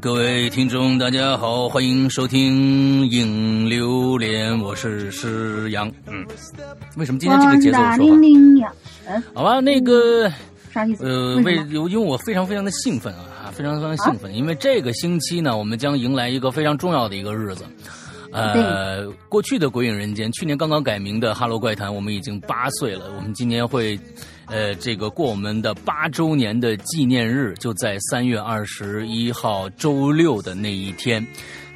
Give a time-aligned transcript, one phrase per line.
[0.00, 5.92] 各位听众，大家好，欢迎收听《影榴莲》，我是施阳。
[6.06, 6.24] 嗯，
[6.96, 8.74] 为什么今天这个节奏说话？
[9.34, 10.26] 好吧，那个
[10.72, 11.04] 啥意思？
[11.04, 17.64] 呃，为因为我非常非常的兴奋啊，非常非常兴奋，因为这个星期呢，我们将迎来一个非常重要的一个日子。
[18.32, 23.12] 呃，过去的《鬼影人间》，去年刚刚改名的《哈喽怪谈》，我们已经八岁了。
[23.16, 23.98] 我们今年会，
[24.50, 31.24] 呃，这个过我们的八周年的纪念日，就在三月二十一号周六的那一天。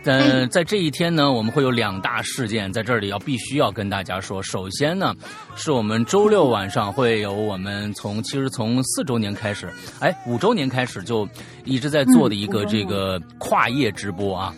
[0.03, 4.43] 呃，在这一天呢，我们会有两大事件在这里要必须要跟大家说。
[4.43, 5.15] 首先呢，
[5.57, 11.27] 是我们周六晚上会有我们从其实从四周年开始，哎，五周年开始就
[11.65, 14.55] 一直在做的一个这个跨夜直播啊。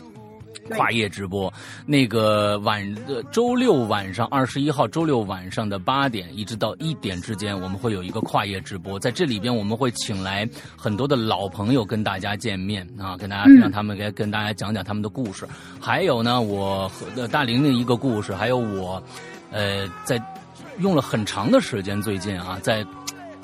[0.71, 1.53] 跨夜直播，
[1.87, 15.47] 那个晚呃周六晚上二十一号周六晚上的八点一直到一点之间，我们会有一个跨夜直播，在这里边我们会请来很多的老朋友跟大家见面啊，跟大家让他们给跟大家讲讲他们的故事，
[15.81, 19.03] 还有呢我和大玲玲一个故事，还有我，
[19.51, 20.21] 呃在
[20.79, 22.85] 用了很长的时间最近啊在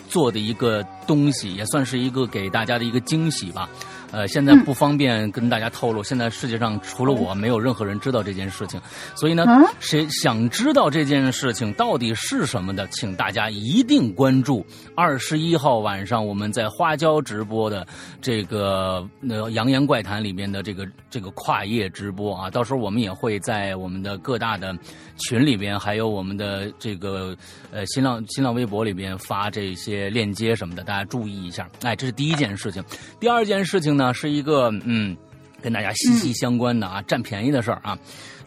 [0.09, 3.69] 做的一个东西，也算是一个给大家的一个惊喜吧。
[4.13, 6.03] 呃，现在不方便跟大家透露。
[6.03, 8.81] 现在世界上除了我，没有任何人知道这件事情。
[9.15, 9.45] 所以呢，
[9.81, 17.87] 谁想知道这件事情到底是什么的，请大家一定关注二十一号晚上我们在花椒直播的
[18.21, 22.51] 这个呃《扬言怪谈》里面的这个这个跨夜直播啊。
[22.51, 24.77] 到时候我们也会在我们的各大的
[25.19, 27.37] 群里边，还有我们的这个
[27.71, 31.69] 呃新浪新浪微博里边发这些链接什么的，大家注意一下。
[31.83, 32.83] 哎，这是第一件事情。
[33.21, 34.13] 第二件事情呢？
[34.15, 35.17] 是一个嗯，
[35.61, 37.99] 跟大家息息相关的啊，占便宜的事儿啊，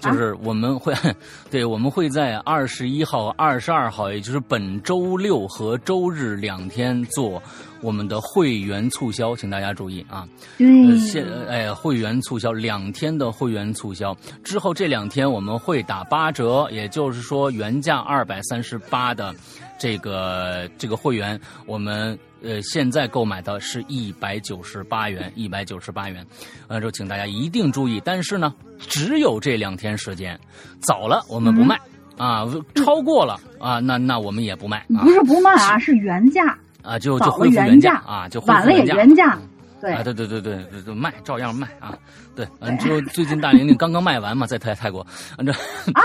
[0.06, 0.94] 就是我们会，
[1.50, 7.42] 对，我们会在二十一号、二十二号，也就是本周六和周日两天做
[7.82, 10.28] 我们的会员促销，请大家注意啊。
[10.60, 19.34] 嗯，现哎，会员促销两天的会员促销之后，这两天我们会打八折，也就是说原价二百三十八的
[19.80, 22.18] 这个这个会员，我们。
[22.46, 26.24] 呃，现在购买的是一百九十八元，一百九十八元，
[26.68, 28.00] 呃，就请大家一定注意。
[28.06, 30.40] 但是呢，只有这两天时间，
[30.80, 31.76] 早了我们不卖
[32.18, 32.46] 啊，
[32.76, 34.86] 超过了啊，那那我们也不卖。
[35.02, 39.38] 不是不卖啊，是原价啊，就就恢复原价啊，就晚了也原价。
[39.94, 41.98] 啊，对对对对对，卖照样卖啊，
[42.36, 45.06] 对，嗯之后最近大玲玲刚刚卖完嘛，在泰泰国，
[45.38, 46.02] 完这啊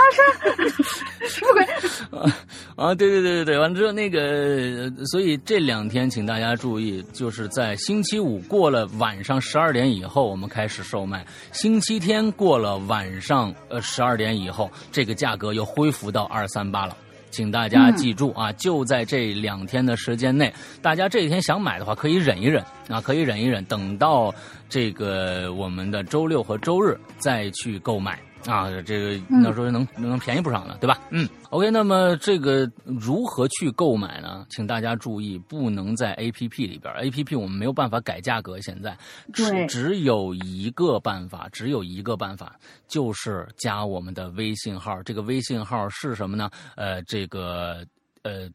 [0.67, 1.63] 是，什么鬼？
[2.19, 2.37] 啊
[2.75, 11.19] 啊，对对对对对，完之后那个，所以这两天请大家注意，就是在星期五过了晚上十二点以后，我们开始售卖；
[11.51, 16.95] 星期天过了晚上呃十二点以后，这个价格又恢复到二三八了。
[17.31, 24.33] 请大家记住啊，就在这两天的时间内，大家这一天想买的话，可以忍一忍啊，可以忍一忍，等到
[24.69, 28.19] 这个我们的周六和周日再去购买。
[28.45, 30.99] 啊，这个那时候能能便宜不少呢，对吧？
[31.09, 34.45] 嗯，OK，那么这个如何去购买呢？
[34.49, 38.97] 请大家注意，不能在 APP 里边，APP 我们没有办法改价格，现在
[39.33, 42.55] 只只有一个办法，只有一个办法，
[42.87, 45.03] 就是加我们的微信号。
[45.03, 46.49] 这个微信号是什么呢？
[46.75, 47.85] 呃，这个
[48.23, 48.49] 呃。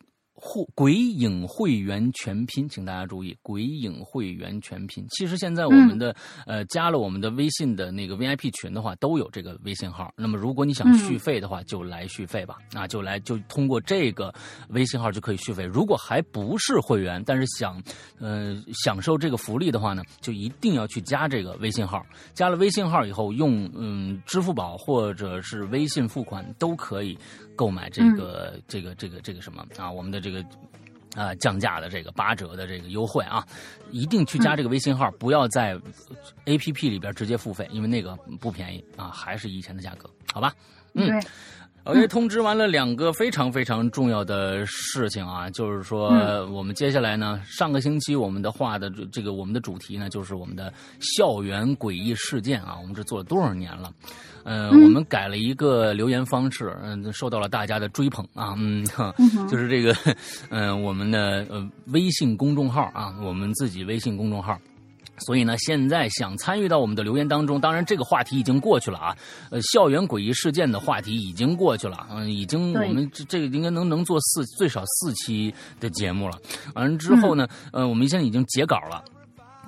[0.46, 5.04] 会鬼影会员全拼，请大家注意，鬼影会员全拼。
[5.10, 6.14] 其实现在我们的
[6.46, 10.12] 呃加了我们的微信的那个 VIP 群的话，都有这个微信号。
[10.16, 14.32] 那么如果你想续费的话，就来续费吧，啊，就来就通过这个
[14.68, 15.64] 微信号就可以续费。
[15.64, 17.82] 如果还不是会员，但是想
[18.20, 22.06] 呃享受这个福利的话呢，就一定要去加这个微信号。
[22.34, 27.18] 加了微信号以后，用嗯支付宝或者是微信付款都可以。
[27.56, 29.90] 购买这个这个这个这个什么啊？
[29.90, 30.44] 我们的这个
[31.16, 33.44] 啊降价的这个八折的这个优惠啊，
[33.90, 35.76] 一定去加这个微信号，不要在
[36.44, 40.54] A P P 里边直接付费，因为那个不便宜啊，还是以前的价格，好吧？
[40.92, 41.20] 嗯。
[41.86, 46.08] OK，通知完了两个非常非常重要的事情啊，就是说
[46.46, 53.92] 我们接下来呢，上个星期我们的话的这个我们的主题呢，就是我们的校园诡异事件啊，我们这做了多少年了？
[54.42, 58.84] 嗯，我们改了一个留言方式，嗯，受到了大家的追捧啊，嗯，
[59.48, 59.94] 就是这个，
[60.50, 64.58] 嗯，我们的呃微信公众号啊，我们自己微信公众号。
[65.18, 69.16] 所以呢，现在想参与到我们的留言当中，当然这个话题已经过去了啊。
[69.50, 76.38] 呃，校园诡异事件的话题已经过去了，嗯，已经我们这这个应该能能做四最少四期的节目了。
[76.74, 79.02] 完了之后呢，呃，我们现在已经截稿了，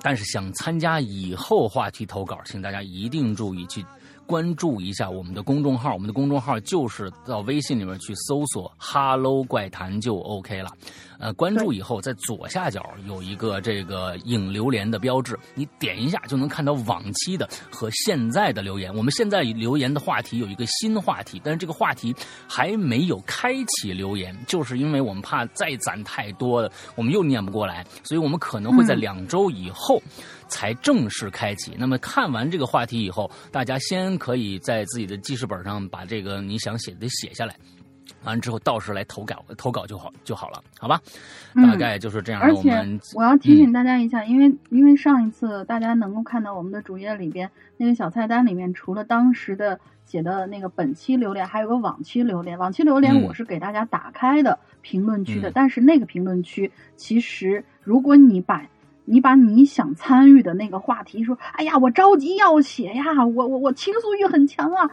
[0.01, 3.83] 但是想参加以后话题投稿，请大家一定注意去
[4.29, 10.69] 关注一下我们的公众号，我们的公众号就是到微信里面去搜索 “Hello 怪谈”就 OK 了。
[11.17, 18.95] 呃，关注以后，在左下角有一个这个影留言的标志，你点一下就能看到往期的和现在的留言。
[18.95, 22.15] 我们现在留言的话题有一个新话题，但是这个话题
[22.47, 29.99] 还没有开启留言，就是因为我们怕再攒太多的，我们又念不过来，所以我们可能会在两周以后
[30.49, 31.73] 才正式开启。
[31.79, 37.55] 那么看完这个话题以后，大家先可以在自己的记事本上把这个你想写的写下来。
[38.25, 40.99] 完之后，到时来投稿，投稿就好就好了，好吧？
[41.55, 42.41] 大概就是这样。
[42.41, 42.69] 而且
[43.15, 52.57] 我要提醒大家一下，因为因为上一次大家能够看到我们的主页里边那个小菜单里面，除了当时的写的那个本期榴莲，还有个往期榴莲。
[52.57, 58.65] 往期榴莲我是给大家打开的评论区的，但是那个评论区其实，如果你把
[59.09, 64.89] 你把你想参与的那个话题说，哎呀，我着急要写呀，我我我倾诉欲很强啊。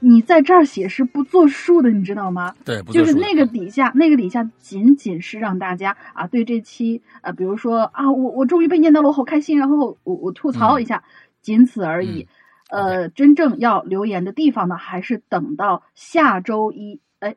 [0.00, 2.54] 你在这儿写是不作数的，你知道吗？
[2.64, 11.02] 对，就是那个底下，那个底下仅仅是让大家啊，对这期呃，比如说啊，我我终于被念到了，我好开心，然后我我吐槽一下，
[11.42, 12.28] 仅此而已。
[12.70, 17.34] 呃，真正要留言的地方呢，还是等到下周一，哎，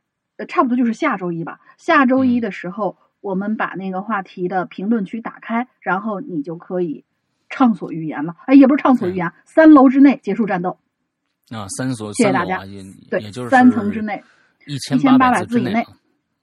[0.47, 1.59] 差不多就是下周一吧。
[1.77, 7.03] 下周一的时候，我们把那个话题的评论区打开，然后你就可以
[7.49, 8.35] 畅所欲言了。
[8.47, 10.77] 哎，也不是畅所欲言，三楼之内结束战斗。
[11.49, 12.65] 啊，三所谢谢大家。
[12.65, 14.21] 也对，也就是三层之内，
[14.65, 15.85] 一千八百以字内。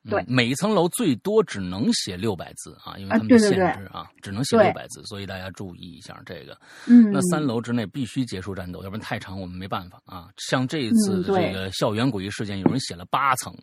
[0.09, 6.57] 对，每一层楼最多只能写六百字啊，因为他们的限制啊，只能写六百字，所以大家注意一下这个。
[6.87, 10.29] 嗯，那三楼之内必须结束战斗，要不然太长我们没办法啊。
[10.37, 13.55] 像这一次这个校园诡异事件，有人写了八层。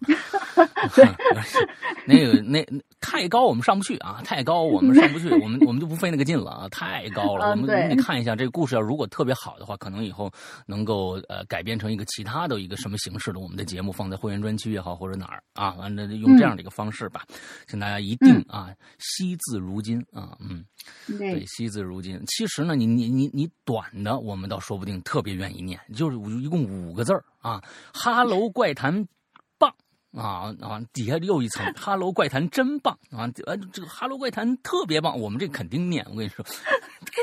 [2.06, 2.64] 那个那
[3.00, 4.20] 太高，我们上不去啊！
[4.24, 6.68] 太高，我们上不去， 我们我们就不费那个劲了啊！
[6.70, 10.30] 太高了，我们我们得看一下这个故事要如果特别好的话，可能以后
[10.66, 17.24] 能够呃改编成一个其他的一个什么形式的我们的节目，放在会员专区也好，或者哪儿啊，完了用这样的一个方式吧，
[17.66, 20.64] 请大家一定啊惜字如金啊，嗯，
[21.18, 22.20] 对，惜字如金。
[22.26, 27.62] 其实呢，你你你你短的，我们倒说不定特别愿意念，就是一共五个字儿啊，
[27.92, 29.06] 哈喽怪谈。
[30.16, 30.80] 啊啊！
[30.92, 33.30] 底下又一层，哈喽怪谈真棒啊！
[33.44, 36.04] 呃，这个哈喽怪谈特别棒，我们这肯定念。
[36.08, 36.44] 我跟你说，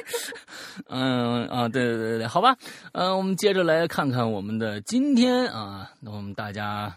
[0.88, 2.56] 嗯啊，对对对对，好吧，
[2.94, 6.96] 嗯，我们接着来看看我们的今天啊，那我们大家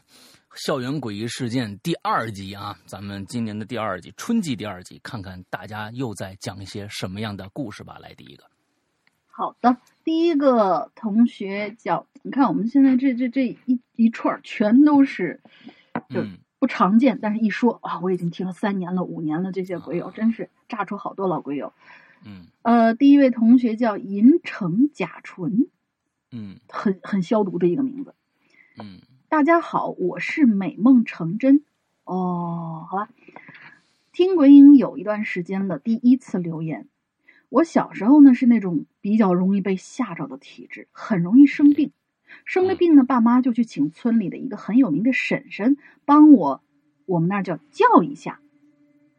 [0.55, 7.97] 校园诡异事件第二集啊，咱们今年的第二集，春季第二集，看看大家又在讲一些什么样的故事吧。
[7.99, 8.45] 来，第一个，
[9.31, 9.75] 好的，
[10.05, 15.41] 第一个同学叫，你看我们现在这这这一一串全都是。
[16.09, 16.25] 就
[16.59, 21.73] 不常见，但是一说啊，我已经听了三年了、五年了，这些鬼友真是炸出好多老鬼友。
[22.25, 25.69] 嗯，呃，第一位同学叫银城甲醇，
[26.33, 28.15] 嗯，很很消毒的一个名字。
[28.79, 31.63] 嗯，大家好，我是美梦成真。
[32.05, 33.11] 哦，好吧，
[34.13, 36.89] 听鬼影有一段时间了，第一次留言。
[37.51, 41.93] 我小时候呢是那种比较容易被吓着的体质，很容易生病。
[42.45, 46.63] 生了病呢，爸妈就去请村里的一个很有名的婶婶帮我，
[47.07, 48.41] 我们那儿叫叫一下，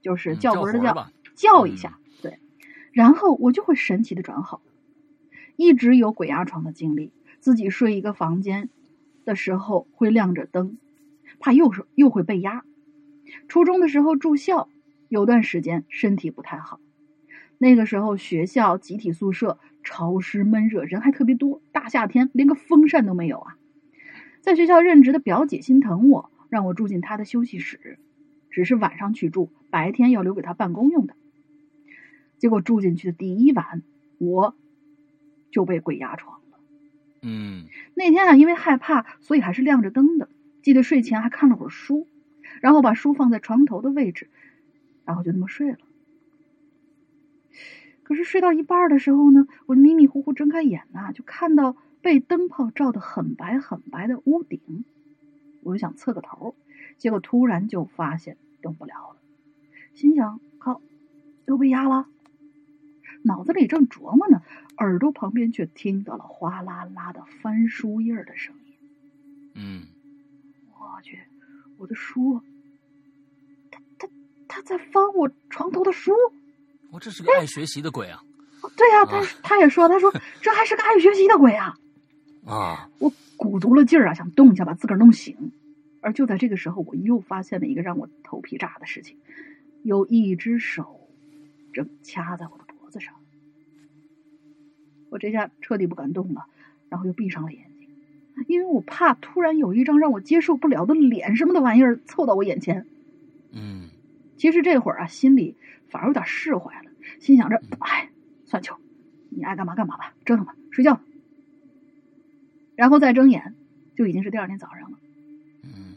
[0.01, 2.39] 就是叫魂的叫，叫一下，对，
[2.91, 4.61] 然后我就会神奇的转好，
[5.55, 8.69] 一直有鬼压床的经历，自己睡一个房间
[9.25, 10.77] 的时候会亮着灯，
[11.39, 12.63] 怕又是又会被压。
[13.47, 14.69] 初中的时候住校，
[15.07, 16.79] 有段时间身体不太好，
[17.57, 19.59] 那个时候学校集体宿舍。
[19.83, 21.61] 潮湿闷热，人还特别多。
[21.71, 23.57] 大夏天连个风扇都没有啊！
[24.41, 27.99] 在学校任职的表姐心疼我，让我住进她的休息室，
[28.49, 31.15] 只是晚上去住，白天要留给她办公用的。
[32.37, 33.81] 结果住进去的第一晚，
[34.17, 34.55] 我
[35.51, 36.59] 就被鬼压床了。
[37.21, 40.29] 嗯，那天啊，因为害怕，所以还是亮着灯的。
[40.61, 42.07] 记得睡前还看了会儿书，
[42.61, 44.29] 然后把书放在床头的位置，
[45.05, 45.77] 然后就那么睡了。
[48.09, 54.83] 可是睡到一半的时候呢，我就迷迷糊糊睁开眼呐，就看到被灯泡照得很白很白的屋顶。
[55.61, 56.55] 我就想侧个头，
[56.97, 59.17] 结果突然就发现动不了了，
[59.93, 60.81] 心想：靠，
[61.45, 62.07] 又被压了。
[63.21, 64.41] 脑子里正琢磨呢，
[64.79, 68.73] 耳朵旁边却听到了哗啦啦的翻书页的声音。
[69.53, 69.83] 嗯，
[70.71, 71.19] 我去，
[71.77, 72.41] 我的书，
[73.69, 74.07] 他他
[74.47, 76.11] 他在翻我床头的书。
[76.91, 78.21] 我这是个爱学习的鬼啊！
[78.75, 81.77] 对呀，他他也说，他说这还是个爱学习的鬼啊！
[82.45, 82.89] 啊！
[82.99, 85.51] 我鼓足了劲儿啊，想动一下把自个儿弄醒。
[86.01, 89.17] 而就在这个时候，我又发现了一个让我头皮炸的事情：
[89.83, 91.09] 有一只手
[91.73, 93.13] 正掐在我的脖子上。
[95.09, 96.45] 我这下彻底不敢动了，
[96.89, 97.89] 然后又闭上了眼睛，
[98.47, 102.85] 因为我怕突然有一张让我接受不了的脸什么的玩意儿凑到我眼前。
[103.51, 103.78] 嗯，
[104.39, 105.55] 其实这会儿啊，心里
[105.89, 108.09] 反而有点释怀了，心想着，哎，
[108.45, 108.77] 算球，
[109.29, 110.99] 你爱干嘛干嘛吧，折腾吧，睡觉。
[112.75, 113.53] 然后再睁眼，
[113.95, 114.97] 就已经是第二天早上了。
[115.63, 115.95] 嗯，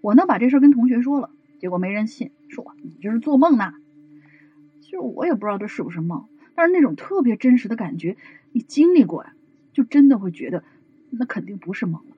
[0.00, 3.74] 我呢把这事跟同学说了，结果没人信，说你这是做梦呢。
[4.80, 8.16] 其实我也不知道这是不是梦，但是那种特别真实的感觉，
[8.52, 9.34] 你经历过呀，
[9.72, 10.62] 就真的会觉得
[11.10, 12.16] 那肯定不是梦了。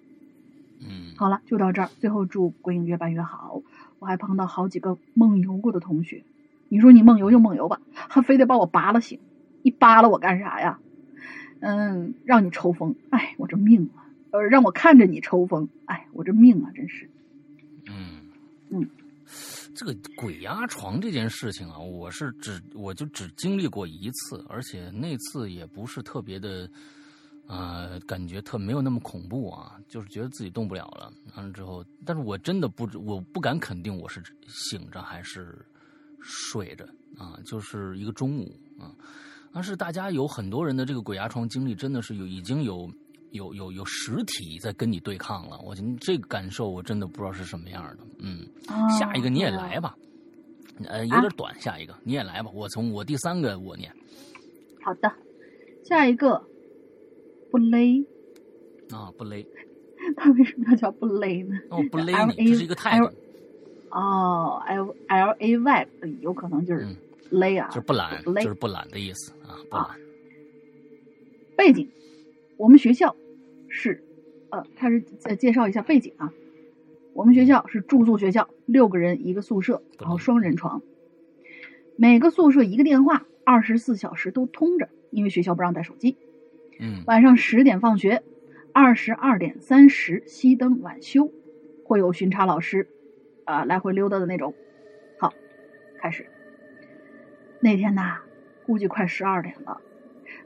[0.80, 1.88] 嗯，好了，就到这儿。
[1.98, 3.62] 最后祝鬼影越办越好。
[4.02, 6.24] 我还碰到好几个梦游过的同学，
[6.68, 9.20] 你说你梦游就梦游吧，还非得把我扒拉醒，
[9.62, 10.80] 你扒拉我干啥呀？
[11.60, 14.10] 嗯，让你抽风，哎，我这命啊！
[14.32, 17.08] 呃，让我看着你抽风，哎，我这命啊，真是。
[17.86, 18.22] 嗯
[18.70, 18.90] 嗯，
[19.72, 26.68] 这个鬼压床这件事情啊，我是只我就只经历过一次，而且那次也不是特别的，
[27.46, 31.12] 呃，感觉特没有那么恐怖啊，就是觉得自己动不了了。
[31.36, 35.64] 完了之后，但是我真的不知我不敢肯定我是醒着还是
[36.20, 36.84] 睡着
[37.16, 38.94] 啊，就是一个中午啊。
[39.52, 42.90] 但是大家有很多人的这个鬼压床经历，真的是有已经有
[43.32, 45.58] 有有有实体在跟你对抗了。
[45.60, 48.06] 我觉得这个感受我真的不知道是什么样的。
[48.18, 48.48] 嗯，
[48.98, 49.96] 下一个你也来吧，
[50.84, 52.50] 呃，有点短，下一个你也来吧。
[52.54, 53.94] 我从我第三个我念。
[54.82, 55.12] 好的，
[55.84, 56.42] 下一个
[57.50, 58.04] 不勒
[58.90, 59.46] 啊，不勒。
[60.16, 61.58] 他为什么要叫不勒呢？
[61.70, 63.10] 哦，不勒你，这是一个态度。
[63.90, 65.88] 哦，L L A Y，
[66.20, 66.86] 有可能就是。
[67.30, 69.98] 勒啊，就是不懒，就是不懒的意思啊，不懒。
[71.56, 71.88] 背景，
[72.58, 73.16] 我们学校
[73.68, 74.04] 是，
[74.50, 76.30] 呃，他是呃介绍一下背景啊。
[77.14, 80.82] 我们学校是住宿学校，六个人一个宿舍，然后双人床，
[81.96, 86.18] 每个宿舍一个电话，二十四小时都通着，因为学校不让带手机。
[86.78, 87.02] 嗯。
[87.06, 88.22] 晚上十点放学，
[88.74, 91.30] 二十二点三十熄灯晚休，
[91.84, 92.88] 会有巡查老师，
[93.44, 94.54] 啊，来回溜达的那种。
[95.18, 95.34] 好，
[95.98, 96.26] 开始。
[97.60, 98.20] 那天呐，
[98.66, 99.80] 估计快十二点了，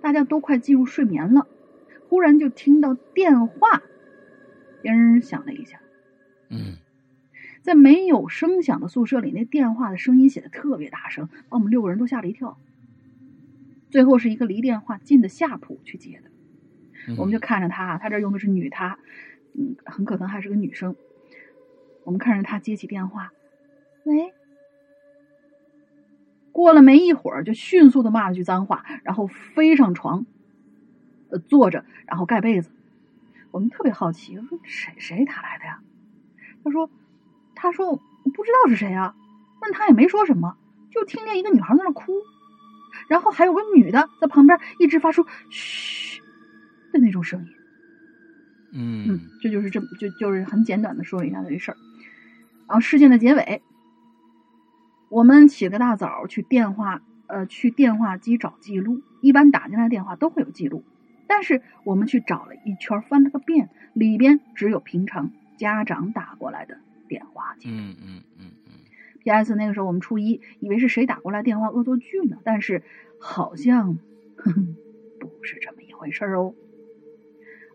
[0.01, 1.47] 大家都快进入睡眠了，
[2.09, 3.83] 忽然就听到电话
[4.83, 5.81] 铃响了一下。
[6.51, 6.77] 嗯，
[7.63, 12.59] 在没有声响的宿舍里，那电话的声音显得特别大声，把我们六个人都吓了一跳。
[13.89, 16.31] 最后是一个离电话近的下铺去接的，
[17.17, 18.99] 我们就看着他，他这用的是女他，
[19.55, 20.97] 嗯，很可能还是个女生。
[22.05, 23.33] 我们看着他接起电话，
[24.05, 24.33] 喂。
[26.53, 30.25] 过了没一会儿，就迅速的骂了句脏话，然后飞上床，
[31.29, 32.71] 呃，坐着，然后盖被子。
[33.51, 35.81] 我们特别好奇，说谁谁打来的呀？
[36.65, 36.91] 他说，
[37.55, 39.15] 他说不知道是谁啊。
[39.61, 40.57] 问他也没说什么，
[40.91, 42.13] 就听见一个女孩在那哭，
[43.09, 46.23] 然后还有个女的在旁边一直发出嘘
[46.99, 47.49] 的那种声音。
[48.73, 51.77] 嗯嗯，这就是这就就是很简短的说了一下这事儿，
[52.69, 53.63] 然后事件的结尾。
[55.09, 59.03] 我们起个大早去电话，呃，去电话机找记录。
[59.23, 60.85] 一般打进来电话都会有记录，
[61.29, 67.77] 但是我们去找了一圈，翻了个遍，里边只有平常家长打过来的电话记录。
[67.77, 68.73] 嗯嗯嗯嗯。
[69.21, 69.55] P.S.
[69.55, 72.83] 那个时候我们初一，以为是谁打过来电话恶作剧呢，但是
[73.21, 73.99] 好像
[75.21, 76.53] 不是这么一回事哦。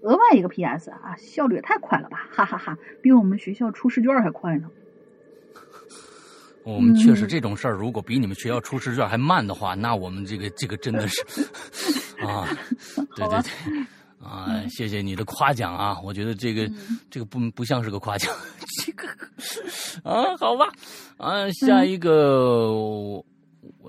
[0.01, 0.91] 额外一个 P.S.
[0.91, 4.69] 啊，效率也太快了吧，哈哈哈，比我们学校出试卷还快呢。
[6.63, 11.19] 我们确实这种事儿，如果比你们学校出试卷还慢的话，那我们这个这个真的是
[12.23, 12.47] 啊，
[13.15, 13.85] 对对对，
[14.23, 16.71] 啊，谢谢你的夸奖啊，我觉得这个
[17.09, 18.31] 这个不不像是个夸奖，
[18.85, 19.07] 这个
[20.03, 20.71] 啊，好吧，
[21.17, 23.25] 啊，下一个我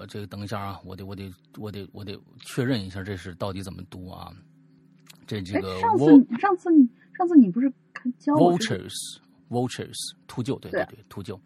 [0.08, 4.32] 这个等一下啊，我得我得我得我得确认一下这是到底怎么读啊，
[5.40, 6.04] 这这个上次
[6.38, 6.70] 上次
[7.16, 7.72] 上次你不是
[8.18, 8.94] 教 vultures
[9.48, 9.96] vultures
[10.26, 11.38] 秃鹫对对对秃鹫。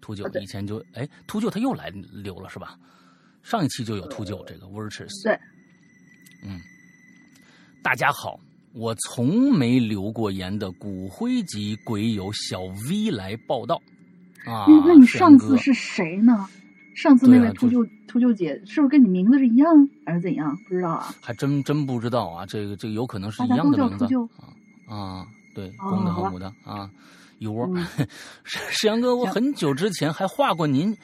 [0.00, 2.78] 秃鹫以前就哎，秃鹫它又来留了是吧？
[3.42, 5.22] 上一期就有秃鹫这个 vultures。
[5.24, 5.38] 对，
[6.44, 6.60] 嗯，
[7.82, 8.38] 大家好，
[8.74, 13.80] 我从没留过言的骨灰级鬼友小 V 来报道
[14.44, 14.66] 啊。
[14.86, 16.46] 那你上次是谁呢？
[16.94, 19.66] 上次那位秃鹫秃鹫姐是不是跟你名字是一样
[20.06, 20.56] 还是怎样？
[20.68, 21.14] 不知道啊。
[21.20, 24.04] 还真真不知道啊，这个这个有可能是一样的名字
[24.86, 26.88] 啊啊，对，公的和母的啊。
[27.40, 27.68] 一窝，
[28.44, 30.96] 石阳哥，我很久之前还画过您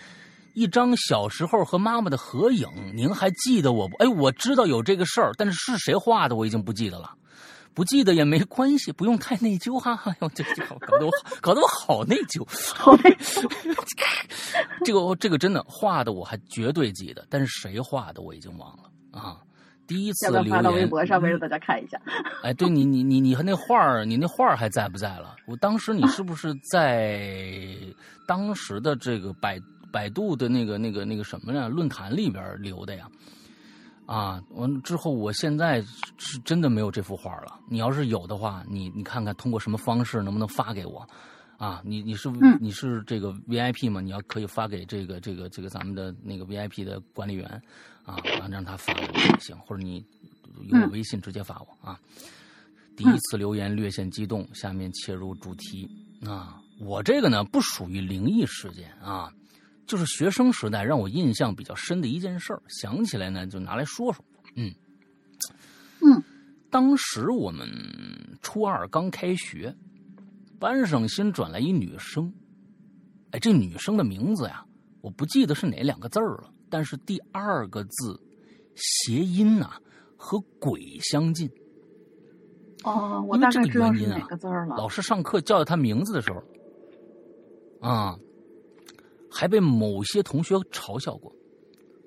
[0.55, 3.97] 一张小时候和妈妈的合影，您还记得我不？
[3.97, 7.11] 哎，我知道有这个事儿，但是是谁画的我已经不记得了，
[7.75, 9.99] 不记得也没关系，不用太内疚哈。
[10.07, 13.49] 哎呦，这这搞得我搞得我好内疚，好内疚
[14.85, 19.39] 这个这个真的画的我还绝对记得，但是谁画的我已经忘了啊。
[19.87, 22.01] 第一次留发到微，博上面让大家看一下？
[22.45, 25.35] 哎，对你你你你和那画儿，你那画儿还在不在了？
[25.47, 27.77] 我当时你是不是在
[28.27, 29.61] 当时的这个百
[29.93, 33.09] 百度的那个那个那个什么呀论坛里边留的呀？
[34.11, 35.81] 啊，完之后，我现在
[36.19, 37.61] 是真的没有这幅画了。
[37.69, 41.09] 你要是有的话，你你看看通过什么方式能不能发给我？
[41.59, 44.01] 啊，你你是、嗯你是这个 VIP 吗？
[44.01, 47.47] 你要可以发给这个这个这个咱们的那个 VIP 的管理员
[48.05, 50.05] 啊，让让他发给我也行，或者你
[50.71, 51.97] 用我微信直接发我啊。
[52.97, 55.89] 第一次留言略显激动，下面切入主题
[56.27, 56.61] 啊。
[56.81, 59.33] 我这个呢不属于灵异事件啊，
[59.91, 64.25] 就是学生时代让我印象比较深的一件事儿，想起来呢就拿来说说。
[64.55, 64.73] 嗯
[66.01, 66.23] 嗯，
[66.71, 67.69] 当时我们
[68.41, 69.75] 初二刚开学，
[70.61, 72.33] 班上新转来一女生，
[73.33, 74.65] 哎，这女生的名字呀，
[75.01, 78.21] 我不记得是哪两个字儿了，但是第二个字
[78.77, 79.73] 谐音呐、
[80.17, 81.51] 和鬼相近。
[82.85, 84.77] 哦，我大概知道是哪个字儿了。
[84.77, 86.41] 老师上课叫她名字的时候，
[87.81, 88.17] 啊，
[89.31, 91.35] 还被某些同学嘲笑过。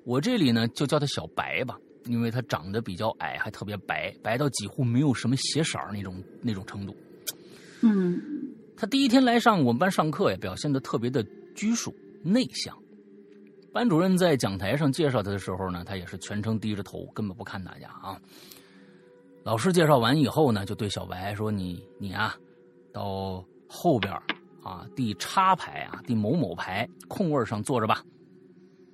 [0.04, 6.94] 我这里呢就叫他小白吧，因为他长得比较矮，还特别白，白到几乎没有什么血色儿那种那种程度。
[7.80, 8.20] 嗯
[8.76, 12.76] 他第一天来上我们班上课呀，表现的特别的拘束内向。
[13.72, 18.20] 班主任在讲台上介绍他的时候呢，他也是全程低着头，根本不看大家啊。
[19.42, 22.36] 老师介绍完以后呢，就对小白说：“你你啊，
[22.92, 24.12] 到后边
[24.64, 28.02] 啊第叉排啊第某某排空位上坐着吧。”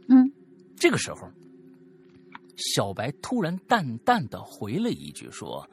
[0.09, 0.31] 嗯，
[0.77, 1.31] 这个时候，
[2.57, 5.67] 小白突然淡淡的回了一句说：“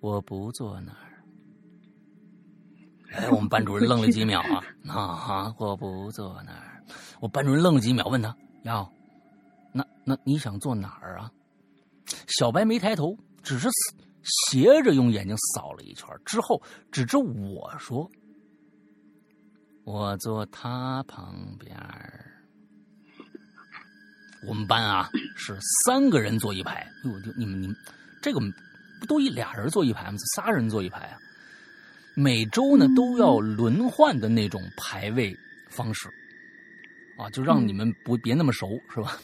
[0.00, 0.98] 我不坐那儿。”
[3.12, 5.54] 哎，我们班主任愣了几秒啊啊哈！
[5.58, 6.82] 我不坐那儿。
[7.20, 8.86] 我班主任愣了几秒，问他：“哟，
[9.72, 11.30] 那那你想坐哪儿啊？”
[12.26, 13.68] 小白没抬头，只是
[14.50, 18.10] 斜着用眼睛扫了一圈，之后指着我说
[19.86, 22.24] ：“我坐他旁边儿。”
[24.46, 27.76] 我们班啊是三个人坐一排，哟，你们你们
[28.20, 28.40] 这个
[29.00, 30.18] 不都一俩人坐一排吗？
[30.34, 31.18] 仨人坐一排啊？
[32.14, 35.36] 每周呢都要轮换的那种排位
[35.68, 36.08] 方式，
[37.16, 39.16] 啊，就让你们不别那么熟，是吧？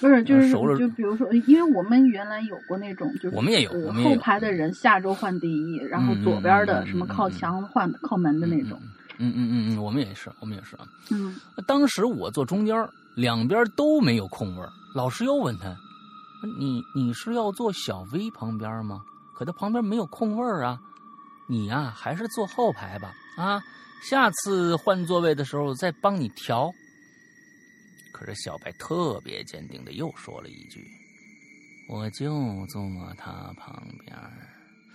[0.00, 8.78] 不是， 就是熟了就比如说，因为我们原来有过那种，就是我们也有呃我们后排的人下周换第一，然后嗯左边的什么靠墙换靠门的那种。
[8.80, 8.98] 嗯嗯嗯
[9.30, 10.86] 嗯嗯嗯，我们也是，我们也是啊。
[11.10, 12.76] 嗯当时我坐中间，
[13.14, 15.76] 两边都没有空位老师又问他
[16.58, 19.02] ：“你你是要坐小 V 旁边吗？
[19.34, 20.78] 可他旁边没有空位啊，
[21.48, 23.12] 你呀、还是坐后排吧。
[23.36, 23.62] 啊，
[24.10, 26.70] 下次换座位的时候再帮你调。”
[28.12, 30.86] 可是小白特别坚定的又说了一句
[31.88, 32.82] ：“我就坐
[33.16, 34.16] 他旁边。”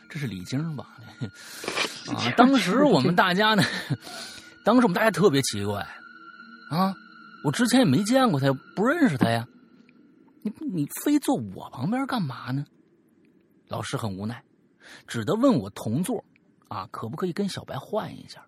[0.09, 0.97] 这是李菁吧？
[2.15, 3.63] 啊，当时我们大家呢，
[4.63, 5.81] 当时我们大家特别奇怪，
[6.69, 6.93] 啊，
[7.43, 9.47] 我之前也没见过他，不认识他呀，
[10.41, 12.65] 你你非坐我旁边干嘛呢？
[13.67, 14.41] 老师很无奈，
[15.07, 16.23] 只得问我同座，
[16.69, 18.41] 啊，可不可以跟小白换一下？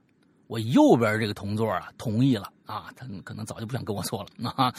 [0.48, 4.74] 我右边这个同座啊，同意了啊，他可能早就不想跟我坐了啊。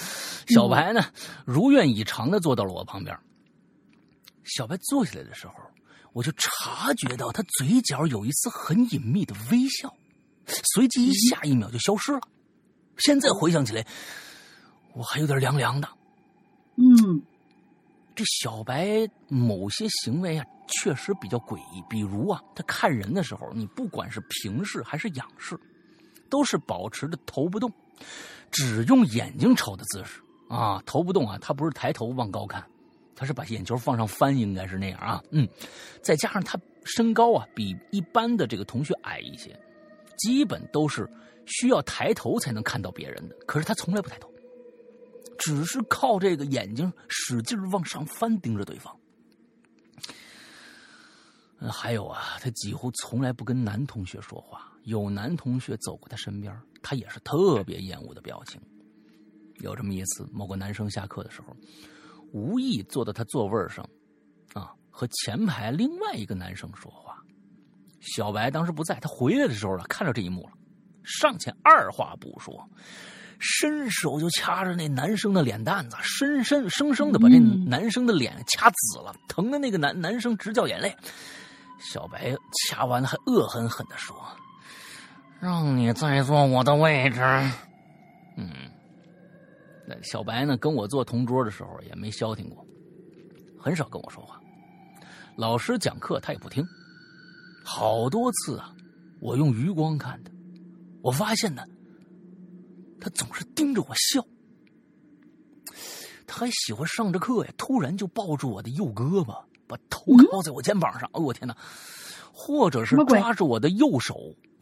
[0.48, 1.04] 小白呢，
[1.44, 3.16] 如愿以偿的坐到了我旁边。
[4.42, 5.54] 小白坐下来的时候，
[6.12, 9.94] 我就察觉到他嘴角有一丝很隐秘的微笑，
[10.74, 12.20] 随即一下一秒就消失了。
[12.98, 13.86] 现在回想起来，
[14.92, 15.88] 我还有点凉凉的。
[16.76, 17.22] 嗯
[18.14, 21.82] 这小白某些行为啊，确实比较诡异。
[21.88, 25.58] 比如啊，他看人的时候，你不管是平视还是仰视，
[26.28, 27.72] 都是保持着头不动，
[28.50, 32.62] 只用眼睛瞅的姿势啊，头不动啊，他不是抬头往高看，
[33.20, 35.22] 他是把眼球放上翻，应该是那样啊。
[35.30, 35.46] 嗯，
[36.00, 39.54] 再加上他身高啊，比一般的这个同学矮一些，
[40.16, 41.06] 基本都是
[41.44, 44.32] 需要抬头才能看到别人的，可是他从来不抬头。
[45.36, 48.98] 只是靠这个眼睛使劲往上翻，盯着对方。
[51.70, 58.58] 还有啊，他几乎从来不跟男同学说话，有男同学走过他身边，他也是特别厌恶的表情。
[59.58, 61.54] 有这么一次，某个男生下课的时候，
[62.32, 63.88] 无意坐到他座位上，
[64.54, 67.16] 啊，和前排另外一个男生说话。
[68.00, 70.52] 小白当时不在，他回来的时候了，看到这一幕了，
[71.04, 72.68] 上前二话不说。
[73.42, 80.94] 伸手就掐着那男生的脸蛋子，深深生生的把这嗯男生的脸掐紫了，疼的那个男男生直掉眼泪。
[81.78, 82.36] 小白
[82.68, 84.14] 掐完还恶狠狠的说
[85.40, 87.20] ：“让你再坐我的位置。”
[88.36, 88.69] 嗯，那
[90.02, 92.66] 小白呢跟我坐同桌的时候也没消停过，
[93.58, 94.40] 很少跟我说话。
[95.36, 96.64] 老师讲课他也不听，
[97.64, 98.74] 好多次啊，
[99.20, 100.30] 我用余光看他，
[101.02, 101.62] 我发现呢，
[103.00, 104.24] 他总是盯着我笑。
[106.26, 111.10] 他还喜欢上着课呀，突然就抱住我的右胳膊，把头靠在我肩膀上。
[111.12, 111.56] 我天哪！
[112.32, 114.16] 或者是抓着我的右手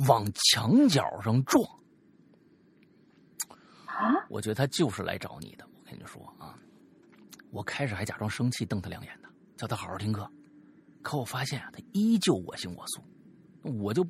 [0.08, 1.62] 往墙角上撞。
[4.28, 5.64] 我觉得他就是来找你的。
[5.74, 6.58] 我跟你说啊，
[7.50, 10.28] 我开始还假装生气，瞪他两眼呢，叫他好好听课。
[11.02, 13.02] 可我发现啊，他依旧我行我素。
[13.62, 14.06] 我就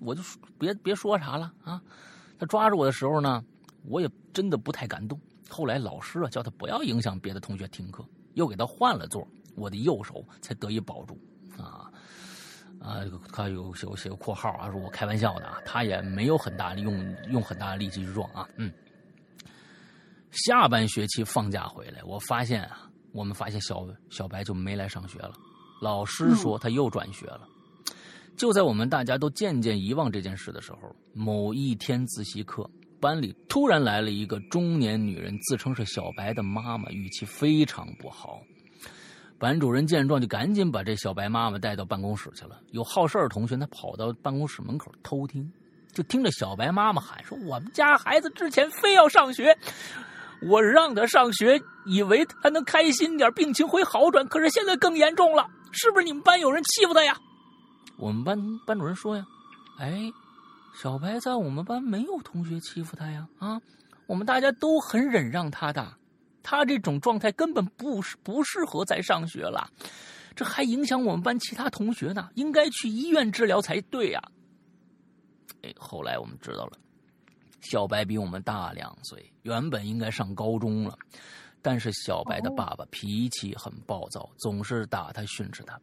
[0.00, 0.22] 我就
[0.58, 1.82] 别别说啥了啊。
[2.38, 3.44] 他抓着我的时候呢，
[3.84, 5.20] 我也真的不太敢动。
[5.48, 11.18] 后来老师啊叫他不要影响别的同学听课，又给他换了座，我的右手才得以保住
[11.56, 11.90] 啊
[12.80, 13.02] 啊！
[13.32, 18.48] 他有写写个括号啊，说我开玩笑的啊，他也没有很大力用用很大的力气去撞啊。
[18.56, 18.72] 嗯，
[20.46, 25.32] 下半学期放假回来，我发现啊，我们发现小小白就没来上学了，
[25.80, 27.48] 老师说他又转学了。
[28.36, 32.68] 就在我们大家都渐渐遗忘这件事的时候，某一天自习课。
[33.00, 38.40] 班里突然来了一个中年女人，自称是小白的妈妈，语气非常不好。
[39.38, 42.60] 班主任见状，就赶紧把这小白妈妈带到办公室去了。
[42.72, 45.48] 有好事的同学，他跑到办公室门口偷听，
[45.92, 49.56] 就听着小白妈妈喊说：“我们家孩子之前非要上学，
[50.42, 54.26] 我让他上学，以为他能开心点，病情会好转。
[54.28, 57.18] 可是现在更严重了，是不是你们班有人欺负他呀？”
[57.98, 59.26] 我们班班主任说：“呀，
[59.78, 60.10] 哎。”
[60.80, 63.60] 小白在我们班没有同学欺负他呀，啊，
[64.06, 65.92] 我们大家都很忍让他的，
[66.40, 69.68] 他这种状态根本不适不适合再上学了，
[70.36, 74.22] 这还影响我们班其他同学呢，应该去医院治疗才对呀。
[75.64, 76.78] 哎，后来我们知道了，
[77.60, 80.96] 小白比我们大两岁，原本应该上高中了，
[81.60, 85.80] 但是小白的爸爸脾气很暴躁，总是打他训斥他，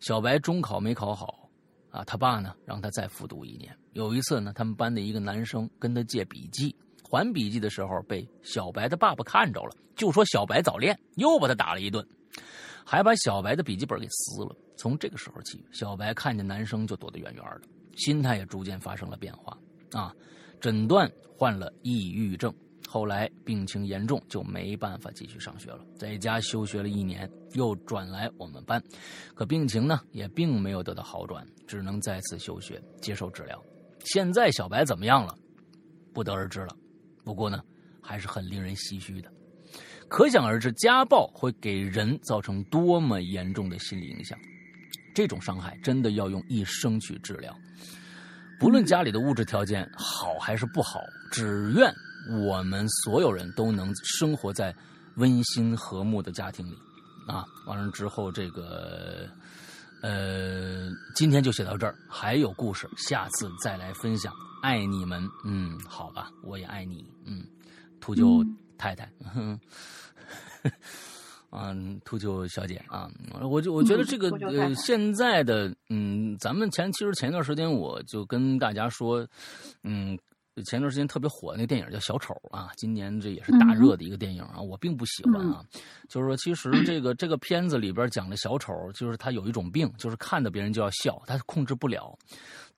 [0.00, 1.48] 小白中考没考好。
[1.90, 3.74] 啊，他爸呢让他再复读一年。
[3.94, 12.06] 有一次呢，他们班的一个男生跟他借笔记，还笔记的时候被小白的爸爸看着了，就说小白早恋，又把他打了一顿，
[12.84, 14.54] 还把小白的笔记本给撕了。
[14.76, 17.62] 从这个时候起，小白看见男生就躲得远远的，
[17.96, 19.56] 心态也逐渐发生了变化。
[19.92, 20.14] 啊，
[20.60, 22.52] 诊断患了抑郁症。
[22.90, 28.82] 后来病情严重，就没办法继续上学了，在家休学了一年，又转来我们班，
[29.34, 33.62] 可病情呢也并没有得到好转，只能再次休学接受治疗。
[34.06, 35.36] 现在小白怎么样了？
[36.14, 36.74] 不得而知了。
[37.24, 37.62] 不过呢，
[38.00, 39.30] 还是很令人唏嘘的。
[40.08, 44.38] 可想而知，家暴会给人造成多么严重的心理影响，
[45.14, 47.54] 这种伤害真的要用一生去治疗。
[48.58, 51.94] 不论家里的物质条件好还是不好， 只愿。
[52.30, 54.74] 我们所有人都能生活在
[55.14, 56.76] 温馨和睦的家庭里，
[57.26, 59.26] 啊，完了之后，这个，
[60.02, 64.30] 呃，今天就写到这儿，还有故事，下次再来分享。
[64.60, 67.42] 爱你们，嗯，好吧，我也爱你，嗯，
[67.98, 68.44] 秃鹫
[68.76, 69.58] 太太，嗯，
[72.04, 73.10] 秃鹫小姐啊，
[73.42, 79.26] 我就我觉得这个呃，现在的，嗯，咱们前其实前一段时间我就跟大家说，
[79.82, 80.18] 嗯。
[80.66, 85.64] 前段时间特别火那个电影叫《小丑》啊，今年这也是大热的一个电影啊，我并不喜欢啊。
[86.08, 92.12] 就是说，其实这个这个片子里边讲的小丑，就是他有一种病，就是看到别人就要笑，他控制不了。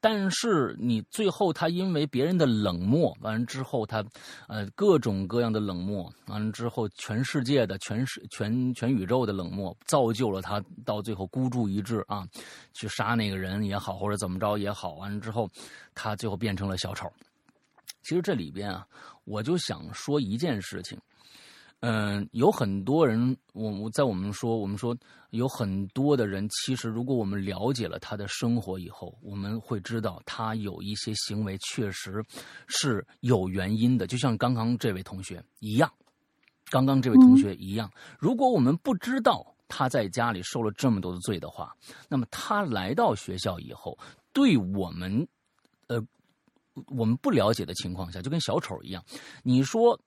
[0.00, 4.02] 但是你最后他因为别人的冷漠，完了之后他，
[4.48, 12.26] 呃，各种各样的冷漠，完了之后全世界的全世全全宇宙的冷漠，造就了他到最后孤注一掷啊，
[12.72, 15.48] 去杀那个人也好，或者怎么着也好，完了之后
[15.94, 17.06] 他最后变成了小丑。
[18.02, 18.86] 其实这里边啊，
[19.24, 20.98] 我就想说一件事情，
[21.80, 24.94] 嗯，有很多人，我我在我们说，我们说
[25.30, 32.22] 有很多的人，其实如果我们了解了他的生活以后，我们会知道他有一些行为确实
[32.68, 35.90] 是有原因的，就像刚刚这位同学一样，
[36.70, 41.74] 刚刚这位同学一样，如果我们不知道他在家里受了这么多的罪的话，
[42.08, 43.98] 那么他来到学校以后，
[44.32, 45.26] 对我们，
[45.86, 45.98] 呃。
[46.96, 49.04] 我们不了解的情况下，就跟小丑一样。
[49.42, 49.98] 你说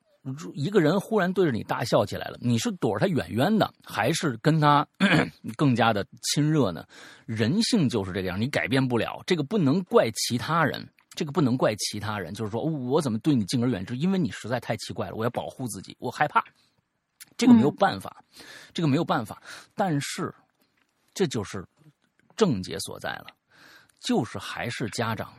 [0.54, 4.88] 一个人忽然对着你大笑起来了，你是躲着他远远的，还是跟他
[5.58, 6.86] 更加的亲热呢？
[7.26, 9.22] 人性就是这个样，你改变不了。
[9.28, 12.34] 这个不能怪其他人，这个不能怪其他人。
[12.34, 13.98] 就是说我怎么对你敬而远之？
[13.98, 16.42] 因为你实在太奇怪了，我要保护自己，我害怕。
[17.36, 18.24] 这个没有办法，
[18.74, 19.44] 这个没有办法。
[19.76, 20.34] 但是
[21.14, 21.66] 这就是
[22.38, 23.28] 症结所在了，
[24.00, 25.34] 就是还是家长。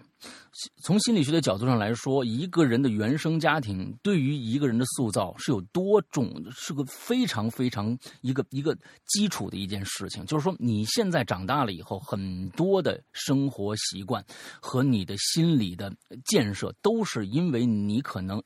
[0.82, 10.24] 从心理学的角度上来说，一个人的原生家庭对于一个人的塑造是有多种，是个非常非常一个一个基础的一件事情。
[10.24, 14.24] 就是说，你现在长大了以后，很多的生活习惯
[14.60, 15.92] 和你的心理的
[16.26, 18.42] 建设，都是因为你可能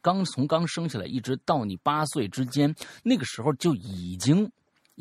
[0.00, 4.50] 刚从刚生下来一直到你八岁之间，那个时候就已经。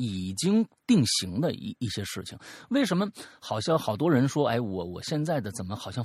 [0.02, 2.38] 已经定型的一一些事情，
[2.70, 3.10] 为什么
[3.40, 6.04] 好像好多人说，哎，我我现在的怎么好像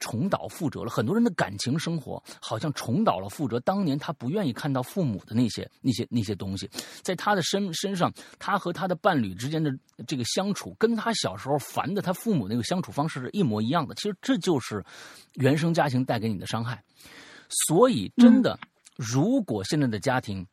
[0.00, 0.90] 重蹈覆辙了？
[0.90, 3.60] 很多人的感情生活好像重蹈了覆辙。
[3.60, 6.68] 当年他不愿意看到父母的那些那些那些东西，
[7.02, 9.70] 在他的身身上，他和他的伴侣之间的
[10.06, 13.94] 这个相处，跟他小时候烦的他父母那个相处方式是一模一样的。
[13.94, 14.84] 其实这就是
[15.34, 16.82] 原生家庭带给你的伤害。
[17.68, 18.58] 所以，真的，
[18.96, 20.46] 如果现在的家庭，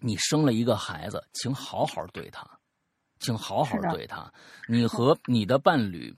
[0.00, 2.46] 你生了一个孩子，请好好对他，
[3.20, 4.32] 请好好对他。
[4.68, 6.14] 你和你的伴侣。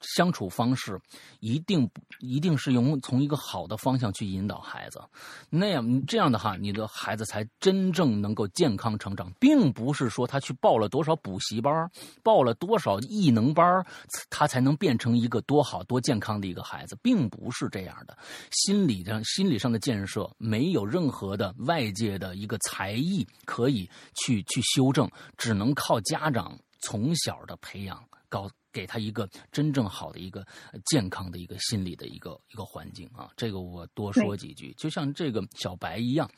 [0.00, 0.98] 相处方式
[1.40, 1.88] 一定
[2.20, 5.02] 一定是用从一个好的方向去引导孩子，
[5.48, 11.90] 那样这样的话，你的孩子才真正能够健康成长，并不是说他去报了多少补习班，
[12.22, 13.84] 报了多少艺能班，
[14.28, 18.16] 他才能变成一个多好多健康的一个孩子，并不是这样的。
[18.50, 28.02] 心理上心理上的建设，没有任何的外界的一个才艺可以去去修正，只能靠家长从小的培养。
[28.28, 30.46] 搞给他一个真正好的一个
[30.86, 34.72] 健康的一个心理的一个一个环境啊，这个我多说几句。
[34.78, 36.30] 就像这个小白一样，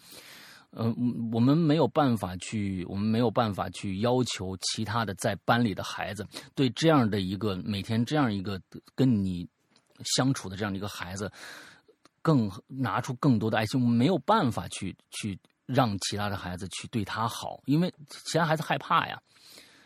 [0.71, 8.61] 嗯，我们没有办法去，我们没有办法去要求其他的在班里的孩子对这样的一个每天这样一个
[8.95, 9.47] 跟你
[10.05, 11.31] 相处的这样的一个孩子，
[12.23, 13.79] 更拿出更多的爱心。
[13.79, 19.21] 我们没有办法去去让其他的孩子去对他好，因为其他孩子害怕呀，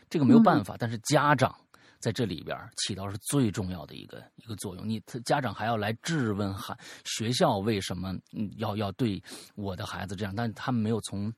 [0.09, 0.77] 这个没有办法。
[0.79, 1.53] 但是家长。
[1.99, 4.89] 在这里边起到是最重要的一个一个作用。
[4.89, 8.15] 你家长还要来质问孩学校为什么
[8.59, 9.23] 要要对
[9.55, 11.33] 我的孩子这样，但他们没有从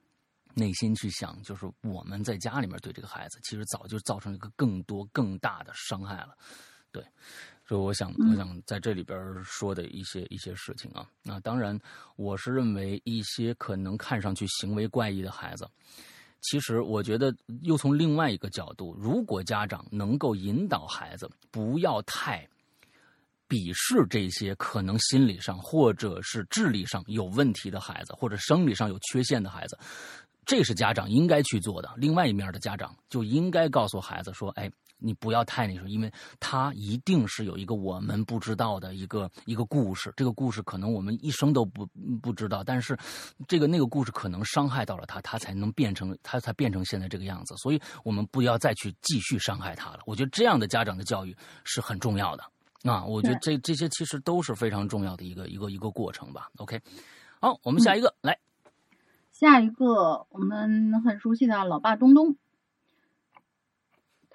[0.55, 6.37] 内心去想，就是我们在家里面对这个孩子，其实早就造成一个更多更大的伤害了。
[6.91, 7.05] 对，
[7.67, 11.09] 所以我想我想在这里边说的一些一些事情啊。
[11.23, 11.79] 那当然，
[12.17, 15.69] 我是认为一些可能看上去行为怪异的孩子。
[16.41, 22.49] 其实，我觉得又从另外一个角度，如果家长能够引导孩子不要太
[23.49, 29.79] 鄙视这些可能心理上或者是智力上有问题的孩子，或者生理上有缺陷的孩子，
[30.47, 31.93] 这是家长应该去做的。
[31.97, 40.13] 另外一面的家长就应该告诉孩子说：“哎。”你不要太那什么，因为他一定是有一个我们不知道的一个一个故事。
[40.17, 41.87] 这个故事可能我们一生都不
[42.21, 42.99] 不知道，但是
[43.47, 47.55] 这个那个故事可能伤害到了他，他才能变成他才变成现在这个样子。
[47.57, 50.01] 所以我们不要再去继续伤害他了。
[50.05, 52.45] 我觉得这样的家长的教育是很重要的
[52.83, 53.05] 啊。
[53.05, 56.49] 我觉得这这些其实都是非常重要的一个一个一个过程吧。
[56.57, 56.81] OK，
[57.41, 58.39] 好，我们下一个来，
[59.31, 62.37] 下一个我们很熟悉的老爸东东。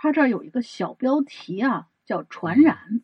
[0.04, 3.02] 他这儿有一个小标题啊，叫“传染”。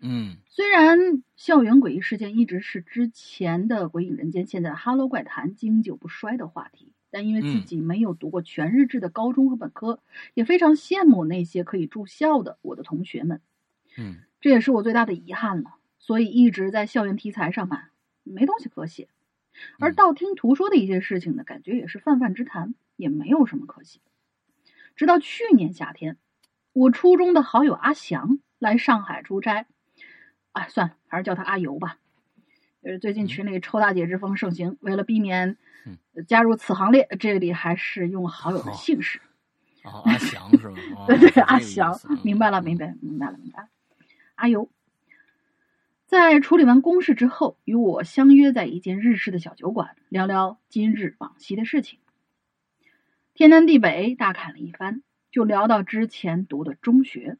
[0.00, 10.00] 嗯，虽然校园诡异事件一直是之前的《鬼影人间》、现在《哈喽怪谈》经久不衰的话题，但因为自己没有读过全日制的高中和本科，
[10.32, 13.42] 也非常羡慕那些可以住校的我的同学们。
[13.98, 17.90] 嗯，这也是我最大的遗憾了，所以一直在校园题材上吧，
[18.22, 19.08] 没东西可写。
[19.78, 24.00] 而道听途说的一些事情呢，感觉也是泛泛之谈，也没有什么可写。
[24.96, 26.16] 直到去年夏天，
[26.72, 29.66] 我初中的好友阿翔来上海出差，
[30.52, 31.98] 哎，算了，还是叫他阿尤吧。
[32.82, 35.56] 呃，最近群里抽大姐之风盛行，为了避免
[36.26, 39.20] 加入此行列，这里还是用好友的姓氏。
[39.84, 41.06] 哦，阿翔是吗？
[41.06, 43.68] 对对，阿翔，明白了，明白，明白了，明白了。
[44.34, 44.68] 阿尤
[46.06, 51.98] 在处理完公事之后，与我相约在一间日式的小酒馆，聊聊今日往昔的事情。
[53.34, 57.38] 天南地北大侃了一番，就聊到之前读的中学。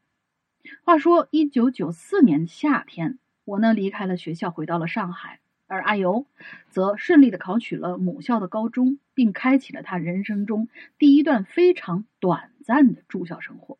[0.85, 6.24] 话说，一九九四年夏天，我呢离开了学校，回到了上海，而阿尤
[6.70, 13.76] 则顺利的考取了母校的高中，并开启了他人生中第一段非常短暂的住校生活。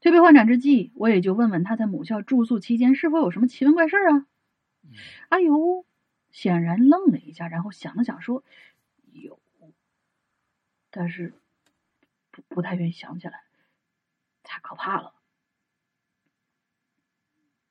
[0.00, 4.26] 推杯换盏之际，我也就问问他在母校住宿期间是否有什么奇闻怪事啊？
[5.28, 5.84] 阿尤
[6.30, 8.44] 显然愣了一下，然后想了想说：“有。”
[10.96, 11.34] 但是
[12.30, 13.42] 不不太愿意想起来，
[14.44, 15.12] 太可怕了。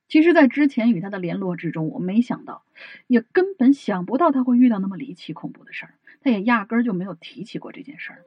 [0.08, 2.66] 其实，在之前与他的联络之中，我没想到，
[3.06, 5.94] 也根本想不到他会遇到那么离奇恐怖的事儿。
[6.20, 8.26] 他也压根儿就没有提起过这件事儿。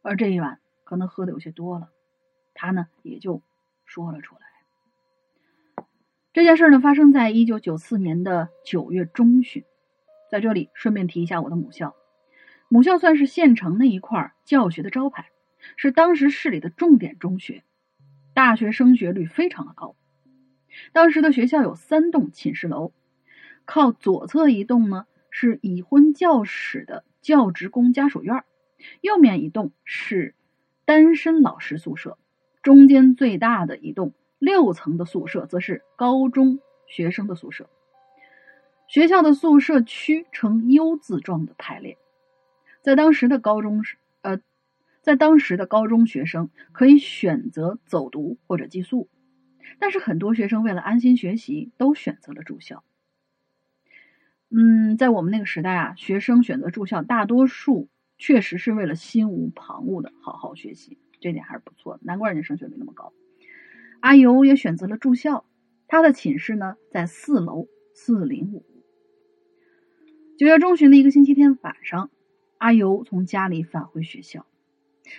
[0.00, 1.92] 而这一晚，可能喝的有些多了，
[2.54, 3.42] 他呢也就
[3.84, 5.84] 说了出来。
[6.32, 9.62] 这件事儿呢，发生在一九九四年的九月中旬。
[10.30, 11.94] 在这里顺便提一下我的母校，
[12.68, 15.30] 母校算是县城那一块教学的招牌，
[15.76, 17.64] 是当时市里的重点中学，
[18.34, 19.96] 大学升学率非常的高。
[20.92, 22.92] 当时的学校有三栋寝室楼，
[23.64, 28.44] 靠左侧一栋呢是已婚教室的教职工家属院，
[29.00, 30.34] 右面一栋是
[30.84, 32.18] 单身老师宿舍，
[32.62, 37.68] 中间最大的一栋六层的宿舍则是高中学生的宿舍。
[38.86, 41.98] 学校的宿舍区呈 U 字状的排列，
[42.88, 43.84] 在当时的高中
[44.22, 44.40] 呃，
[45.02, 49.10] 在当时的高中学生可以选择走读或者寄宿，
[49.78, 52.82] 但是很多学生为了安心学习，都选择了住校。
[54.48, 63.12] 嗯，在我们那个时代啊，学生选择住校，大多数确实是为了心无旁骛的好好学习，这点还是不错的，难怪人家升学率那么高。
[64.00, 65.44] 阿尤也选择了住校，
[65.88, 68.64] 他的寝室呢在四楼四零五。
[70.38, 72.10] 九月中旬的一个星期天晚上，
[72.58, 74.46] 阿尤从家里返回学校。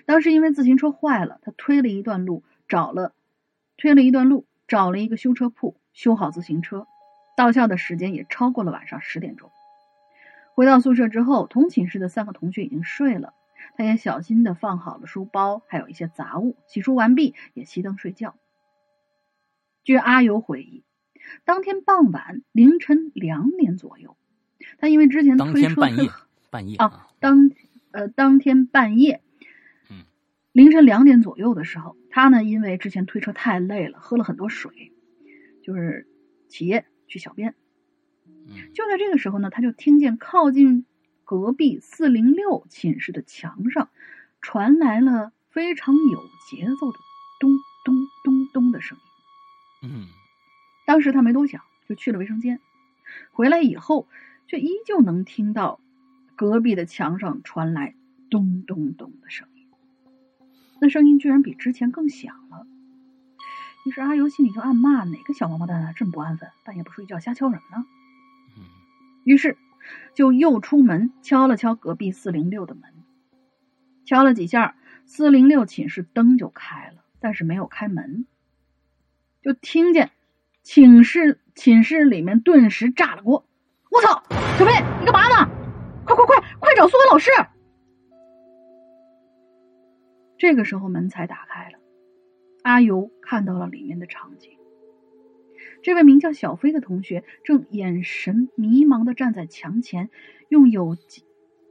[0.06, 3.14] 当时因为自行车坏了，他推了一段路，找了
[3.76, 6.86] 推了一段路，找了一个修车铺修好自行车。
[7.36, 9.50] 到校的时间也超过了晚上十点钟。
[10.54, 13.34] 回到宿舍之后，同寝室的三个同学已经睡了，
[13.78, 16.58] 他也小心的放好了书包，还有一些杂物。
[16.68, 18.36] 洗漱完毕，也熄灯睡觉。
[19.86, 20.84] 据阿尤回忆，
[21.46, 24.18] 当天傍晚凌晨两点左右。
[24.78, 26.10] 他因为之前推车半夜
[26.52, 27.52] 半夜啊，当
[27.92, 29.22] 呃当天半夜，
[29.90, 30.06] 嗯，
[30.52, 34.92] 凌晨两点左右的时候，他呢因为之前推车太累了，喝了很多水，
[35.64, 36.08] 就是
[36.48, 37.56] 起夜去小便。
[38.26, 40.86] 嗯，就在这个时候呢，他就听见靠近
[41.24, 43.90] 隔壁四零六寝室的墙上
[44.42, 46.98] 传来了非常有节奏的
[47.40, 47.52] 咚
[47.86, 48.98] 咚咚咚的声
[49.84, 49.90] 音。
[49.90, 50.08] 嗯，
[50.86, 52.60] 当时他没多想，就去了卫生间，
[53.32, 54.08] 回来以后。
[54.52, 55.80] 却依旧能听到
[56.40, 57.96] 隔壁的墙上传来
[58.30, 59.68] 咚咚咚的声音，
[60.80, 62.66] 那声音居然比之前更响了。
[63.86, 67.86] 于是阿尤心里就暗骂：哪个小王八蛋啊，这么不安分，半夜不睡觉瞎敲什么呢？
[69.26, 69.58] 于是
[70.16, 72.84] 就又出门敲了敲隔壁四零六的门，
[74.06, 78.26] 敲了几下，四零六寝室灯就开了，但是没有开门，
[79.42, 80.12] 就听见
[80.64, 83.46] 寝室寝室里面顿时炸了锅。
[83.92, 84.24] 我操，
[84.58, 84.72] 小飞，
[85.02, 85.59] 你干嘛呢？
[86.26, 87.30] 快快快，找苏文老师！
[90.38, 91.80] 这个时候门才打开了，
[92.64, 94.52] 阿尤看到了里面的场景。
[95.82, 100.10] 这位名叫小飞的同学正眼神迷茫的站在墙前，
[100.50, 100.98] 用有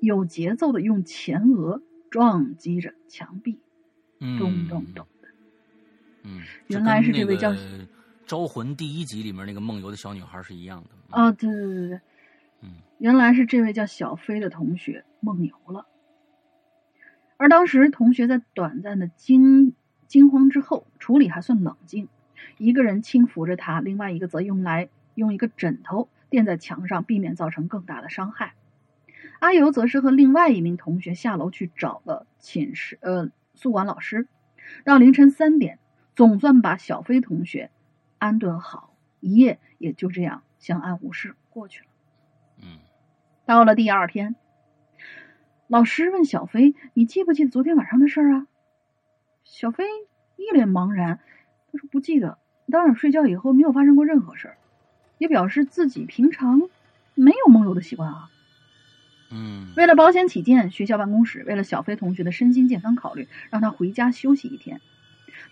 [0.00, 3.60] 有节奏的用前额撞击着墙壁，
[4.18, 5.28] 咚咚咚的。
[6.22, 7.52] 嗯，原来是这位叫。
[8.26, 11.32] 招魂第一集里面那个梦游的小女孩是一样的啊！
[11.32, 12.00] 对对对对，
[12.98, 15.86] 原来是这位叫小飞的同学梦游了。
[17.36, 19.74] 而当时同学在短暂的惊
[20.08, 22.08] 惊慌之后，处理还算冷静，
[22.56, 28.54] 一个人轻扶着他，另外一个则用来用一个枕头垫在墙上，避免造成更大的伤害。
[29.38, 34.26] 阿尤则是和另外一名同学下楼去找了寝室呃宿管老师，
[34.84, 35.78] 到凌晨三点，
[36.16, 37.70] 总算把小飞同学。
[38.18, 41.87] 安顿好，一夜也就这样相安无事过去了。
[42.62, 42.78] 嗯，
[43.46, 44.34] 到了第二天，
[45.66, 48.46] 老师问小飞：“你记不记得昨天晚上的事儿啊？”
[49.44, 49.84] 小飞
[50.36, 51.20] 一脸茫然，
[51.72, 52.38] 他说：“不记得。
[52.70, 54.58] 当晚睡觉以后没有发生过任何事儿，
[55.16, 56.68] 也表示自己平常
[57.14, 58.28] 没有梦游的习惯啊。”
[59.30, 64.80] 嗯，为了保险起见，学校办公室为了小飞同学的身心健康考虑，让他回家休息一天。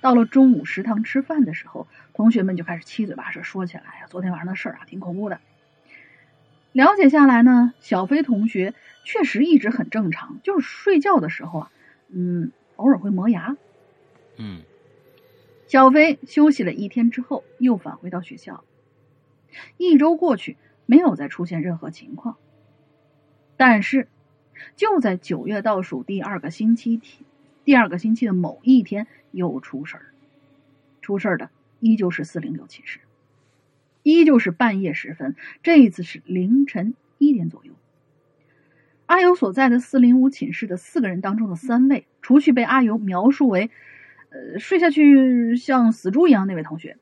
[0.01, 5.40] 到了中午食堂吃饭的时候，同学们就开始七嘴八舌说起来呀，昨天晚上的事儿啊，挺恐怖的。
[6.77, 11.72] 了解下来呢，小飞同学确实一直很正常，就是睡觉的时候啊，
[12.11, 13.57] 嗯，偶尔会磨牙。
[14.37, 14.61] 嗯，
[15.68, 18.62] 小飞休息了一天之后，又返回到学校。
[19.79, 22.37] 一周过去，没有再出现任何情况。
[23.57, 24.09] 但是，
[24.77, 27.24] 就在九月倒数第二个星期天。
[27.64, 30.12] 第二个星期的某一天又出事儿，
[31.01, 31.49] 出事儿的
[31.81, 33.01] 依旧是四零六寝室，
[34.07, 35.35] 依旧是半夜时分，
[35.65, 37.73] 这一次是凌晨一点左右。
[39.07, 43.69] 阿尤所在的四零五寝室的四个人当中的三位，除去被阿尤描述为
[44.31, 46.99] 呃睡下去像死猪一样那位同学，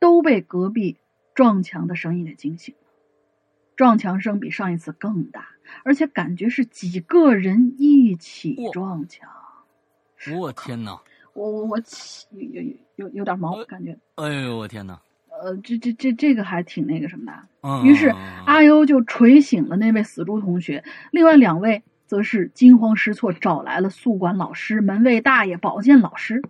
[0.00, 0.96] 都被隔壁
[1.32, 2.90] 撞墙的声音给惊醒了。
[3.76, 5.50] 撞墙声比上一次更大，
[5.84, 9.30] 而且感觉是几个人一起撞墙。
[10.36, 11.00] 我天哪！
[11.34, 13.96] 我我我起有有有有点毛感觉。
[14.16, 15.00] 哎呦我天哪！
[15.42, 17.32] 呃，这这这这个还挺那个什么的。
[17.62, 18.14] 嗯于是
[18.46, 26.42] 阿优就锤醒了那位死猪同学，另外两位则是惊慌失措，找来了宿管老师、门卫大爷、保健老师。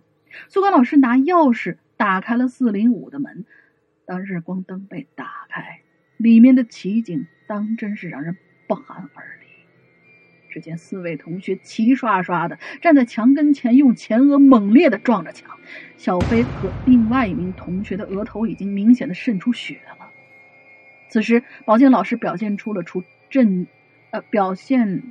[0.47, 3.45] 宿管老师拿钥匙打开了四零五的门，
[4.05, 5.81] 当日光灯被打开，
[6.17, 8.37] 里面的奇景当真是让人
[8.67, 9.40] 不寒而栗。
[10.51, 15.49] 只见四位同学齐刷刷的站在墙跟前，用前额猛烈的撞着墙。
[15.97, 20.07] 小飞和另外一名同学的额头已经明显的渗出血了。
[21.09, 23.67] 此时，保健老师表现出了出震，
[24.11, 25.03] 呃，表现，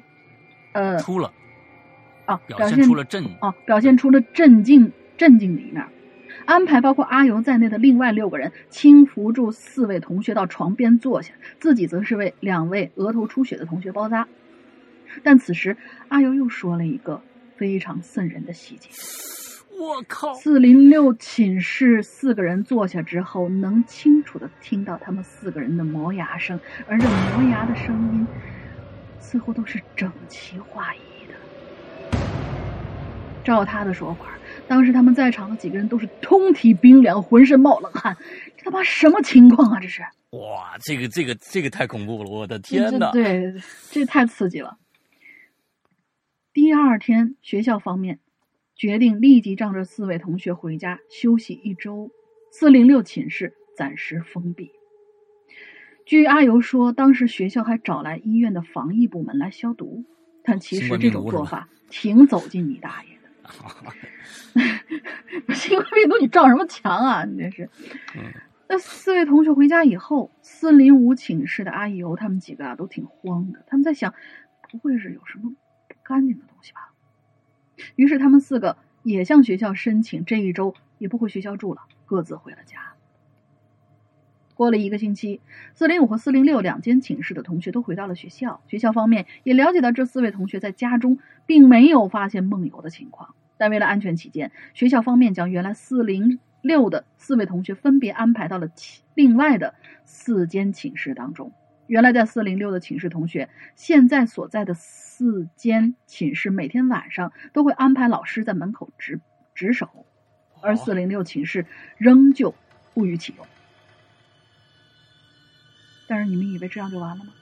[0.72, 1.32] 呃，出了
[2.26, 5.84] 啊，表表现现出了震啊，表现出了镇静镇静的一面。
[6.47, 14.26] 安排包括阿尤在内的另外六个人轻扶住四位同学到床边坐下，自己则是为两位额头出血的同学包扎。
[15.23, 15.77] 但此时，
[16.09, 17.21] 阿尤又说了一个
[17.57, 18.89] 非常瘆人的细节。
[19.79, 20.35] 我靠！
[20.35, 28.27] 四零六寝室四个人坐下之后，能清楚的听到他们四个人的磨牙声，而这磨牙的声音
[29.19, 32.19] 似乎都是整齐划一的。
[33.43, 34.27] 照他的说法，
[34.69, 38.15] 当时他们在场的几个人都是通体冰凉，浑身冒冷汗。
[38.59, 39.81] 这他妈什么情况啊？
[39.81, 40.03] 这是！
[40.33, 42.31] 哇，这个这个这个太恐怖了！
[42.31, 43.11] 我的天这哪！
[43.13, 43.51] 对，
[43.91, 44.77] 这太刺激了。
[46.61, 48.19] 第二天，学校方面
[48.77, 52.11] 决定立即让这四位同学回家休息一周，
[52.53, 54.71] 四零六寝室暂时封闭。
[56.05, 60.05] 据阿尤说，当时学校还找来医院的防疫部门来消毒，
[60.45, 63.31] 但其实这种做法挺走进你大爷的。
[65.55, 67.25] 新冠病毒，你撞什么墙啊？
[67.25, 67.71] 你这是。
[68.15, 68.21] 嗯
[68.69, 74.13] 那四位同学回家以后，四零五寝室的阿尤他们几个啊都挺慌的，他们在想，
[74.71, 75.57] 不会是有什么不
[76.11, 76.93] 干净的东西吧？
[77.95, 82.95] 于是他们四个也向学校申请，这一周也不回学校住了，各自回了家。
[84.57, 85.41] 过了一个星期，
[85.73, 98.69] 四零五和四零六两间寝室的同学都回到了学校，学校方面也了解到这四位同学在家中并没有发现梦游的情况，但为了安全起见，学校方面将原来四零六的四位同学分别安排到了
[99.15, 101.53] 另外的四间寝室当中。
[101.87, 104.75] 原来在四零六的寝室同学，现在所在的
[105.21, 109.21] 四间寝室每天晚上都会安排老师在门口值
[109.55, 110.07] 值守，
[110.62, 111.66] 而四零六寝室
[111.99, 112.55] 仍旧
[112.95, 113.47] 不予启用。
[116.09, 117.35] 但是你们以为这样就完了吗？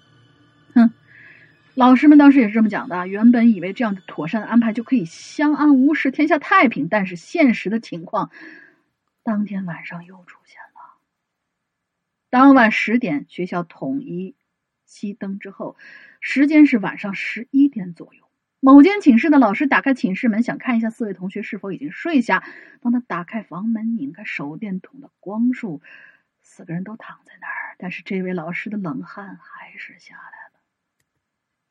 [0.74, 0.90] 哼，
[1.74, 3.06] 老师们当时也是这么讲的。
[3.06, 8.32] 原本以为这样的妥善的安排就可以相安无事、天下太平，但是现实的情况，
[9.22, 10.98] 当天晚上又出现了。
[12.28, 14.34] 当晚十点，学校统一
[14.88, 15.76] 熄灯之后，
[16.20, 18.24] 时间是晚上十一点左右。
[18.60, 22.42] 某间寝室的老师打开寝室门，想看一下四位同学是否已经睡下。
[22.80, 25.80] 当他打开房门，拧开手电筒的光束，
[26.42, 30.60] 四个人都躺在那儿，但是这位老师的冷汗还是下来了。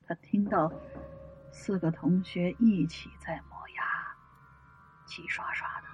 [0.05, 0.71] 他听到
[1.51, 3.83] 四个同学一起在磨牙，
[5.05, 5.86] 齐刷刷的。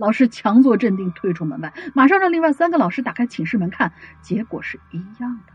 [0.00, 3.92] 老师强作镇定，退出门外，马上让另外三个老师打开寝室门看，
[4.22, 5.52] 结果是一样的。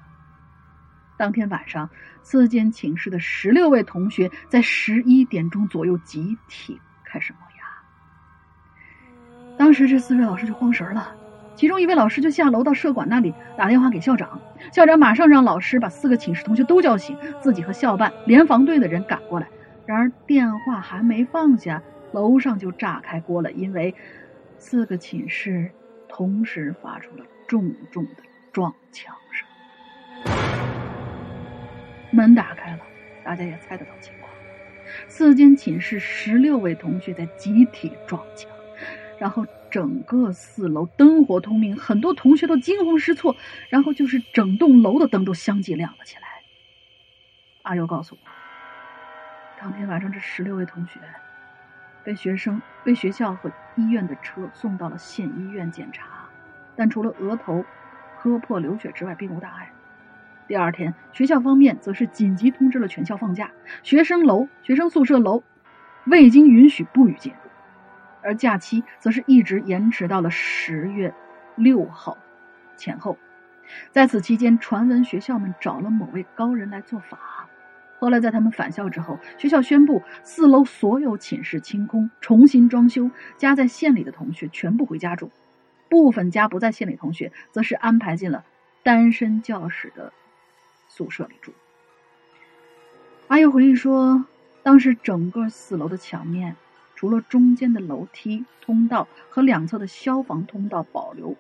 [1.18, 1.90] 当天晚上，
[2.22, 7.66] 四间寝室的十六位同学在十一点钟左右集体开始磨牙。
[9.58, 11.16] 当时这四位老师就慌神了，
[11.56, 14.40] 其中一位老师就下楼到社管那里打电话给校长，
[14.72, 19.48] 校长马上让老师把四个寝室同学都叫醒，自己和校办、联防队的人赶过来。
[19.88, 21.82] 然而电话还没放下，
[22.12, 23.96] 楼上就炸开锅了，因为
[24.68, 25.72] 四个寝室
[26.10, 29.48] 同时发出了重重的撞墙声。
[32.10, 32.80] 门打开了，
[33.24, 34.32] 大家也猜得到情况。
[35.08, 38.50] 四间寝室十六位同学在集体撞墙，
[39.20, 43.36] 然后整个四楼灯火通明，很多同学都惊慌失措，
[43.70, 46.24] 然后就是整栋楼的灯都相继亮了起来。
[47.62, 48.28] 阿尤告诉我，
[49.62, 51.00] 当天晚上这十六位同学
[52.06, 56.30] 被学生、被学校和医院的车送到了县医院检查，
[56.76, 57.66] 但除了额头
[58.20, 59.72] 磕破流血之外，并无大碍。
[60.48, 63.50] 第二天，学校方面则是紧急通知了全校放假，
[63.82, 65.44] 学生楼、学生宿舍楼
[66.06, 67.50] 未经允许不予进入，
[68.22, 71.12] 而假期则是一直延迟到了十月
[71.56, 72.20] 六号
[72.78, 73.18] 前后。
[73.90, 77.45] 在此期间，传闻学校们找了某位高人来做法。
[77.98, 85.32] 后来在他们返校之后，学校宣布四楼所有寝室清空，重新装修，家在县里的同学全部回家住，
[85.90, 88.44] 部分家不在县里同学则是安排进了
[88.84, 90.12] 单身教室的
[90.88, 91.54] 宿舍里住。
[93.28, 94.26] 阿佑回忆说，
[94.62, 96.56] 当时整个四楼的墙面
[96.96, 101.36] 除了中间的楼梯通道和两侧的消防通道保留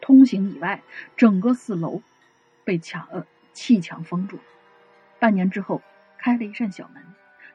[0.00, 0.82] 通行以外，
[1.16, 2.02] 整个四楼
[2.64, 4.38] 被墙呃砌墙封住。
[5.18, 5.82] 半年之后，
[6.18, 7.02] 开了一扇小门，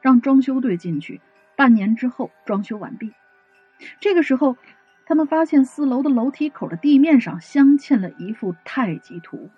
[0.00, 1.20] 让装修队进去。
[1.56, 3.12] 半年之后，装修完毕。
[4.00, 4.56] 这个时候，
[5.06, 9.50] 他们发现四楼的楼梯口的地面上镶嵌了一幅太极图，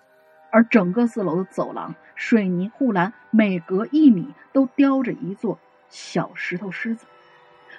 [0.51, 7.05] 而整个四楼的走廊水泥护栏每隔一米都雕着一座小石头狮子，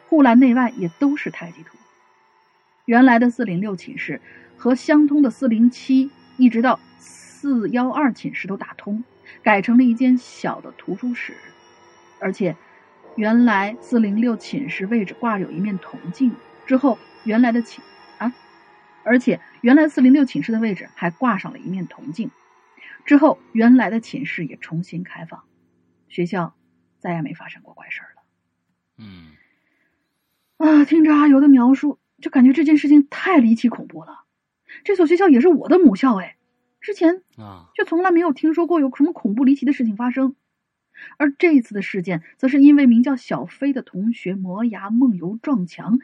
[0.09, 1.77] 护栏内外也都是太极图。
[2.85, 4.21] 原来的四零六寝室
[4.57, 9.05] 和相通的四零七一直到四幺二寝室都打通，
[9.43, 11.35] 改成了一间小的图书室，
[12.21, 12.57] 而且。
[13.17, 16.31] 原来四零六寝室位置挂有一面铜镜，
[16.67, 17.83] 之后原来的寝
[18.19, 18.33] 啊，
[19.03, 22.31] 而且原来四零六寝室的位置还挂上了一面铜镜，
[23.05, 25.43] 之后原来的寝室也重新开放，
[26.07, 26.55] 学校
[27.01, 28.23] 再也没发生过怪事了。
[28.99, 29.33] 嗯，
[30.59, 34.21] 啊，听着阿尤的描述，就感觉这件事情太离奇恐怖了。
[34.85, 36.37] 这所学校也是我的母校哎，
[36.81, 40.37] 之前啊，却从来没有听说过有什么恐怖离奇的事情发生。
[41.17, 46.01] 而这一次的事件，则是因为名叫小飞的同学磨牙梦游撞墙，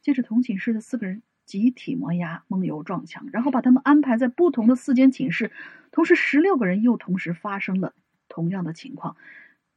[0.00, 5.50] 接着同寝室的四个人集体磨牙梦游撞墙，然后把他们安排在不同的四间寝室，
[5.90, 7.92] 同时十六个人又同时发生了
[8.28, 9.16] 同样的情况，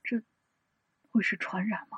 [0.04, 0.22] 这
[1.10, 1.98] 会是传染吗？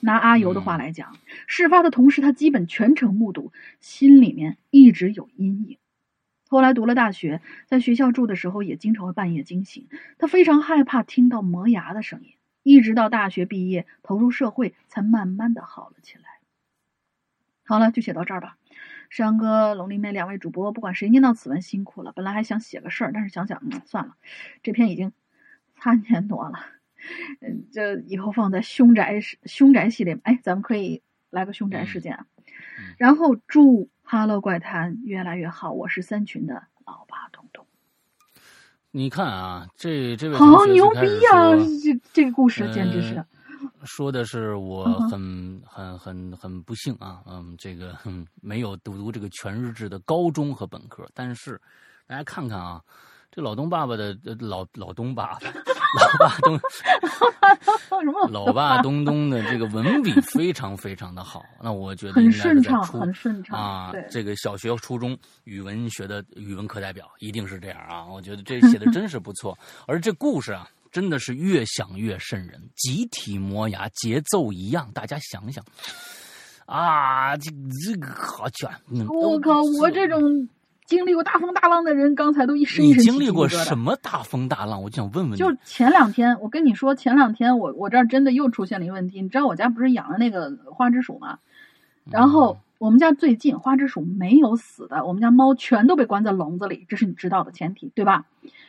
[0.00, 5.76] 拿阿尤的话来讲，事发的同时他基本全程目睹，心里面一直有阴影。
[6.54, 9.88] 后来读了大学，在学校住的时候也经常会半夜惊醒。
[10.18, 16.22] 他非常害怕听到磨牙的声音，一直到大学毕业投入社会，才慢慢的好了起来。
[17.64, 18.56] 好了，就写到这儿吧。
[19.10, 22.12] 山哥、龙鳞妹两位主播，不管谁念到此文辛苦了。
[22.12, 24.14] 本来还想写个事儿，但是想想，嗯，算了，
[24.62, 25.10] 这篇已经
[25.82, 26.60] 三年多了，
[27.40, 30.20] 嗯，这以后放在凶宅凶宅系列。
[30.22, 32.26] 哎，咱们可以来个凶宅事件啊。
[32.96, 33.90] 然后祝。
[34.06, 37.66] 哈喽，怪谈越来越好，我是三群的老爸东东。
[38.90, 41.56] 你看啊，这这位好牛逼呀！
[41.82, 43.24] 这这个故事简直是，
[43.84, 47.96] 说的是我很很很很不幸啊，嗯，这个
[48.42, 51.60] 没有读读这个全日制的高中和本科，但是
[52.06, 52.80] 大家看看啊。
[53.36, 55.40] 这老东爸爸的老老东爸爸，
[55.94, 56.60] 老爸东
[58.30, 63.92] 老爸东东的这个文笔非常非常的好， 那我觉得很顺畅，很顺畅啊。
[64.10, 68.04] 这个小学、初中语文学的语文课代表一定是这样啊。
[68.06, 72.60] 我觉得这写的真是不错， 而这故事啊，真的是越想越瘆人。
[72.76, 75.64] 集体磨牙，节奏一样，大家想想
[76.66, 77.50] 啊，这
[77.86, 78.68] 这个好卷。
[79.08, 80.48] 我靠，我这种。
[80.84, 84.82] 经历过大风大浪的人，刚才都一身一身你经历过什么大风大浪？
[84.82, 85.36] 我就想问问你。
[85.36, 89.22] 就前两天，我跟你说，前两天我我这儿真的又出现了一个问题。
[89.22, 91.38] 你知道我家不是养了那个花枝鼠吗？
[92.10, 98.26] 然后我们家最近花枝鼠没有死的，我们家猫全都被关在笼子里，这是你知道的前提，对吧？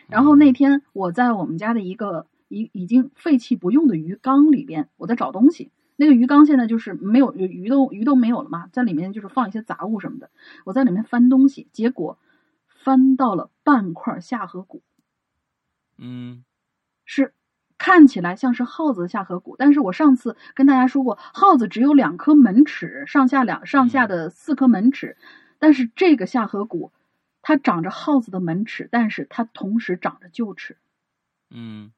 [0.07, 5.70] 然后那天我在我们家的一个已已经废弃不用的鱼缸里边，我在找东西。
[5.98, 10.30] 那个鱼缸现在就是没有鱼都鱼都没有了嘛，在里面就是放一些杂物什么的。
[10.66, 12.18] 我在里面翻东西，结果
[12.68, 14.82] 翻到了半块下颌骨。
[15.98, 16.43] 嗯，
[17.06, 17.34] 是
[17.78, 25.16] 看起来像是耗子的下颌骨，但是我上次跟大家说过，耗子只有两颗门齿，上下两上下的四颗门齿，
[25.60, 26.91] 但是这个下颌骨
[27.41, 30.76] 它长着耗子的门齿，但是它同时长着臼齿。
[31.50, 31.93] 嗯，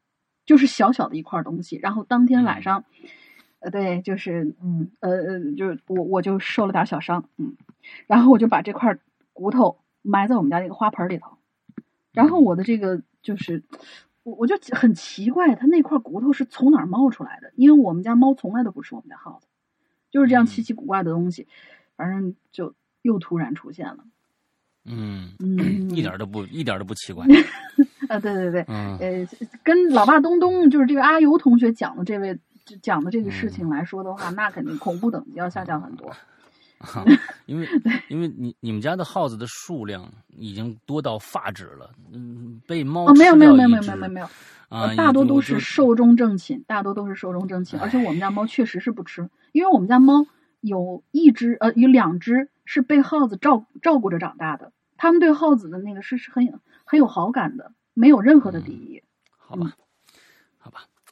[0.46, 1.78] 就是小小的一块东西。
[1.78, 2.86] 然后当天晚上。
[3.60, 7.56] 呃，对，就是，嗯，呃呃，就是我我就受了点小伤，嗯，
[8.06, 8.96] 然后我就把这块
[9.34, 11.38] 骨头埋在我们家那个花盆里头，
[12.12, 13.64] 然后我的这个就是，
[14.22, 17.52] 我我就很奇怪，它那块骨头是从哪儿冒出来的？
[17.56, 19.48] 因为我们家猫从来都不吃我们家耗子，
[20.12, 21.48] 就是这样奇奇古怪的东西，
[21.96, 24.06] 反正就又突然出现了，
[24.86, 25.32] 嗯。
[25.40, 25.58] 嗯，
[25.90, 27.26] 一点都不一点都不奇怪，
[28.08, 29.28] 啊，对对对，呃，
[29.64, 32.38] 跟老爸东东就是这个阿尤同学讲的这位。
[32.82, 36.12] 讲的这个事情来说的话，那肯定恐怖等级要下降很多。
[37.48, 37.68] 因为
[38.08, 40.08] 因为你你们家的耗子的数量
[40.38, 44.28] 已经多到发指了，嗯，被猫没有没有没有没有没有没有
[44.70, 47.80] 啊，大多都是寿终正寝，大多都是寿终正寝。
[47.80, 50.28] 而且我们家猫确实是不吃，因为我们家猫
[50.62, 59.02] 有一只呃有两只是被耗子照照顾着长大的，他们对耗子的那个是是很很有好感的，没有任何的敌意。
[59.36, 59.78] 好吧，好吧。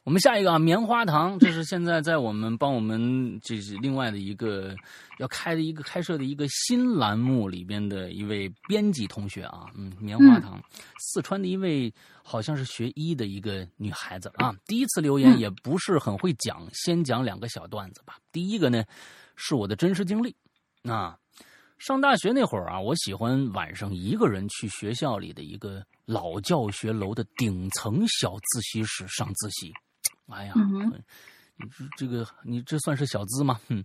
[0.06, 4.72] 我们下一个啊，棉花糖， 这是现在在我们帮我们这是另外的一个
[5.18, 10.62] 要开的一个开设的一个新栏目里边的一位编辑同学啊，嗯，棉花糖，
[11.00, 11.92] 四川的一位
[12.22, 18.16] 好像是学医的一个女孩子啊，第一次留言也不是很会讲，先讲两个小段子吧。
[18.30, 18.84] 第一个呢
[19.34, 20.32] 是我的真实经历
[20.84, 21.18] 啊，
[21.78, 29.74] 上大学那会儿啊，我喜欢晚上一个人去学校里的一个老教学楼的顶层小自习室上自习。
[30.28, 30.52] 哎呀，
[31.58, 33.58] 你这这个你这算是小资吗？
[33.68, 33.82] 哼，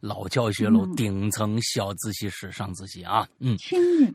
[0.00, 3.56] 老教学楼顶层小自习室上自习啊，嗯，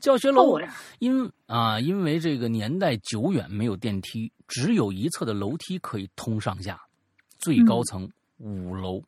[0.01, 0.59] 教学楼
[0.99, 6.81] 因啊因为这个年代久远，没有电梯，只有一侧的楼梯可以通上下，
[7.37, 9.01] 最高层五楼，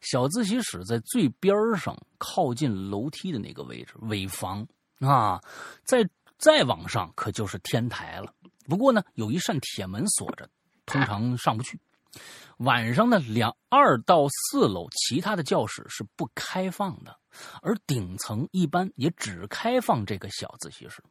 [0.00, 4.66] 小自习室在最边上，靠近楼梯的那个位置，尾房
[5.00, 5.38] 啊，
[5.84, 6.08] 再
[6.38, 8.32] 再往上可就是天台了。
[8.66, 10.48] 不过呢，有一扇铁门锁着。
[10.86, 11.78] 通常上不去。
[12.58, 17.18] 晚上呢，两二到四楼其他的教室是不开放的，
[17.60, 21.02] 而顶层一般也只开放这个小自习室。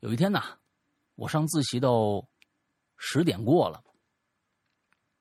[0.00, 0.42] 有一天呢，
[1.14, 2.26] 我上自习到
[2.96, 3.80] 十点过了，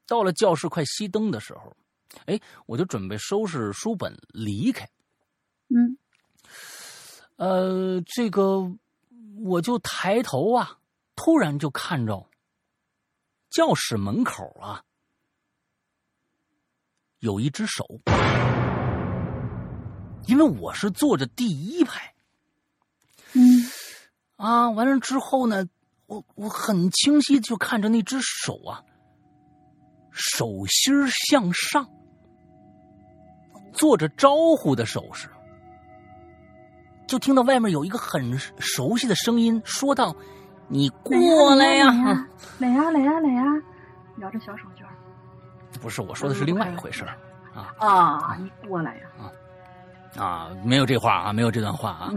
[0.08, 1.78] 到了教室快熄灯的时候，
[2.26, 4.90] 哎，我就准备收拾书本离开。
[5.70, 5.98] 嗯，
[7.36, 8.76] 呃，这个
[9.44, 10.80] 我就抬头啊，
[11.16, 12.28] 突然就看着。
[13.54, 14.82] 教室门口啊，
[17.20, 17.86] 有一只手，
[20.26, 22.16] 因为我是坐着第一排，
[23.34, 23.44] 嗯，
[24.38, 25.68] 啊，完了之后呢，
[26.08, 28.82] 我我很清晰就看着那只手啊，
[30.12, 31.88] 手心向上，
[33.72, 35.30] 做着招呼的手势，
[37.06, 40.16] 就听到外面有一个很熟悉的声音说道。
[40.68, 42.28] 你过来呀！
[42.60, 43.44] 来呀来呀来呀！
[44.20, 44.84] 摇 着小手绢
[45.82, 47.04] 不是，我说的是另外一回事
[47.54, 48.38] 啊啊！
[48.40, 49.02] 你过来呀！
[49.20, 50.50] 啊啊！
[50.64, 52.10] 没有这话啊，没有这段话啊！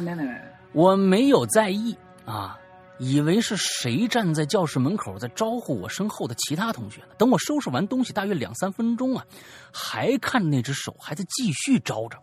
[0.00, 0.40] 没没没
[0.72, 2.58] 我没有在意啊，
[2.98, 7.08] 以为是谁站在教室门口在招呼我身后的其他同学呢。
[7.18, 9.24] 等我收拾完东西，大约两三分钟啊，
[9.72, 12.16] 还看那只手还在继续招着。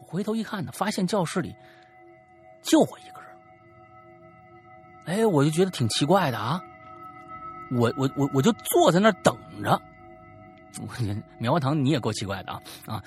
[0.00, 1.54] 回头一看呢，发现教室里
[2.62, 3.21] 就我一个。
[5.04, 6.62] 哎，我就觉得挺奇怪的啊！
[7.72, 9.80] 我我我我就坐在那儿等着。
[11.38, 13.02] 棉花糖，你也够奇怪的啊啊！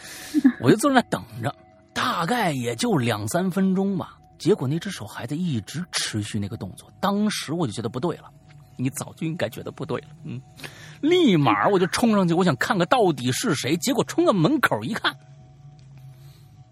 [0.60, 1.56] 我就坐在那等着，
[1.94, 4.20] 大概也就两三分钟吧。
[4.38, 8.30] 结果那只手还在一直持续那个动作，当时我就觉得不对了。
[8.78, 10.42] 你早就应该觉得不对了，嗯。
[11.02, 13.78] 立马我就冲上去，我想看看到底是谁。
[13.78, 15.16] 结果冲到门口一看，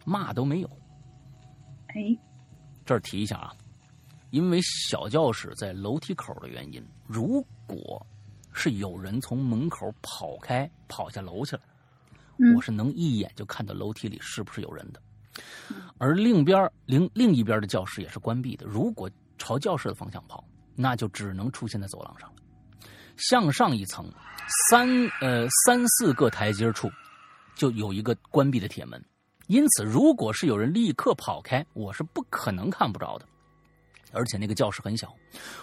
[0.03, 0.69] 嘛都没有。
[1.87, 2.17] 哎，
[2.85, 3.53] 这儿提一下啊。
[4.33, 8.03] 因为小教室在楼梯口的原因，如果
[8.51, 11.61] 是有人从门口跑开跑下楼去了，
[12.55, 14.99] 我是能一眼就看到楼梯里是不是有人的。
[15.99, 19.07] 而另边另另一边的教室也是关闭的，如果
[19.37, 20.43] 朝教室的方向跑，
[20.75, 22.35] 那就只能出现在走廊上了。
[23.17, 24.11] 向上一层，
[24.71, 24.89] 三
[25.21, 26.89] 呃三四个台阶处，
[27.53, 28.99] 就有一个关闭的铁门，
[29.45, 33.27] 因此如果是有人立刻跑开，我是不可能看不着的。
[34.13, 35.13] 而且那个教室很小，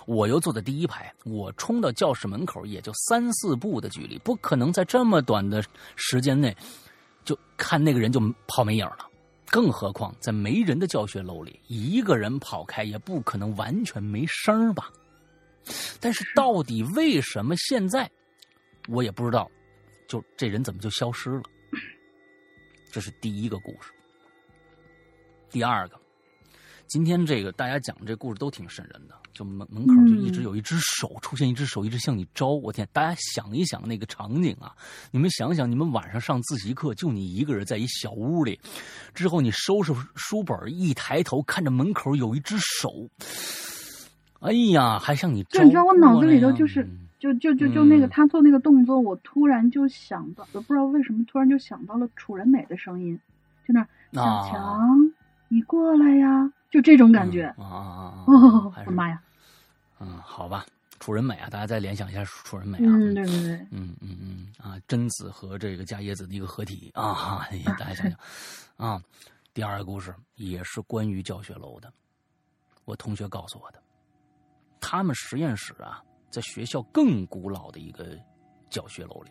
[0.06, 5.64] 我又坐在第一排，我冲到教室门口也就三四步的距离，不可能在这么短的
[5.96, 6.54] 时间内
[7.24, 9.06] 就看那个人就跑没影了。
[9.46, 14.90] 更何况在没人的教学楼里，一个人跑开也不可能完全没声吧？
[16.00, 18.10] 但是到底为什么现在
[18.88, 19.50] 我也不知道，
[20.06, 21.42] 就这人怎么就消失了？
[22.92, 23.92] 这是第一个故事。
[25.50, 26.00] 第二个。
[26.90, 32.48] 今天这个大家讲这故事都挺瘆人的，就门门口就一直有一只手出现，一只手一直向你招。
[32.48, 34.74] 我天，大家想一想那个场景啊！
[35.12, 38.58] 你们想想，你们晚上上自习课，就你一个人在一小屋里，
[39.14, 43.08] 之后你收拾书本，一抬头看着门口有一只手，
[44.40, 45.62] 哎呀，还向你招。
[45.62, 46.84] 你知道我脑子里头就是
[47.20, 53.16] 就就就就那个他做那个动作，我突然就想到，我不知道为什么突然就想到了楚人美的声音，
[53.64, 55.12] 就那小强，
[55.46, 56.52] 你过来呀。
[56.70, 58.24] 就这种感觉啊啊啊！
[58.26, 59.20] 我的妈呀！
[59.98, 60.64] 嗯，好吧，
[61.00, 62.82] 楚人美啊，大家再联想一下楚人美啊。
[62.86, 63.56] 嗯，对对对。
[63.70, 67.48] 嗯嗯嗯啊，贞子和这个伽椰子的一个合体啊哈，
[67.78, 68.18] 大家想想
[68.76, 69.02] 啊。
[69.52, 71.92] 第二个故事也是关于教学楼的，
[72.84, 73.82] 我同学告诉我的，
[74.80, 76.00] 他们实验室啊，
[76.30, 78.16] 在学校更古老的一个
[78.70, 79.30] 教学楼里，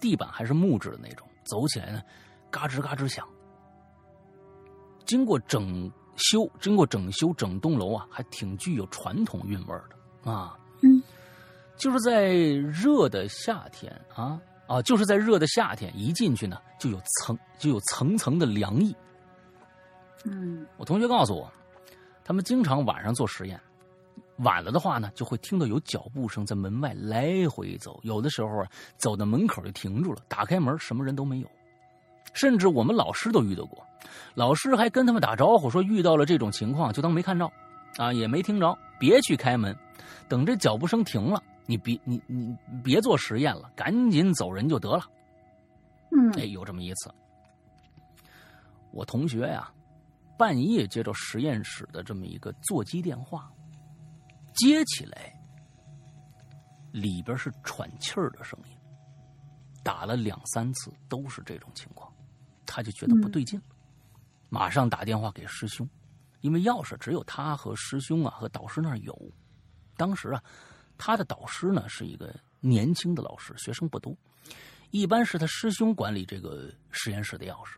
[0.00, 2.02] 地板还是木质的那种，走起来呢，
[2.50, 3.28] 嘎吱嘎吱响。
[5.04, 5.92] 经过整。
[6.16, 10.58] 修经过整修，整栋楼啊，还挺具有传统韵味的啊。
[10.80, 11.02] 嗯，
[11.76, 18.94] 就是在热的夏天啊啊，就是在热的夏天，一进去呢就有层就有层层的凉意。
[20.24, 21.50] 嗯，我同学告诉我，
[22.24, 23.60] 他们经常晚上做实验，
[24.38, 31.50] 晚了的话呢，就会听到有脚步声在门外来回走，有的时候啊，走到门口就停住了，打开门什么人都没有，
[32.34, 33.84] 甚至我们老师都遇到过，
[34.34, 37.50] 老师还跟他们打招呼说遇到了这种情况就当没看着，
[37.96, 39.76] 啊，也没听着，别去开门，
[40.28, 41.42] 等这脚步声停了。
[41.64, 45.04] 你别你你别做实验了，赶紧走人就得了。
[46.10, 47.14] 嗯，哎，有这么一次，
[48.90, 49.70] 我同学呀，
[50.36, 53.50] 半夜接到实验室的这么一个座机电话，
[54.54, 55.32] 接起来，
[56.90, 58.76] 里边是喘气儿的声音，
[59.84, 62.12] 打了两三次都是这种情况，
[62.66, 63.71] 他就觉得不对劲了，
[64.52, 65.88] 马上打电话给师兄，
[66.42, 69.18] 因为钥匙只有他和师兄啊和导师那儿有，
[69.96, 70.44] 当时啊。
[70.98, 74.14] 他的导师呢是一个年轻的老师，学生不多，
[74.90, 77.76] 一般是他师兄管理这个实验室的钥匙。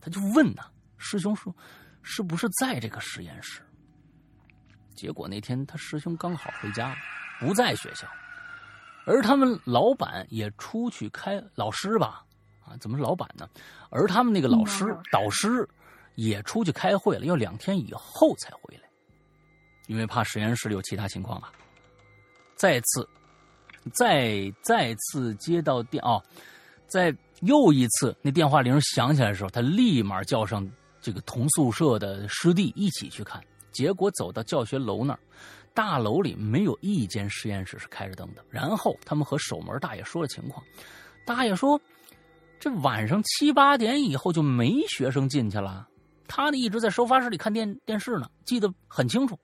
[0.00, 0.64] 他就问呢，
[0.98, 1.54] 师兄说
[2.02, 3.62] 是不是在这个实验室？
[4.94, 6.96] 结果那天他师兄刚好回家了，
[7.40, 8.06] 不在学校，
[9.06, 12.22] 而他们老板也出去开老师吧？
[12.66, 13.48] 啊，怎么是老板呢？
[13.88, 15.66] 而他们那个老师导师
[16.14, 18.88] 也出去开会了，要两天以后才回来，
[19.86, 21.52] 因为怕实验室里有其他情况啊。
[22.54, 23.08] 再次，
[23.94, 26.22] 再再次接到电哦，
[26.86, 30.68] 在又一次那电话铃响起来的时候，他立马叫上
[31.00, 33.42] 这个同宿舍的师弟一起去看。
[33.72, 35.18] 结果走到教学楼那儿，
[35.74, 38.44] 大楼里没有一间实验室是开着灯的。
[38.50, 40.62] 然后他们和守门大爷说了情况，
[41.24, 41.80] 大爷说，
[42.60, 45.88] 这晚上七八点以后就没学生进去了，
[46.34, 49.38] 他呢一直在收发室里看电电视呢，记得很清楚。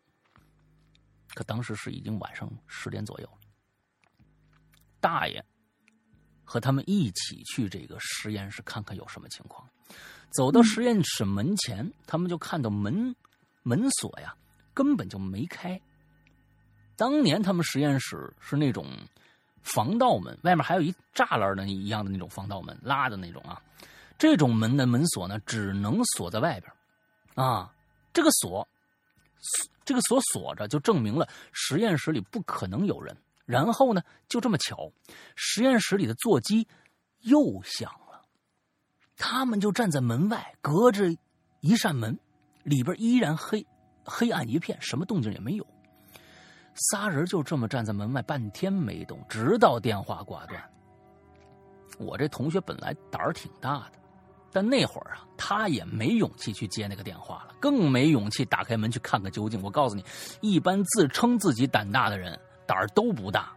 [1.35, 3.39] 可当时是已经晚上十点左右了，
[4.99, 5.45] 大爷
[6.45, 9.69] 和他们一起去这个实验室看看有什么情况。
[10.31, 13.15] 走到实验室门前，他们就看到门
[13.65, 14.35] 门锁呀
[14.73, 15.79] 根本就没开。
[16.97, 18.87] 当年他们实验室是那种
[19.61, 23.61] 防盗门，外面还有一栅栏的一样的那种防盗门，拉的那种啊。
[24.17, 26.73] 这种门的门锁呢，只能锁在外边
[27.43, 27.73] 啊。
[28.13, 28.67] 这个锁。
[29.85, 33.17] 这个锁锁着，就证明了实验室里不可能有人。
[33.47, 34.93] 然后呢，就这么巧，
[35.35, 36.69] 实验室里的座机
[37.21, 38.21] 又响了。
[39.17, 41.17] 他们就站在门外，隔着
[41.61, 42.19] 一扇门，
[42.65, 43.67] 里边依然黑
[44.05, 45.67] 黑暗一片，什么动静也没有。
[46.75, 50.63] 仨人就这么站在门外半天没动，直到电话挂断。
[51.99, 53.93] 我这同学本来胆儿挺大的。
[54.51, 59.61] 但那会儿啊，他也没勇气去接那个电话了，更没勇气打开门去看个究竟。
[59.63, 60.05] 我告诉你，
[60.41, 63.51] 一般自称自己胆大的人，胆儿都不大，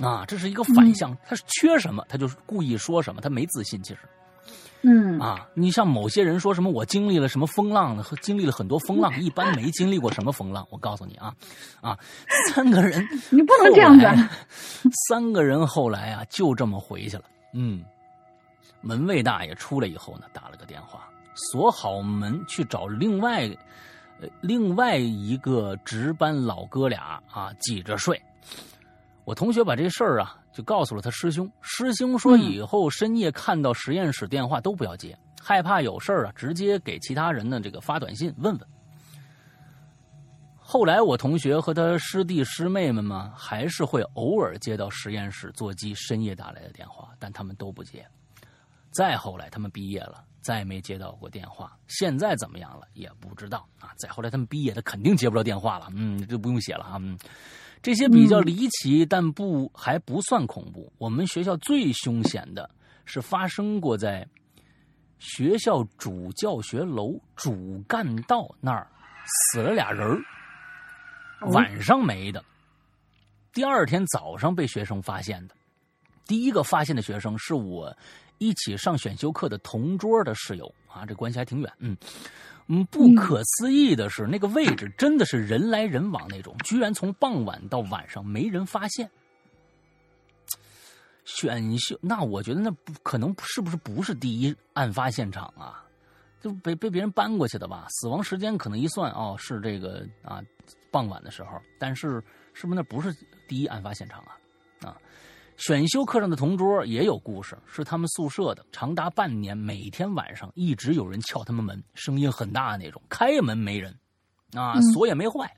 [0.00, 3.82] 啊，这是一个反向，他是缺什么，他就故意说什么，他没自信。
[3.82, 4.00] 其实，
[4.82, 8.02] 嗯，啊，你像某些人说什么我经历了什么风浪呢？
[8.22, 10.66] 经历了很多风浪，一般没经历过什么风浪。
[10.70, 11.34] 我告诉你啊，
[11.82, 11.98] 啊，
[12.54, 14.90] 三个人，你不能这样子。
[15.08, 17.24] 三个人后来啊，就这么回去了。
[17.52, 17.84] 嗯。
[18.80, 23.48] 门卫大爷出来以后呢，打了个电话，锁好门去找另外，
[24.20, 28.20] 呃，另外一个值班老哥俩啊，挤着睡。
[29.24, 31.50] 我同学把这事儿啊，就告诉了他师兄。
[31.60, 38.68] 师兄说以后深夜看到实验室电话都不要接，害怕有事儿啊，直接给其他人呢这个发短信问问。
[40.58, 48.04] 后来我同学和他师弟师妹们嘛，还是会偶尔接到实验室座机深夜打来的电话，但他们都不接。
[48.96, 51.76] 再后来，他们毕业了，再没接到过电话。
[51.86, 53.92] 现在怎么样了也不知道啊。
[53.98, 55.88] 再后来，他们毕业，他肯定接不着电话了。
[55.92, 56.96] 嗯，就不用写了啊。
[56.98, 57.18] 嗯，
[57.82, 60.90] 这些比较离奇，但不还不算恐怖。
[60.96, 62.70] 我们学校最凶险的
[63.04, 64.26] 是发生过在
[65.18, 68.86] 学校主教学楼主干道那儿
[69.52, 70.18] 死了俩人
[71.52, 72.42] 晚上没的，
[73.52, 75.54] 第二天早上被学生发现的。
[76.24, 77.94] 第一个发现的学生是我。
[78.38, 81.72] 一起上选修课的同桌的室友啊，这关系还挺远。
[81.78, 81.96] 嗯
[82.68, 89.08] 嗯，不可思议的是，那个位置真的是人来人往那种，居然从傍晚到晚上没人发现。
[91.24, 95.84] 选秀那我觉得那不可能，是不是不是第一案发现场啊？
[96.40, 97.86] 就被被别人搬过去的吧？
[97.90, 100.40] 死亡时间可能一算哦，是这个啊
[100.90, 102.22] 傍晚的时候，但是
[102.52, 103.12] 是不是那不是
[103.48, 104.32] 第一案发现场啊？
[104.32, 104.45] 啊？
[105.56, 113.00] 选修课上的同桌也有故事，是他们宿舍的，长达半年，每天晚上一直有人敲他们门，声音很大的那种。
[113.08, 113.98] 开门没人，
[114.52, 115.50] 啊，锁也没坏，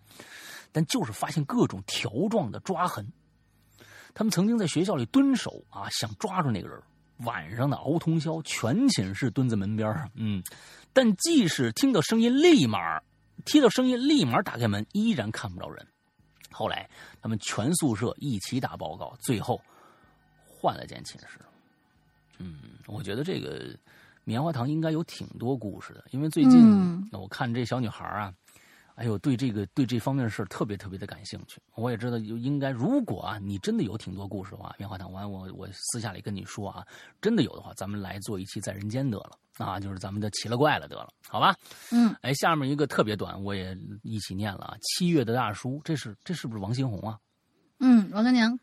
[0.71, 3.07] 但就是发现各种条状的抓痕。
[4.15, 6.81] 他们曾经在学校里蹲守啊，想抓住那个人。
[7.25, 10.41] 晚上的熬通宵，全寝室蹲在门边上嗯，
[10.93, 12.79] 但即使听到声音，立马
[13.45, 15.85] 听到声音，立马打开门，依然看不着人。
[16.53, 16.89] 后来
[17.21, 19.61] 他们全宿舍一起打报告，最后
[20.59, 21.39] 换了间寝室。
[22.39, 23.77] 嗯，我觉得这个
[24.25, 28.35] 棉花糖应该有挺多故事的，因为最近我看这小女孩啊。
[28.95, 31.63] 哎呦，对这个对这方面的事儿特别特别的感兴趣。
[31.77, 36.85] 我也知道，应该如果啊，你真的有挺多故事的话，棉花糖，完我我私下里跟你说啊，
[37.23, 41.55] 真的有的话，咱们来做一期在人间得了啊，就是咱们的奇了怪了得了，好吧？
[41.93, 44.77] 嗯，哎，下面一个特别短，我也一起念了啊。
[44.83, 47.21] 七月的大叔，这是这是不是王新红啊？
[47.79, 48.59] 嗯，王三娘。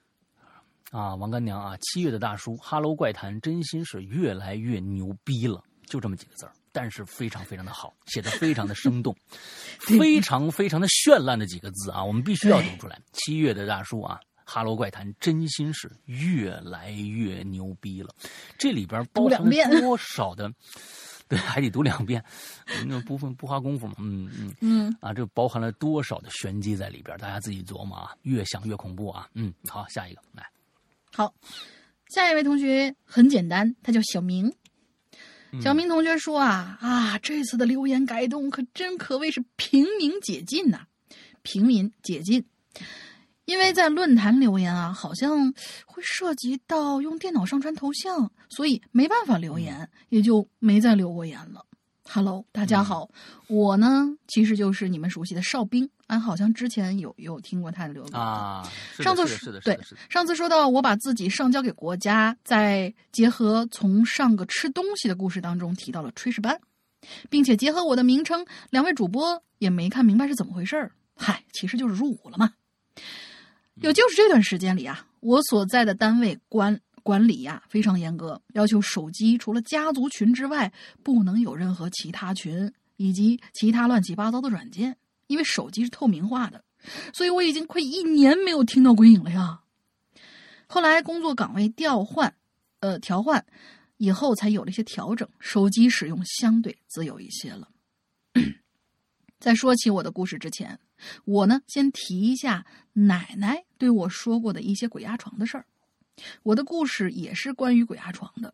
[0.92, 6.52] 啊，王干娘啊，七月的大叔，哈喽怪谈真心是越来越牛逼了，就这么几个字儿。
[6.72, 9.16] 但是非常非常的好，写的非常的生动，
[9.80, 13.00] 非常非常的绚烂的几个字啊，我们必须要读出来。
[13.14, 18.14] 七月的大叔啊，哈喽怪谈真心是越来越牛逼了，
[18.58, 20.52] 这里边包含了多少的？
[21.28, 22.24] 对，还得读两遍，
[22.86, 23.96] 那不分不花功夫嘛。
[23.98, 27.18] 嗯嗯嗯啊，这包含了多少的玄机在里边？
[27.18, 29.28] 大家自己琢磨啊，越想越恐怖啊。
[29.34, 30.46] 嗯，好，下一个来。
[31.16, 31.34] 好，
[32.10, 34.54] 下一位同学很简单，他叫小明。
[35.62, 40.88] 小明同学说啊啊，这次的留言改动可真可谓是平民解禁呐，
[41.42, 42.44] 平民解禁，
[43.46, 45.54] 因为在论坛留言啊，好像
[45.86, 51.66] 会涉及到用电脑上传头像，所以没办法留言，也就没再留过言了。
[52.08, 53.10] Hello，大家好，
[53.48, 58.64] 我呢其实就是你们熟悉的哨兵，俺好像之前有有听过他的留言啊。
[59.00, 59.78] 上次是的，对，
[60.10, 66.58] 上次说到我把自己上交给国家，在结合从上个吃东西的故事当中提到了炊事班，
[67.30, 70.92] 并且结合我的名称，两位主播也没看明白是怎么回事儿。
[71.16, 72.54] 嗨，其实就是入伍了嘛。
[73.76, 76.80] 有就是这段时间里啊，我所在的单位关。
[77.06, 84.98] 管理呀非常严格，要求手机除了家族群之外，不能有任何其他群以及其他乱七八糟的软件，
[85.28, 86.64] 因为手机是透明化的。
[87.14, 89.62] 所以我已经快一年没有听到鬼影了呀。
[90.66, 92.36] 后来工作岗位调换，
[92.80, 93.46] 呃调换
[93.98, 97.70] 以后才有了一些调整，手机使用相对自由一些了。
[99.40, 100.80] 在说起我的故事之前，
[101.26, 105.68] 我呢先提一下奶奶对我说过的一些鬼压床的事儿。
[106.44, 108.54] 我的故事也是关于鬼压床的。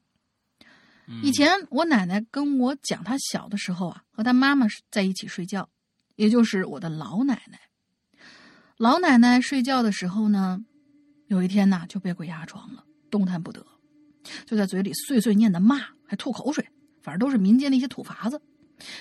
[1.24, 5.70] 以前我奶奶跟我讲，她小的时候啊，和她妈妈在一起睡觉，
[6.16, 7.60] 也就是我的老奶奶。
[8.78, 10.64] 老奶奶睡觉的时候呢，
[11.28, 13.66] 有一天呐就被鬼压床了，动弹不得，
[14.46, 16.66] 就在嘴里碎碎念的骂，还吐口水，
[17.02, 18.42] 反正都是民间的一些土法子，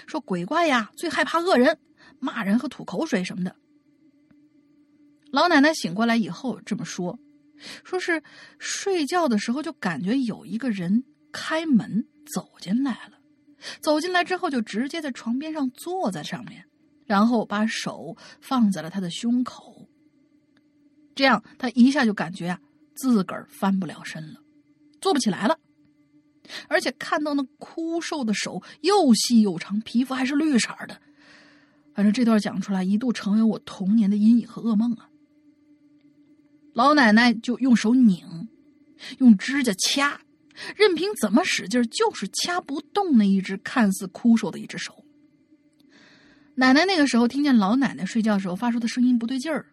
[0.07, 1.79] 说鬼怪呀最害怕恶人，
[2.19, 3.55] 骂人和吐口水什么的。
[5.31, 7.19] 老奶奶醒过来以后这么说。
[7.85, 8.23] 说是
[8.59, 13.19] 睡觉的时候就感觉有一个人开门走进来了，
[13.81, 16.65] 走进来之后就直接在床边上坐在上面，
[17.07, 19.89] 然后把手放在了他的胸口。
[21.15, 22.59] 这样他一下就感觉啊
[22.95, 24.41] 自个儿翻不了身了，
[25.01, 25.59] 坐不起来了，
[26.69, 31.01] 而且看到那枯瘦的手又细又长，皮肤还是绿色的。
[31.93, 35.10] 反正这段讲出来，一度成为我童年的阴影和噩梦啊。
[36.73, 38.49] 老奶奶就用手拧，
[39.18, 40.21] 用指甲掐，
[40.77, 45.05] 任凭怎么使劲，就是掐不动那一只看似枯瘦的一只手。
[46.55, 49.66] 奶奶那个时候听见老奶奶睡觉时候发出的声音不对劲儿，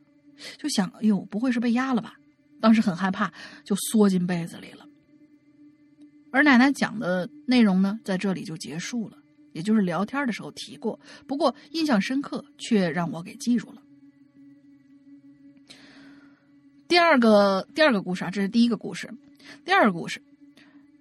[0.58, 2.14] 就想：“哎呦，不会是被压了吧？”
[2.60, 3.32] 当时很害怕，
[3.64, 4.86] 就缩进被子里了。
[6.32, 9.18] 而奶奶讲的内容呢，在这里就结束了，
[9.54, 13.82] 也就是聊天的时候提过，不过印象深刻，却让我给记住了。
[16.88, 19.10] 第二个第二个故事啊，这是第一个故事。
[19.66, 20.22] 第二个故事，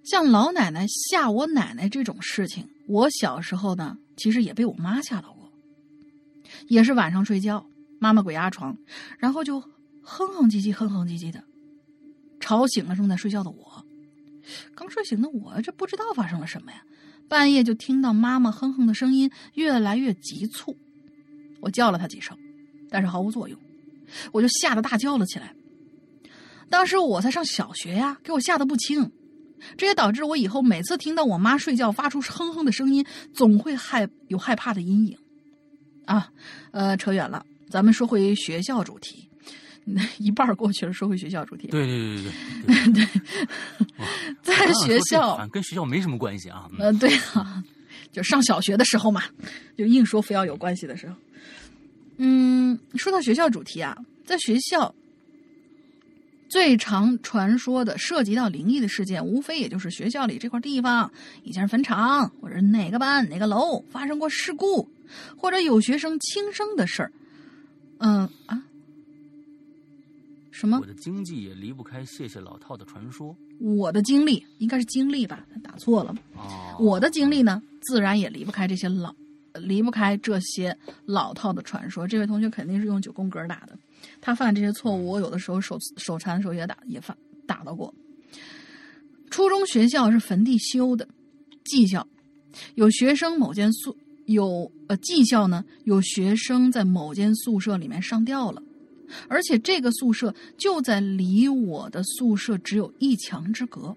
[0.03, 5.49] 像老奶奶吓我奶奶这种事情，我小时候呢，其实也被我妈吓到过。
[6.67, 7.65] 也是晚上睡觉，
[7.99, 8.77] 妈妈鬼压床，
[9.17, 9.61] 然后就
[10.01, 11.41] 哼哼唧唧、哼哼唧唧的，
[12.39, 13.85] 吵醒了正在睡觉的我。
[14.75, 16.83] 刚睡醒的我，这不知道发生了什么呀？
[17.29, 20.75] 半夜就听到妈妈哼哼的声音越来越急促，
[21.61, 22.37] 我叫了她几声，
[22.89, 23.57] 但是毫无作用，
[24.31, 25.53] 我就吓得大叫了起来。
[26.69, 29.09] 当时我才上小学呀，给我吓得不轻，
[29.77, 35.17] 这也导致我以后每次听到我妈睡觉发出哼哼的声音，总会害有害怕的阴影。
[36.05, 36.29] 啊，
[36.71, 39.29] 呃，扯远了，咱们说回学校主题，
[40.19, 41.67] 一半过去了，说回学校主题。
[41.67, 43.05] 对对对对对，
[44.43, 46.69] 在学校跟学校没什么关系啊。
[46.79, 47.63] 呃，对啊，
[48.11, 49.23] 就上小学的时候嘛，
[49.77, 51.15] 就硬说非要有关系的时候。
[52.17, 54.93] 嗯，说到学校主题啊，在学校。
[56.49, 61.11] 最常传说的涉及到灵异的事件，无非也就是学校里这块地方
[61.43, 64.87] 以前是坟场，或者哪个班哪个楼发生过事故，
[65.35, 67.11] 或者有学生轻生的事儿。
[67.99, 68.63] 嗯啊，
[70.51, 70.85] 什么我？
[70.85, 73.35] 的经济也离不开谢谢老套的传说。
[73.59, 75.45] 我的经历应该是经历吧？
[75.51, 76.15] 他打错了。
[76.35, 79.13] 哦，我的经历呢，自然也离不开这些老，
[79.55, 82.07] 离不开这些老套的传说。
[82.07, 83.75] 这位同学肯定是用九宫格打的，
[84.21, 87.15] 他犯这些错误，我有的时候手手残的时候也打也犯
[87.45, 87.93] 打到过。
[89.29, 91.07] 初中学校是坟地修的，
[91.65, 92.07] 技校
[92.75, 93.95] 有学生某间宿
[94.25, 98.61] 有呃技校呢有学生在某间宿舍里面上吊了。
[99.29, 103.95] 而且这个宿舍就在离我的宿舍只有一墙之隔。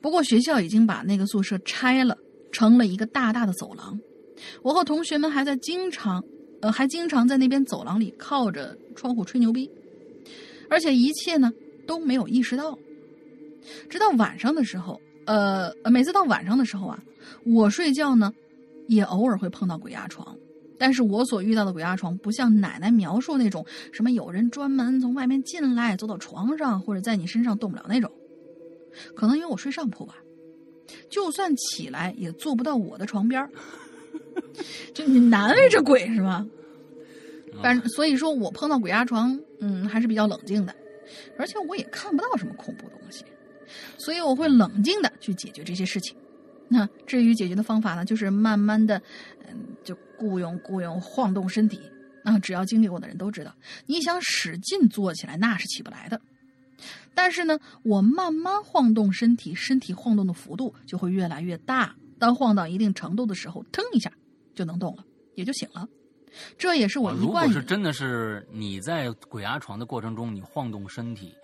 [0.00, 2.16] 不过学校已经把那个宿舍拆了，
[2.52, 3.98] 成了一个大大的走廊。
[4.62, 6.24] 我和同学们还在经常，
[6.62, 9.68] 呃，还经常在那边走廊里靠着窗户吹牛逼，
[10.70, 11.52] 而且一切呢
[11.86, 12.78] 都没有意识到。
[13.90, 17.02] 直到晚上的时候，呃，每次到晚上的时候啊，
[17.44, 18.32] 我睡觉呢，
[18.86, 20.36] 也偶尔会碰到鬼压床。
[20.78, 28.10] 但是我所遇到的鬼压床，不像奶奶描述那种什么有人专门从外面进来，走到床上或者在你身上动不了那种。
[29.14, 30.14] 可能因为我睡上铺吧，
[31.08, 33.50] 就算起来也坐不到我的床边儿。
[34.94, 36.46] 就你难为这鬼是吗？
[37.62, 40.74] 反正所以说我碰到鬼压床，嗯，还是比较冷静的，
[41.38, 43.24] 而且我也看不到什么恐怖东西，
[43.98, 46.16] 所以我会冷静的去解决这些事情。
[46.68, 49.00] 那至于解决的方法呢，就是慢慢的，
[49.46, 51.80] 嗯，就雇佣雇佣晃动身体。
[52.24, 53.52] 啊，只要经历过的人都知道，
[53.84, 56.20] 你想使劲坐起来，那是起不来的。
[57.14, 61.96] 但是呢，我慢慢晃动身体，身体晃动的幅度就会越来越大。
[62.20, 64.12] 当晃到一定程度的时候，腾一下
[64.54, 65.88] 就能动了，也就醒了。
[66.56, 71.34] 这也是我一如果是真的是你在鬼压床的过程中，你晃动身体，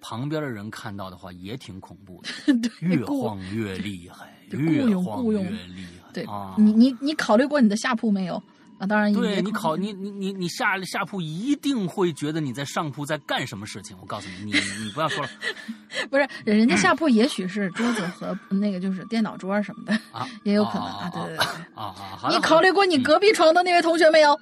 [0.00, 6.10] 旁边的人看到的话也挺恐怖的， 越晃越 厉害，越晃越厉害。
[6.12, 8.42] 对啊，你你你考虑过你的下铺没有？
[8.78, 13.96] 啊，当然也对你考考你你你你下下铺一定会觉得你在上铺在干什么事情。
[14.00, 14.52] 我告诉你，你
[14.84, 15.30] 你不要说了
[16.10, 21.10] 不是人家下铺也许是桌子和那个就是电脑桌什么的，啊，也有可能啊啊。
[21.12, 21.92] 对对对，啊啊！
[22.18, 24.38] 好你考虑过你隔壁床的那位同学没有？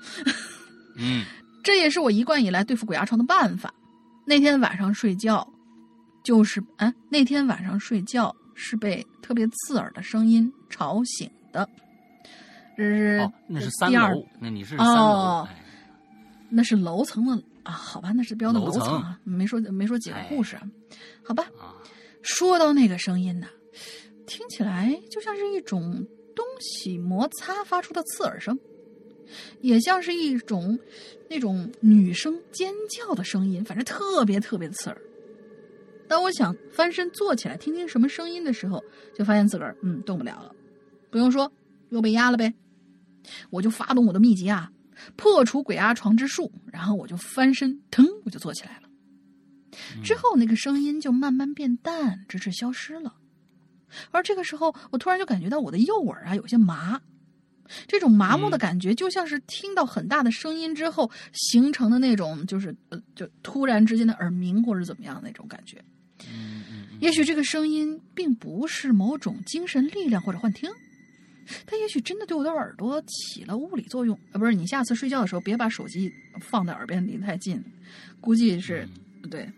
[0.98, 1.24] 嗯
[1.62, 3.72] 这也是我一贯以来对付鬼压床的办法。
[4.26, 5.46] 那天晚上睡觉，
[6.22, 11.68] 就是啊，那天晚上睡觉是被特别刺耳的声音吵醒的。
[12.76, 15.60] 这是、哦，那是三第二楼，那你是三楼哦，哎
[16.50, 20.62] 那是楼层的啊，好吧，那是标的楼层啊，没说没说几个哎护士啊，
[21.24, 21.44] 好吧。
[21.58, 21.74] 啊，
[22.22, 23.46] 说到那个声音呢，
[24.26, 26.06] 听起来就像是一种
[26.36, 28.56] 东西摩擦发出的刺耳声，
[29.60, 30.78] 也像是一种
[31.28, 35.00] 那种女生尖叫的声音，反正特别特别的刺耳。
[36.06, 38.82] 当我想翻身坐起来听听什么声音的时候，
[39.14, 40.54] 就发现自个儿嗯动不了了，
[41.10, 41.50] 不用说
[41.88, 42.54] 又被压了呗。
[43.50, 44.70] 我就发动我的秘籍啊，
[45.16, 48.88] 破除鬼压床之术，然后我就翻身，腾我就坐起来了。
[50.02, 53.14] 之后那个声音就慢慢变淡，直至消失了。
[54.10, 57.00] 而这个时候，我突然就感觉到我的右耳啊有些麻，
[57.86, 65.82] 这种麻木的嗯感觉就像是听到很大的声音之后形成的那种，就是呃，就突然之间的耳鸣或者怎么样的那种感觉。
[67.00, 70.70] 也许这个声音并不是某种精神力量或者幻听，
[71.66, 74.18] 它也许真的对我的耳朵起了物理作用。
[74.32, 77.62] 啊，不是，你下次睡觉的时候别把手机放在耳边离太近，
[78.20, 78.88] 估计是
[79.30, 79.48] 对。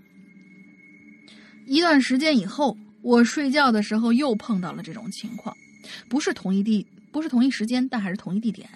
[1.66, 5.56] 一段时间以后，我睡觉的时候又碰到了这种情况，
[6.08, 8.68] 不是同一地，不是同一时间，但还是同一地点。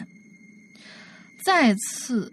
[1.45, 2.33] 再次，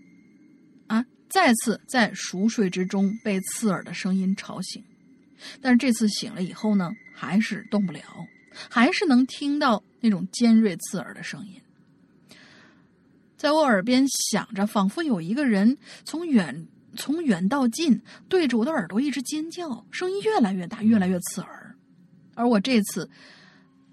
[0.87, 4.83] 啊，再次在熟睡之中被刺耳的声音吵醒。
[5.61, 8.01] 但是这次醒了以后呢，还是动不了，
[8.69, 11.61] 还是能听到那种尖锐刺耳的声音，
[13.35, 21.75] 在我耳边响着，仿佛有一个人从远从远到近对着我的耳朵一直尖叫，声音越来越大，越来越刺耳。
[22.35, 23.09] 而我这次，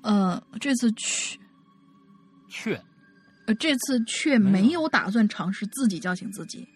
[0.03, 1.39] 呃，这次去，
[2.49, 2.79] 去
[3.47, 6.67] 呃，这次却没有打算尝试自己叫醒自己，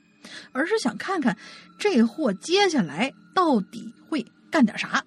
[0.52, 1.36] 而是想看看
[1.78, 5.02] 这货接下来到底会干点啥。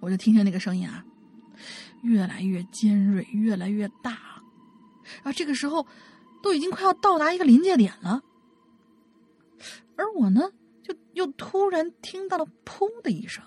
[0.00, 1.04] 我就听听那个声音啊，
[2.02, 4.42] 越来越尖锐，越来越大，
[5.22, 5.86] 啊，这个时候
[6.42, 8.22] 都已经快要到达一个临界点了。
[9.96, 10.50] 而我呢，
[10.82, 13.44] 就又突然听到了“噗”的一声，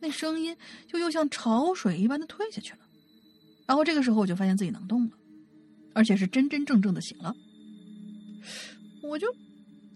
[0.00, 0.56] 那声音
[0.86, 2.80] 就又像潮水一般的退下去了。
[3.66, 5.12] 然后这个时候我就发现自己能动了。
[5.94, 7.34] 而且是真真正正的醒了，
[9.02, 9.32] 我就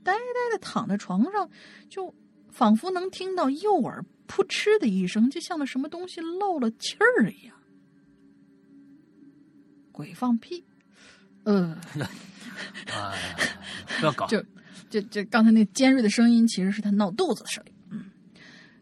[0.02, 1.48] 呆呆的躺在床上，
[1.88, 2.12] 就
[2.50, 4.04] 仿佛能听到右耳
[4.34, 7.54] 扑哧的一声，就像那什么东西漏了气儿一样。
[9.92, 10.64] 鬼放屁，
[11.44, 11.78] 呃，
[12.86, 13.36] 哎，
[14.00, 14.42] 不要搞，就
[14.88, 17.74] 就就刚才那尖锐的声音，其实是他闹肚子的声音。
[17.90, 18.04] 嗯，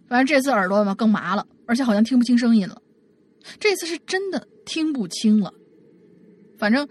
[0.06, 2.80] 反正这次耳朵嘛更麻了，而且好像听不清声音了。
[3.58, 5.52] 这次是真的听不清了。
[6.58, 6.88] 反正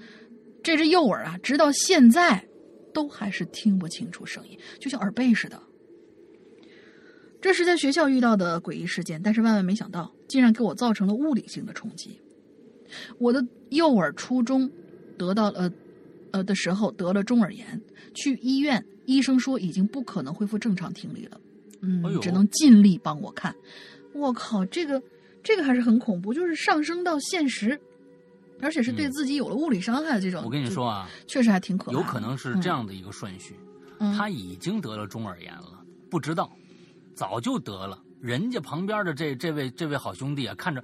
[0.62, 2.46] 这只右耳啊，直到现在
[2.94, 5.64] 都还是听不清楚声音，就像耳背似的。
[7.42, 12.20] 这是在学校遇到的诡异事件，但是万万没想到，竟然给我造成了物理性的冲击。
[13.18, 14.70] 我的右耳初中
[15.18, 15.72] 得到呃
[16.32, 17.82] 呃的时候得了中耳炎，
[18.14, 21.40] 去医院，医生说已经不可能恢复正常听力了，
[21.82, 23.56] 嗯，只能尽力帮我看。
[24.14, 25.02] 我靠，这个
[25.44, 27.80] 这个还是很恐怖，就是上升到现实，
[28.60, 30.42] 而且是对自己有了物理伤害这种。
[30.44, 31.98] 我跟你说啊，确实还挺可怕。
[31.98, 33.56] 有可能是这样的一个顺序，
[34.18, 35.80] 他已经得了中耳炎了，
[36.10, 36.52] 不知道。
[37.20, 40.82] 早就得了，人家旁边的这这位这位好兄弟啊，看着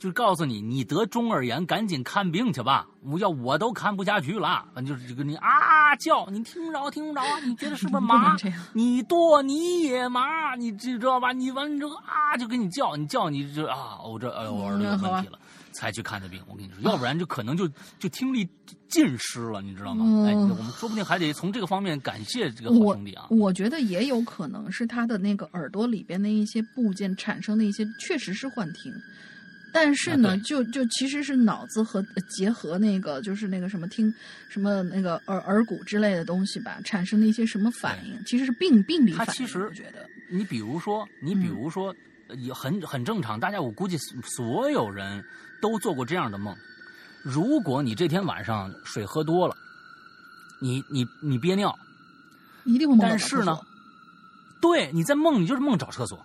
[0.00, 2.88] 就告诉你，你得中耳炎，赶紧看病去吧。
[3.04, 7.38] 我要我都看不下去了，反正就是跟你啊叫，你听不着听不着啊？
[7.44, 8.34] 你觉得是不是麻？
[8.74, 11.30] 你剁你也麻，你知道吧？
[11.30, 15.38] 你完了之后啊，就给你叫，你叫你就啊，我这哎我耳朵有问题了。
[15.76, 17.68] 才去看的病，我跟你说，要不然就 可能就
[17.98, 18.48] 就听力
[18.88, 20.26] 尽失了，你知道吗？
[20.26, 23.26] 哎，我们说不定还得从这个方面感谢这个好兄弟啊。
[23.30, 28.92] 我觉得也有可能是他的那个耳朵里边的一些部件产生的一些，确实是幻听，
[29.72, 34.12] 但是呢，就就其实是脑子和结合那个就是那个什么听
[34.48, 39.32] 什么那个耳耳骨之类的东西吧，产生的一些什么反应，其实是病病理反应。
[39.34, 41.94] 其实我觉得，你比如说，你比如说，
[42.38, 45.22] 也很很正常，大家我估计所有人。
[45.60, 46.54] 都做过这样的梦，
[47.22, 49.56] 如果你这天晚上水喝多了，
[50.60, 51.76] 你你你憋尿，
[52.64, 53.58] 一定会梦但是呢，
[54.60, 56.18] 对，你在梦里就是梦找厕所，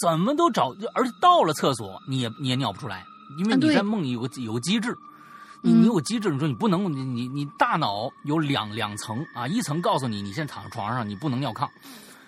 [0.00, 3.04] 怎么都找，而且到了厕所你也你也尿不出来，
[3.38, 4.96] 因为你在梦里有个有个机制，
[5.62, 11.68] 你你有机制，你说你不能，你你你大脑有两两层啊，一层告诉你你现在躺在床上你不能尿炕。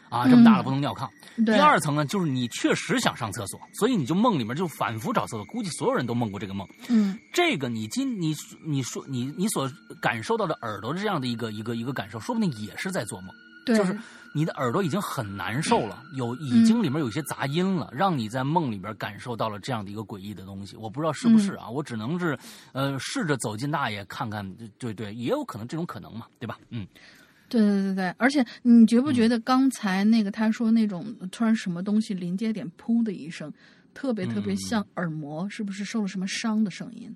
[0.08, 1.08] 啊，这么大了不能尿炕。
[1.44, 5.44] 第二层呢，就是你确实想上厕所，所以你就梦里面就反复找厕所。
[5.46, 6.66] 估计所有人都梦过这个梦。
[6.88, 8.34] 嗯，这个你今你
[8.64, 13.34] 你说你你所感受到的耳朵这样的一个一个一个感受，说不定也是在做梦。
[13.66, 13.98] 对，就是
[14.32, 20.76] 你的耳朵已经很难受了，有已经里面有些杂音了，让你在梦里边感受到了这样的一个诡异的东西。
[20.76, 22.38] 我不知道是不是啊，我只能是
[22.72, 24.48] 呃试着走进大爷看看。
[24.78, 26.56] 对对，也有可能这种可能嘛，对吧？
[26.70, 26.86] 嗯。
[27.48, 33.52] 对对对对，而且你觉不觉得刚才那个他说那种突然什么东西临界点砰的一声，
[33.94, 37.14] 特别特别像耳膜是不是受了什么伤的声音？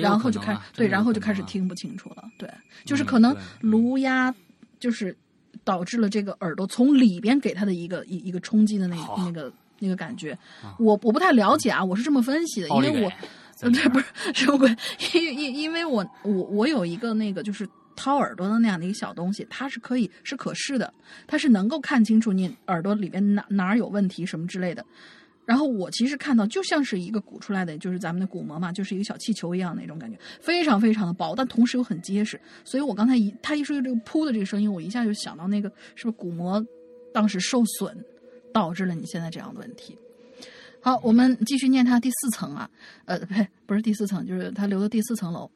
[0.00, 2.24] 然后就开始对，然后就开始听不清楚了。
[2.36, 2.50] 对，
[2.84, 4.34] 就是可能颅压
[4.80, 5.16] 就是
[5.62, 10.36] 导致了这个耳朵从里边给他的一个一一个冲击的那那个那个感觉。
[10.78, 13.12] 我我不太了解啊，我是这么分析的，因为我
[13.70, 14.76] 对不是什么鬼？
[15.14, 17.68] 因因因为我我我有一个那个就是。
[17.96, 20.92] 掏耳朵的那样的一个小东西，它是可以是可视的，
[21.26, 24.84] 它是能够看清楚你耳朵里边哪哪儿有问题什么之类的。
[25.46, 32.40] 然后我其实看到就像是一个鼓出来的，就是咱们的鼓膜嘛，就是一个小气球一样那种感觉，非常非常的薄，但同时又很结实。
[32.64, 36.64] 所以我刚才一他一说这个噗的这个声音，我一下就想到那个是不是鼓膜
[37.12, 37.94] 当时受损
[38.54, 39.98] 导致了你现在这样的问题。
[40.80, 42.70] 好，我们继续念它第四层啊，
[43.04, 45.50] 呃，呸，不是第四层，就是它留的第四层楼。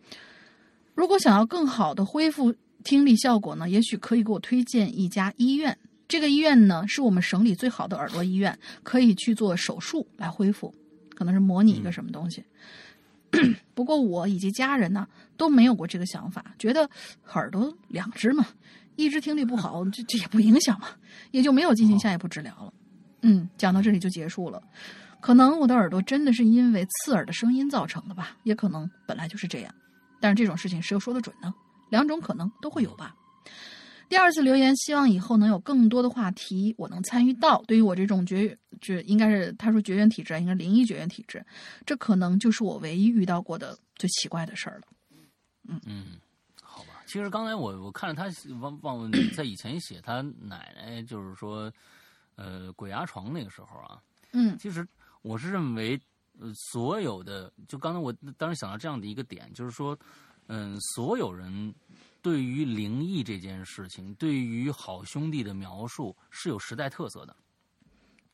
[0.98, 2.52] 如果想要更好的恢复
[2.82, 5.78] 听力效果呢，也许可以给我推荐一家医院。
[6.08, 10.74] 这个医院呢，是我们省里最好的耳朵医院，可以去做手术来恢复，
[11.14, 12.44] 可能是模拟一个什么东西。
[13.74, 15.06] 不过我以及家人呢
[15.36, 16.90] 都没有过这个想法，觉得
[17.32, 18.44] 耳朵两只嘛，
[18.96, 20.88] 一只听力不好，这这也不影响嘛，
[21.30, 22.74] 也就没有进行下一步治疗了。
[23.22, 24.60] 嗯，讲到这里就结束了。
[25.20, 29.72] 可能我的耳朵真的是因为刺耳的声音造成的吧，也可能本来就是这样。
[30.20, 31.54] 但是这种事情谁又说得准呢？
[31.90, 33.16] 两种可能都会有吧。
[34.10, 37.62] 第二次留言，希望以后能有更多的话题我能参与到。
[37.66, 41.44] 对于我这种绝绝，应该是他说绝缘体质，应该灵异绝缘体质，
[41.86, 44.84] 这可能就是我唯一遇到过的最奇怪的事儿了。
[45.68, 46.06] 嗯嗯，
[46.62, 47.02] 好吧。
[47.06, 48.30] 其实刚才我我看着他
[48.60, 51.72] 忘忘在以前写他奶奶，就是说
[52.36, 54.00] 呃鬼压床那个时候啊。
[54.32, 54.86] 嗯，其实
[55.22, 55.98] 我是认为。
[56.40, 59.98] 呃，所有的就刚才我当时想到这样的一个点，就是说，
[60.46, 61.74] 嗯，所有人
[62.22, 67.36] 对于灵异这件事情，对于好兄弟的描述是有时代特色的。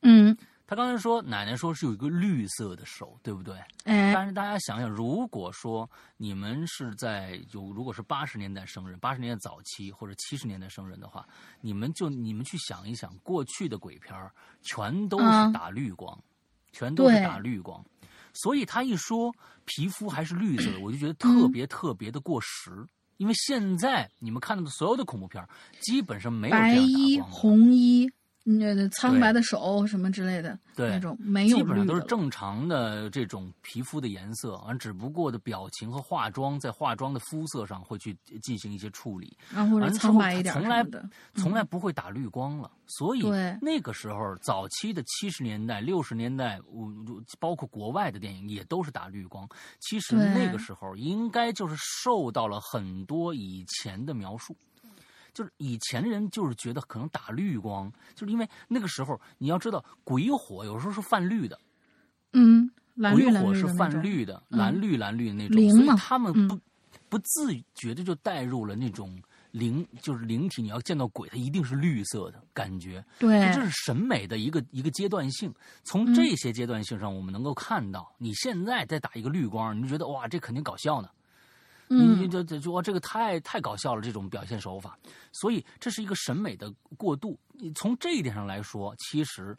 [0.01, 0.37] 嗯，
[0.67, 3.57] 他刚才说奶奶说是有一个绿色的手，对不对？
[3.85, 11.27] 哎，但是大家想想，如果说你们是在有如果是八十年代生人，八十年代早期或者七十年代生人的话，
[11.59, 16.17] 你们就你们去想一想，过去的鬼片儿全都是嗯打绿光，
[16.71, 17.83] 全都是打绿光，
[18.35, 19.33] 所以他一说
[19.65, 22.71] 皮肤还是绿色的，我就觉得嗯特别特别的过时。
[23.17, 25.41] 因为现在你们看到的所有的恐怖片，
[25.79, 27.19] 基本上没有这白样衣。
[27.21, 28.11] 红衣，
[28.47, 41.09] 那苍白的手什么之类的，对那种没有基本上都是正常的这种皮肤的颜色，而只不过的表情和化妆在化妆的肤色上会去进行一些处理，然后苍白一点从来的。
[41.33, 42.69] 从来不会打绿光了。
[42.85, 43.23] 所以
[43.59, 46.87] 那个时候早期的七十年代、六十年代，我
[47.39, 49.49] 包括国外的电影也都是打绿光。
[49.79, 54.55] 其实那个时候应该就是受到了很多以前的描述。
[55.35, 61.59] 就是以前的人就是觉得可能打绿光，就是因为那个时候你要知道鬼火有时候是泛绿的，
[62.33, 63.75] 嗯，蓝绿蓝鬼火是。
[63.75, 66.57] 泛绿的，嗯蓝绿蓝绿的那种，所以他们嗯不、
[67.09, 69.21] 不自觉的就带入了那种
[69.51, 70.61] 灵，就是灵体。
[70.61, 75.53] 你要见到鬼，它一定是绿色的感觉，对，这是审美的一个一个阶段性。
[75.83, 81.09] 从这些阶段性上，我们能够看到，你现在再打一个绿光，你就觉得哇，这肯定搞笑呢。
[81.87, 84.97] 你嗯，就就就哇，这个太太搞笑了，这种表现手法，
[85.31, 87.39] 所以这是一个审美的过渡。
[87.53, 89.55] 你从这一点上来说，其实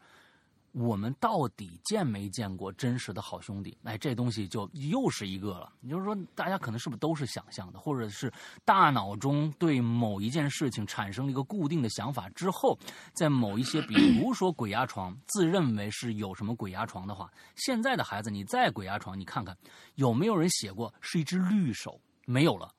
[0.72, 3.78] 我们到底见没见过真实的好兄弟？
[3.84, 5.72] 哎，这东西就又是一个了。
[5.80, 8.30] 也就是说，大家可能是不是都是想象的，或者是
[8.64, 12.78] 大脑中对某一件事情产生了一个固定的想法之后，
[13.14, 19.56] 在某一些，比如说鬼压床，自认为是有什么鬼压床的话，现在的孩子，你再鬼压床，你看看
[19.94, 21.98] 有没有人写过是一只绿手？
[22.26, 22.70] 没有了，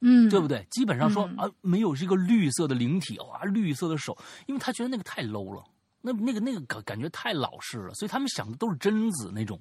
[0.00, 0.66] 嗯，对不对？
[0.72, 5.64] 基本上说、嗯啊，没有这个绿色的灵体，哇，绿色的手，因为他觉得那个太 low 了，
[6.00, 9.60] 那那个那个感感觉太老式了，所以他们想的都是贞子那种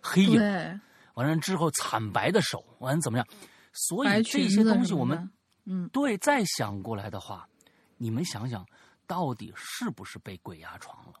[0.00, 0.80] 黑影，对，
[1.12, 3.26] 完了之后惨白的手，完了怎么样？
[3.72, 5.30] 所以这些东西我们
[5.64, 7.46] 嗯，对再想过来的话，
[7.98, 8.64] 你们想想，
[9.06, 11.12] 到底是不是被鬼压床了？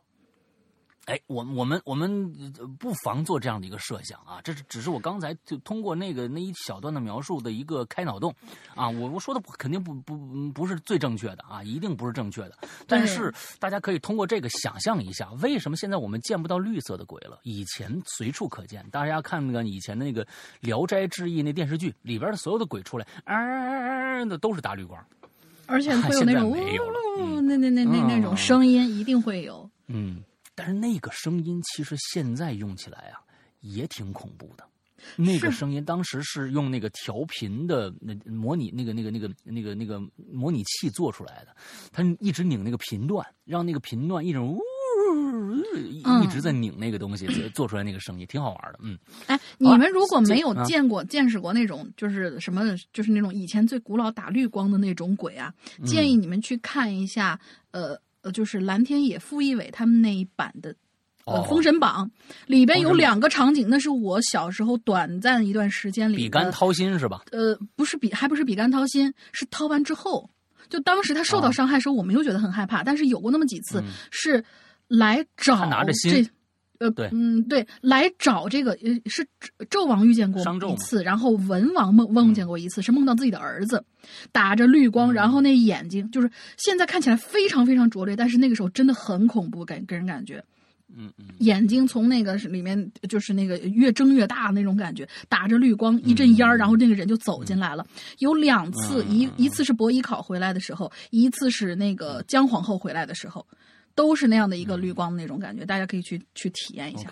[1.06, 2.10] 哎，我我们我们
[2.58, 8.34] 呃不妨做这样的一个设想啊，这是只是我刚才就通过那个那一小段的描述的一个开脑洞
[8.74, 10.16] 啊，我我说的肯定不不
[10.52, 12.58] 不是最正确的啊，一定不是正确的，
[12.88, 17.38] 但是大家可以通过这个想象一下，为什么现在我们见不到绿色的鬼了？
[17.44, 20.24] 以前随处可见，大家看那个以前的那个
[20.60, 25.00] 《聊斋志异》那电视剧里边的所有的鬼出来，啊的都是打绿光，
[25.66, 26.98] 而且会有那种现在没有了
[27.42, 29.70] 那那那那那种嗯声音，一定会有。
[29.86, 30.20] 嗯，
[30.56, 33.20] 但是那个声音其实现在用起来啊，
[33.60, 34.64] 也挺恐怖的。
[35.14, 40.00] 那个声音当时是用那个调频的那模拟那个那个那个那个那个
[40.32, 41.54] 模拟器做出来的，
[41.92, 44.58] 它一直拧那个频段，让那个频段一直呜
[46.22, 48.78] 一直在拧那个东西，做出来那个声音挺好玩的。
[48.82, 52.62] 嗯，哎，你们如果没有见过、见识过那种，就是什么，
[52.92, 57.38] 就是那种以前最古老打绿光的那种鬼啊，嗯建议你们去看一下，
[57.70, 60.74] 呃呃，就是蓝天野、傅艺伟他们那一版的。
[61.48, 62.08] 封神榜》
[62.46, 67.22] 里边有两个场景，那是我小时候短暂一段时间里的比干掏心是吧？
[67.32, 70.30] 呃，不是比，还不是比干掏心，是掏完之后，
[70.68, 74.44] 就当时他受到哦伤害的时候，我没有觉得很害怕，但是有过那么几次、嗯是
[74.86, 76.30] 来找他拿着心这。
[76.78, 79.26] 呃，对嗯，对，来找这个呃是
[79.70, 83.82] 纣王遇见过一次，然后文王梦梦见过一次，是梦到自己的儿子
[84.32, 90.42] 打着绿光，嗯然后那眼睛就是现在看起来非常非常拙劣，但是那个时候真的很恐怖，感给人感觉。
[90.98, 97.84] 嗯嗯，眼睛从那个里面就是那个越睁越大那种感觉，打着绿光一阵烟儿，嗯然后那个人就走进来了。
[98.20, 103.44] 有两次，嗯一一次是伯邑考回来的时候，一次是那个姜皇后回来的时候，
[103.96, 107.10] 都是那样的一个绿光的那种感觉，大家可以去去体验一下。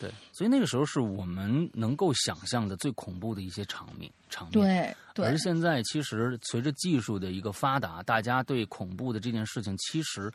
[0.00, 4.52] 对，所以那个时候是我们能够想象的最恐怖的一些场面场面。
[4.52, 10.32] 对对而现在其实随着技术的一个发达，大家对恐怖的这件事情，其实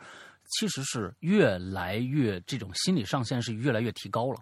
[0.50, 4.38] 其实是越来越这种心理上限是越来越提高了，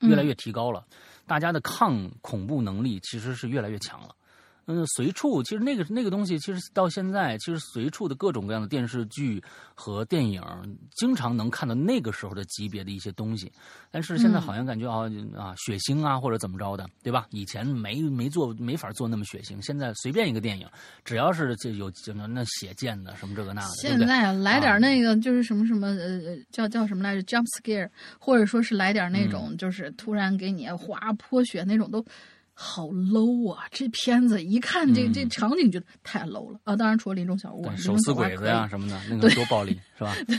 [0.00, 0.84] 越来越提高了，
[1.24, 4.08] 大家的抗恐怖能力其实是越来越强了。
[4.66, 9.42] 嗯，随处其实那个那个东西，其实到现在，其实随处的各种各样的电视剧
[9.74, 10.42] 和电影，
[10.96, 13.52] 经常能看到那个时候的级别的一些东西。
[13.90, 15.04] 但是现在好像感觉啊、
[15.36, 17.26] 啊血腥啊或者怎么着的，对吧？
[17.30, 20.66] 以前没没做没法做那么血腥，现在随便一个电影，
[21.04, 21.92] 只要是就有
[22.28, 23.98] 那血溅的什么这个那的，现？
[24.06, 27.88] 在来点那个就是什么什么呃呃叫叫什么来着 jump scare，
[28.18, 32.04] 或者说是来点那嗯种就是突然给你哗泼血那种都。
[32.54, 33.64] 好 low 啊！
[33.72, 36.76] 这片子一看这、嗯这场景就太 low 了啊！
[36.76, 40.14] 当然除了林中小屋手撕鬼子呀什么的，那个多暴力是吧？
[40.26, 40.38] 对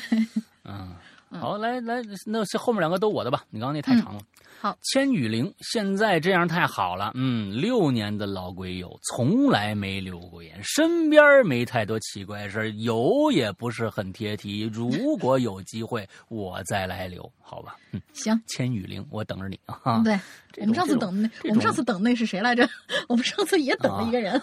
[0.63, 0.95] 嗯，
[1.30, 4.22] 好，来来，那后面两个都我的吧，你刚刚那太长了。
[4.61, 7.11] 好，千羽灵，现在这样太好了。
[7.14, 14.61] 嗯，六年的老鬼友，从来没留过言，身边没太多奇怪事有也不是很贴题。
[14.73, 17.76] 如果有机会，我再来留，好吧？
[17.91, 18.41] 嗯，行。
[18.47, 20.02] 千羽灵，我等着你啊。
[20.03, 20.18] 对，
[20.61, 22.68] 我们上次等那，我们上次等那是谁来着？
[23.10, 24.39] 我们上次也等了一个人。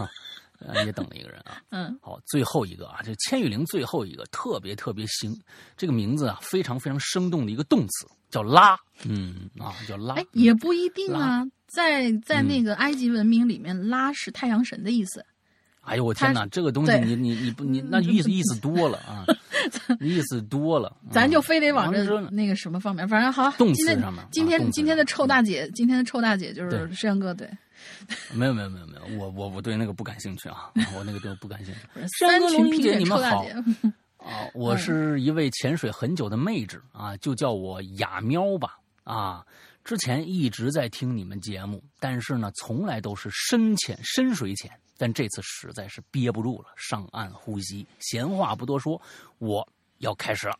[0.84, 5.38] 也等了一个人啊，嗯，好，最后一个啊，这千羽灵最后一个特别特别新，
[5.76, 15.24] 这个名字啊非常非常生动的一个动词叫拉，嗯啊叫拉，哎也不一定啊，在在那个埃及文明里面，拉是太阳神的意思。
[15.82, 19.26] 哎呦我天哪，这个东西你你你不你 那意思意思多了啊，
[19.98, 27.50] 意思多了，咱就非得往这那个什么方面，反正好，动词上面，今天今天的臭大姐，今天的臭大姐就是摄像哥对。
[28.34, 31.80] 没有没有没有没有，我我我对那个不感兴趣啊， 我那个都不感兴趣。
[32.18, 33.44] 三群萍姐，你们好
[34.18, 34.46] 啊！
[34.54, 39.44] 我是一位潜水很久的妹纸啊，就叫我雅喵吧啊。
[39.84, 47.84] 之前一直在听你们节目，但是呢，从来都是深潜深水潜，但这次实在是憋不住了，上岸呼吸。
[47.98, 49.00] 闲话不多说，
[49.38, 49.66] 我
[49.98, 50.56] 要开始了。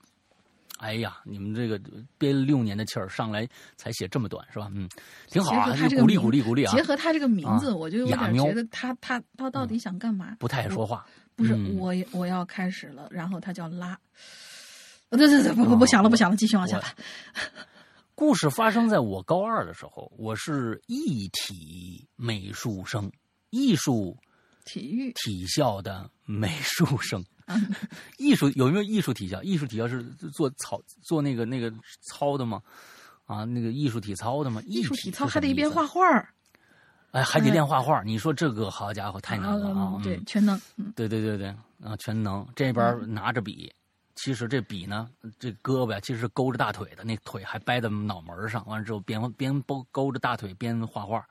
[0.83, 1.81] 哎呀，你们这个
[2.19, 4.69] 憋了六年的气儿上来才写这么短是吧？
[4.75, 4.89] 嗯，
[5.29, 6.75] 挺好啊，鼓励鼓励鼓励啊！
[6.75, 10.37] 结合他这个名字，我就有点觉得他他他到底想干嘛？
[10.41, 11.07] 不太爱说话。
[11.37, 13.97] 不是我我要开始了，然后他叫拉。
[15.11, 16.95] 对对对，不不不想了不想了，继续往下来。
[18.15, 23.11] 故事发生在我高二的时候，我是艺体美术生，
[23.51, 24.17] 艺术
[24.65, 27.25] 体育体校的美术生。
[28.19, 29.43] 艺术有没有艺术体校？
[29.43, 30.03] 艺术体校是
[30.33, 31.73] 做操做那个那个
[32.03, 32.63] 操的吗？
[33.27, 34.63] 啊，那个艺术体操的吗？
[34.67, 36.03] 艺术体操还得一边画画
[37.13, 38.03] 哎，还得练画画。
[38.03, 40.01] 你说这个好家伙，太难了啊！
[40.03, 40.59] 对，全能。
[40.97, 41.49] 对对对对，
[41.83, 42.47] 啊，全能。
[42.57, 43.71] 这边拿着笔，
[44.15, 45.09] 其实这笔呢，
[45.39, 48.67] 这胳膊呀，其实是勾着大腿的，那腿还掰在脑门上。
[48.67, 51.23] 完了之后，边边勾勾着大腿边画画。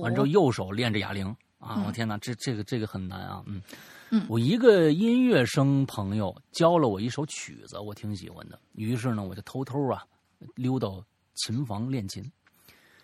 [0.00, 1.34] 完之后，右手练着哑铃。
[1.58, 3.62] 啊，我天哪，这这个这个很难啊，嗯。
[4.28, 8.58] 我一个音乐生朋友教了我一首曲子，我挺喜欢的。
[8.72, 10.04] 于是呢，我就偷偷啊
[10.54, 11.04] 溜到
[11.34, 12.24] 琴房练琴。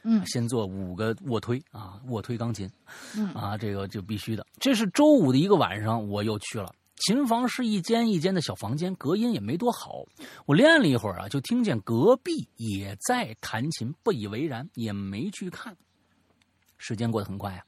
[0.08, 2.70] 嗯，先做五个卧推啊，卧推钢琴。
[3.16, 4.46] 嗯，啊，这个就必须的。
[4.60, 10.04] 这是周五的一个晚上，我又去了琴房，是一间一间的小房间，隔音也没多好。
[10.44, 15.76] 我练了一会儿啊，就听见隔壁也在弹琴，不以为然，也没去看。
[16.78, 17.64] 时间过得很快啊。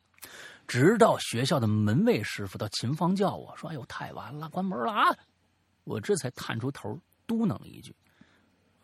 [0.69, 5.17] 直到学校的门卫师傅到琴房叫我说：“哎呦，太晚了，关门了啊！”
[5.85, 7.97] 我这才探出头，嘟囔了一句：“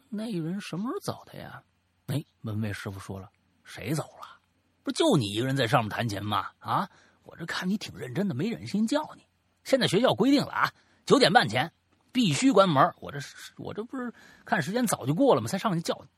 [0.09, 1.62] 那人什么时候走的呀？”
[2.09, 3.31] 哎，门卫师傅说了
[3.65, 4.40] ：“谁走了？
[4.82, 6.47] 不就你一个人在上面弹琴吗？
[6.59, 6.89] 啊，
[7.23, 9.27] 我这看你挺认真的，没忍心叫你。
[9.62, 10.73] 现在学校规定了啊，
[11.05, 11.70] 九点半前
[12.12, 12.90] 必须关门。
[12.97, 13.19] 我这
[13.59, 14.11] 我这不是
[14.47, 15.48] 看时间早就过了吗？
[15.48, 16.09] 才上去叫你。”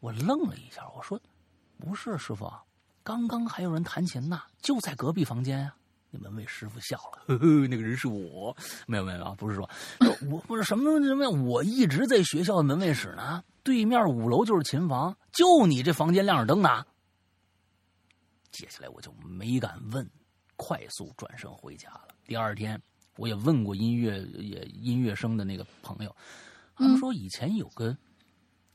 [0.00, 1.20] 我愣了一下，我说
[1.78, 2.52] ：“不是，师傅。”
[3.04, 5.76] 刚刚还有人弹琴呢，就在隔壁房间啊！
[6.10, 8.56] 那门卫师傅笑了，呵呵，那个人是我，
[8.86, 9.68] 没有没有啊，不是说，
[10.30, 16.82] 我不是什么什么，我一直在学校的门卫室呢，对面五楼就是琴房，就你这房间亮着灯呢。
[18.50, 20.08] 接下来我就没敢问，
[20.56, 22.08] 快速转身回家了。
[22.24, 22.80] 第二天，
[23.16, 26.16] 我也问过音乐也音乐生的那个朋友，
[26.74, 27.94] 他们说以前有个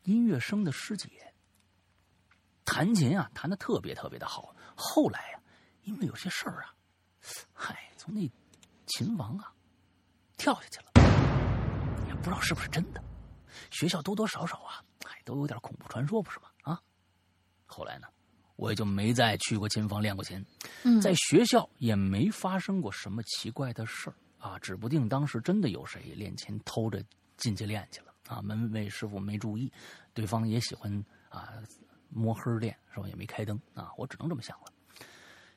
[0.03, 1.28] 音乐生的师姐。
[2.69, 4.55] 弹琴啊，弹的特别特别的好。
[4.75, 5.41] 后来啊，
[5.85, 6.73] 因为有些事儿啊，
[7.51, 8.29] 嗨，从那
[8.85, 9.51] 琴房啊
[10.37, 13.03] 跳下去了，也不知道是不是真的。
[13.71, 16.45] 学校多多少少啊，哎，都有点恐怖传说，不是吗？
[16.61, 16.79] 啊，
[17.65, 18.07] 后来呢，
[18.55, 20.45] 我也就没再去过琴房练过琴。
[21.01, 27.03] 在学校也没发生过什么奇怪的事儿啊，指不定当时真的有谁练琴偷着
[27.35, 28.43] 进去练去了啊。
[28.43, 29.73] 门卫师傅没注意，
[30.13, 31.55] 对方也喜欢啊。
[32.09, 33.07] 摸黑练是吧？
[33.07, 34.65] 也没开灯啊，我只能这么想了。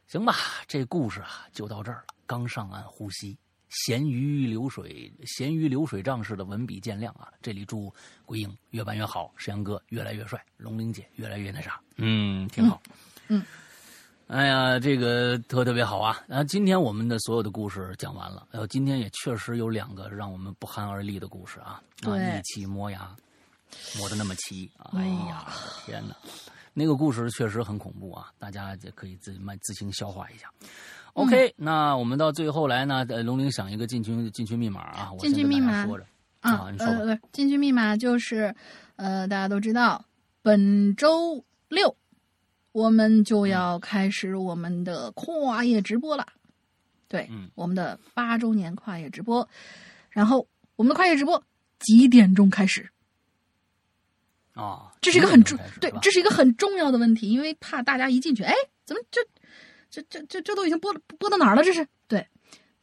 [0.06, 0.34] 行吧，
[0.66, 2.14] 这故事啊就到这儿了。
[2.26, 3.38] 刚上岸呼吸，
[3.70, 7.32] 咸鱼流水，咸鱼流水账式的文笔见谅啊。
[7.40, 7.92] 这里祝
[8.26, 11.80] 鬼影越办越好，石阳哥越来越帅，龙玲姐越来越那啥。
[11.96, 12.82] 嗯，挺好。
[13.28, 13.42] 嗯，
[14.26, 16.22] 哎呀，这个特特别好啊。
[16.28, 18.46] 啊，今天我们的所有的故事讲完了。
[18.50, 21.82] 呃，今天也确实有两个让我们不寒而栗的故事啊。
[22.02, 23.16] 对，一起磨牙。
[23.98, 25.46] 磨的那么齐，哎呀，
[25.84, 26.14] 天哪！
[26.74, 30.50] 那个故事确实很恐怖啊，大家也可以自慢自行消化一下。
[31.12, 36.06] OK，那我们到最后来呢，龙玲想一个进群进群密码啊，进群密码说着
[36.40, 37.20] 啊，你说吧。
[37.30, 38.54] 进群密码就是，
[38.96, 40.02] 呃，大家都知道，
[40.40, 41.94] 本周六
[42.72, 46.26] 我们就要开始我们的跨业直播了。
[47.06, 49.46] 对，我们的八周年跨业直播，
[50.08, 51.44] 然后我们的跨业直播
[51.78, 52.90] 几点钟开始？
[54.54, 58.54] 啊，这是一个很重对，这是一个很重要的问题，因为怕大家一进去，哎，
[58.84, 59.20] 怎么这
[59.90, 61.62] 这这这这都已经播播到哪儿了？
[61.62, 62.26] 这是对，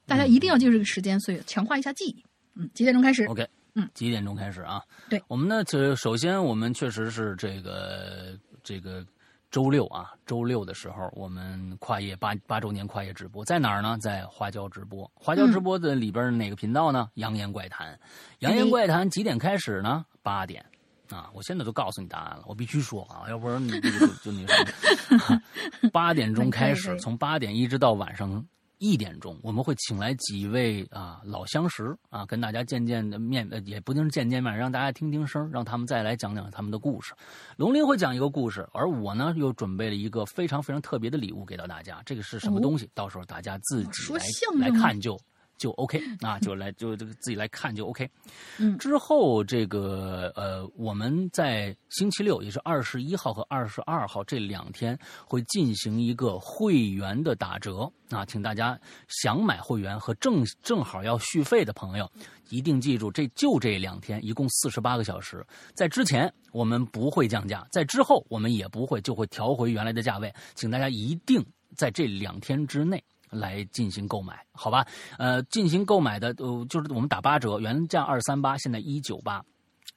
[0.07, 2.23] 大家一定要记住这个时间，所以强化一下记忆。
[2.55, 4.81] 嗯，几点钟开始？OK，嗯，几点钟开始啊？
[5.09, 9.05] 对我们呢，就首先我们确实是这个这个
[9.51, 13.97] 周六啊，周六的时候我们跨业八八周年跨业直播，在哪儿呢？
[14.01, 15.09] 在花椒直播。
[15.13, 17.09] 花椒直播的里边哪个频道呢？
[17.13, 17.97] 扬言怪谈。
[18.39, 20.03] 扬言怪谈几点开始呢？
[20.23, 20.65] 八点。
[21.15, 21.29] 啊！
[21.33, 25.41] 我现在都告诉你答案了，我必须说啊，要不然你就就就那什么。
[25.91, 28.45] 八点钟开始，从八点一直到晚上
[28.77, 37.13] 一点钟，我们会请来几位啊老相识啊，跟大家见见的面，呃，也不一定是见见面，让大家听听声，让他们再来讲讲他们的故事。
[37.57, 42.01] 龙鳞会讲一个故事，而我呢又准备了一个非常非常特别的礼物给到大家。
[42.05, 42.89] 这个是什么东西？
[42.93, 44.13] 到时候大家自己
[44.59, 45.19] 来看就
[45.59, 48.09] 就 OK 啊，就来就这个自己来看就 OK。
[48.57, 62.09] 嗯之后这个呃，我们在星期六，也是二十一号和二十二号这两天会进行一个会员的打折啊，请大家想买会员和正正好要续费的朋友，
[62.49, 65.45] 一定记住，这就这两天，一共四十八个小时。
[65.75, 71.45] 在之前我们不会降价，在之后我们也不会，就会调回原来的价位，请大家一定
[71.75, 73.03] 在这两天之内。
[73.29, 74.85] 来进行购买，好吧？
[75.17, 79.43] 呃，进行购买的，呃，就是我们打八折，原价二三八，现在一九八。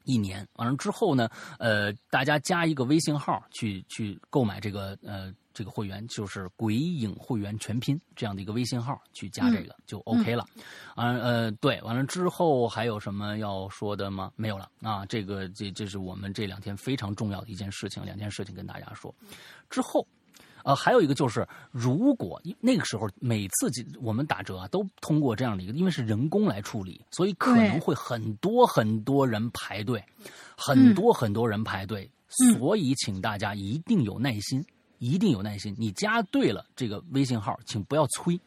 [0.05, 1.29] 一年完了之后呢，
[1.61, 10.45] 呃，大家加一个微信号去去购买这个呃这个会员，就是“鬼影会员全拼”这样的一个微信号去加这个、就 OK 了。
[10.97, 14.33] 啊呃对，完了之后还有什么要说的吗？
[14.35, 19.15] 没有了啊，这个这这是我们这两天非常重要的一件事情，两件事情跟大家说。
[19.71, 20.05] 之后
[20.65, 23.71] 呃，还有一个就是，如果那个时候每次
[24.01, 30.05] 我们打折啊，都通过这样的一个，因为是人工来处理，所以可能会很多很多人排队，
[30.57, 32.09] 很多很多人排队，
[32.45, 34.65] 嗯、所以请大家一定有耐心，
[34.99, 35.75] 一定有耐心。
[35.77, 38.41] 你加对了这个微信号，请不要催，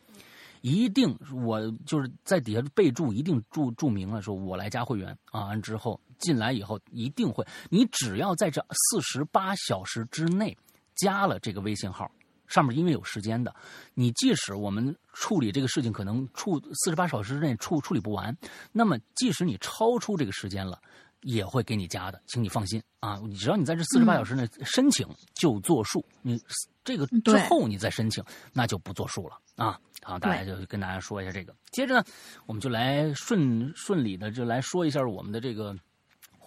[0.61, 10.57] 一定我就是在底下备注，一定注注明了说我来加会员啊，完之后进来以后一定会，你只要在这四十八小时之内。
[10.95, 12.09] 加了这个微信号，
[12.47, 13.53] 上面因为有时间的，
[13.93, 18.35] 你即使我们处理这个事情可能处四十八小时之内处处理不完，
[18.71, 20.79] 那么即使你超出这个时间了，
[21.21, 23.19] 也会给你加的，请你放心啊！
[23.37, 26.39] 只要你在这四十八小时内申请就作数，你
[26.83, 28.23] 这个之后你再申请
[28.53, 29.79] 那就不作数了啊！
[30.03, 31.55] 好，大家就跟大家说一下这个。
[31.71, 32.03] 接着呢，
[32.45, 35.75] 我们就来顺顺理的就来说一下我们的这个。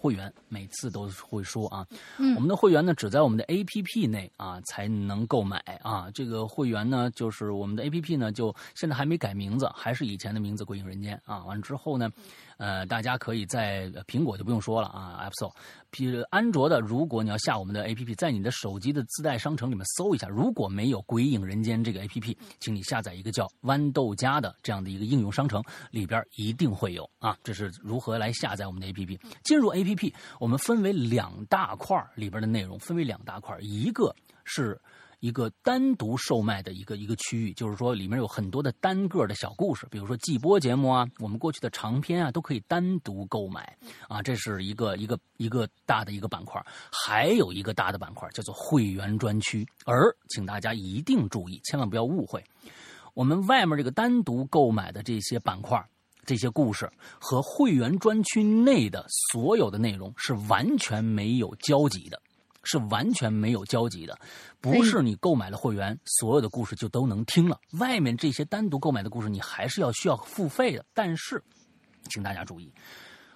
[0.01, 1.85] 会员每次都会说啊，
[2.19, 6.09] 嗯、我们的会员呢只在我们的 A P P 内啊才能购买啊。
[6.13, 11.43] 这个会员呢，就是我们的 A P P 呢，就现在还没改名字，还是以前的名字“鬼影人间”啊。
[11.43, 12.09] 完了之后呢，
[12.59, 15.53] 呃，大家可以在苹果就不用说了啊，App Store。
[15.89, 27.35] 比安卓的，如果你要下我们的 A P P，在你的手机的自带商城里面搜一下，如果没有“鬼影人间”这个 A P P，请你下载一个叫“豌豆荚”的这样的一个应用商城，里边一定会有啊。
[27.43, 29.17] 这是如何来下载我们的 A P P？
[29.43, 34.13] 进入 A P P，我们分为两大块里边的内容，分为两大块，一个
[34.43, 34.79] 是。
[35.19, 43.77] 一个单独售卖的一个一个区域，就是说里面有很多的单个的小故事，比如说季播节目啊，我们过去的长篇啊，都可以单独购买
[44.07, 46.63] 啊，这是一个一个一个大的一个板块。
[46.91, 52.43] 还有一个大的板块叫做会员专区，而请大家一定注意，千万不要误会，
[53.13, 55.83] 我们外面这个单独购买的这些板块。
[56.25, 56.87] 这些故事
[57.19, 62.21] 和会员专区内的所有的内容是完全没有交集的。
[62.69, 64.15] 是完全没有交集的，
[64.61, 67.59] 不是你购买了会员，所有的故事就都能听了。
[67.79, 70.85] 外面这些单独购买的故事，你还是要需要付费的。
[70.93, 71.43] 但是，
[72.11, 72.71] 请大家注意，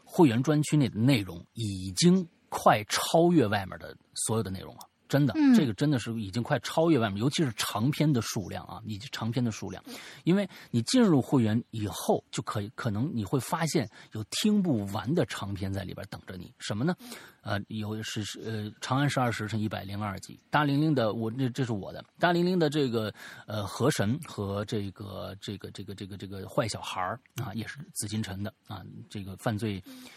[0.05, 4.81] 会员专区内的内容已经快超越外面的所有的内容了。
[5.13, 9.83] 真的，嗯、这个真的是已经快超越外面，尤其是长篇的数量啊，以及长篇的数量，
[10.23, 16.51] 因为你进入会员以后，就可以可能你会发现有听不完的长篇在里边等着你。
[16.57, 16.95] 什么呢？
[17.43, 23.13] 呃，有是呃《长安十二时辰》一百零二集，大玲玲的我这这是我的大玲玲的这个
[23.45, 27.01] 呃河神和这个这个这个这个这个坏小孩
[27.35, 28.81] 啊，也是紫禁城的啊，
[29.11, 29.79] 这个犯罪。
[29.85, 30.07] 嗯，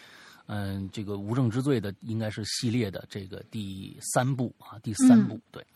[0.93, 5.67] 这个无证之罪的应该是系列的这个第三部啊，第三部、嗯、对。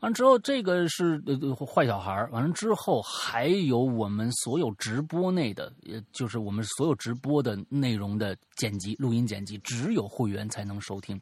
[0.00, 11.18] 完了之后，这个是呃坏小孩完了之后，还有我们所有直播内的，呃，就是我们所有直播的内容的剪辑、录音剪辑，只有会员才能收听。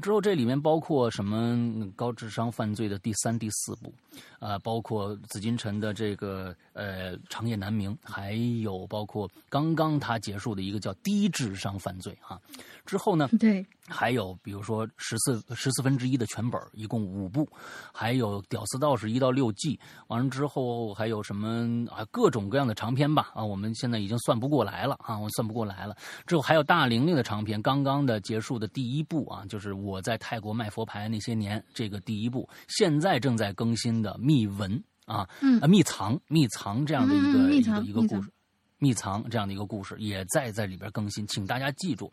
[0.00, 3.92] 之后这里面包括什么高智商犯罪的第三、第四部，
[4.38, 8.32] 啊，包括紫金城的这个呃长夜难明，还
[8.62, 12.40] 有包括刚刚他结束的一个叫低智商犯罪啊。
[12.86, 17.46] 之后呢，对，还有比如说十四十四分之一的全本，一共五部，
[17.92, 19.78] 还有屌丝道士一到六季，
[20.08, 25.94] 完了之后还有什么啊各种各样的长篇吧啊，我们现在已经算不过来了啊，我算不过来了。
[26.26, 38.30] 之后还有大玲玲的长篇，刚刚的结束的第一部啊，就是我在泰国卖佛牌那些年这个第一部，现在正在更新的密闻啊，嗯啊秘藏密藏这样的一个、嗯一个一个故事。
[38.78, 42.08] 密藏这样的一个故事也在在里边更新，请大家记住，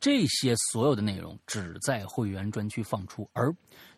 [0.00, 3.54] 这些所有的内容只在会员专区放出，而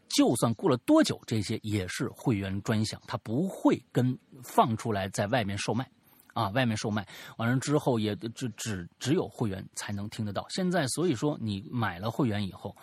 [0.06, 5.89] 就算过了多久，这些也是会员专享，它不会跟放出来在外面售卖。
[6.35, 7.06] 啊，外面售卖
[7.39, 10.44] 完了之后也就只只有会员才能听得到。
[10.51, 12.77] 现在所以说你买了会员以后，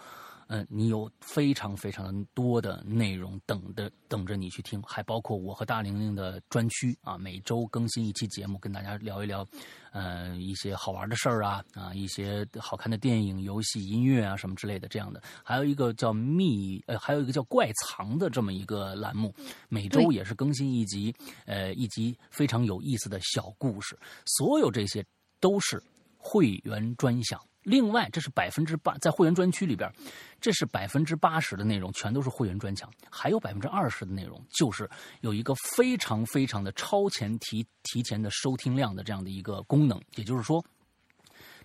[0.47, 9.47] 嗯，你有非常非常多的内容等着等着你去听，还包括我和大玲玲的专区啊，每周更新一期节目，跟大家聊一聊，
[9.91, 15.21] 呃，一些好玩的事儿啊啊，一些好看的电影、游戏、音乐啊什么之类的这样的。
[15.43, 19.33] 还有一个叫密呃，还有一个叫怪藏的这么一个栏目，
[19.69, 21.13] 每周也是更新一集，
[21.45, 23.97] 呃，一集非常有意思的小故事。
[24.25, 25.05] 所有这些
[25.39, 25.81] 都是
[26.17, 27.39] 会员专享。
[27.63, 29.91] 另外，这是百分之八，在会员专区里边，
[30.39, 34.89] 这是百分之八十的内容全都是会员专享，还有百分之二十的内容就是
[35.21, 40.63] 有一个非常非常的超前提提前的收听量的这样的一个功能，也就是说，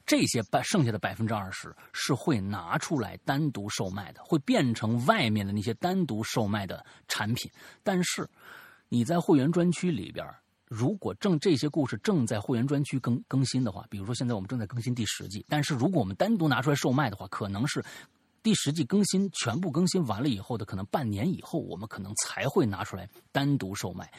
[0.04, 7.50] 这些百剩下的百分之二十是会拿出来单独售卖的，会变成外面的那些单独售卖的产品。
[7.82, 8.28] 但是
[8.88, 10.26] 你在会员专区里边，
[10.68, 17.84] 如果正这些故事正在会员专区更更新的话，比如说现在我们正在更新第十季，但是如果我们单独拿出来售卖的话，可能是
[18.42, 24.12] 第十季更新全部更新完了以后的，可能半年以后，我们可能才会拿出来单独售卖。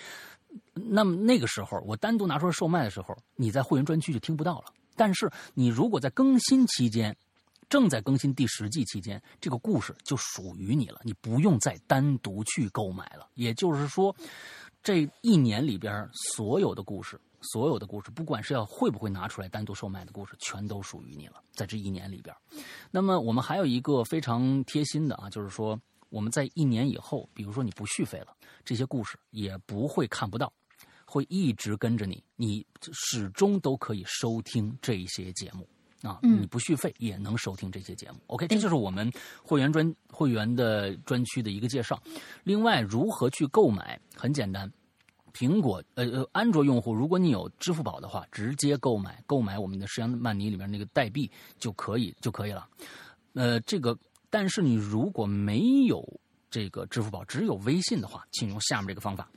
[0.74, 4.74] 那么那个时候，我单独拿出来售卖的时候，你在会员专区就听不到了。
[4.96, 7.16] 但是你如果在更新期间，
[7.70, 13.28] 正在更新第十季期间，这个故事就属于你了，你不用再单独去购买了。
[13.36, 14.16] 也就是说，
[14.88, 22.34] 这一年里边所有的故事，所有的故事，不管是要会不会拿出来单独售卖的故事，全都属于你了，在这一年里边。
[22.90, 25.78] 那么我们还有一个非常贴心的啊，就是说
[26.08, 28.28] 我们在一年以后，比如说你不续费了，
[28.64, 30.54] 这些故事也不会看不到。
[31.06, 35.68] 会一直跟着你，你始终都可以收听这些节目
[36.02, 36.20] 啊！
[36.24, 38.20] 嗯你不续费也能收听这些节目。
[38.28, 39.12] OK，这就是我们
[39.44, 42.02] 会员专会员的专区的一个介绍。
[42.46, 44.00] 另外，如何去购买？
[44.16, 44.70] 很简单，
[45.38, 52.68] 苹果呃呃，安卓用户，如果你有支付宝的话，直接购买购买我们的石羊曼尼里面那个代币就可以就可以了。
[53.34, 53.96] 呃，这个，
[54.32, 56.04] 但是你如果没有
[56.50, 59.30] 这个支付宝，只有微信的话，请用下面这个方法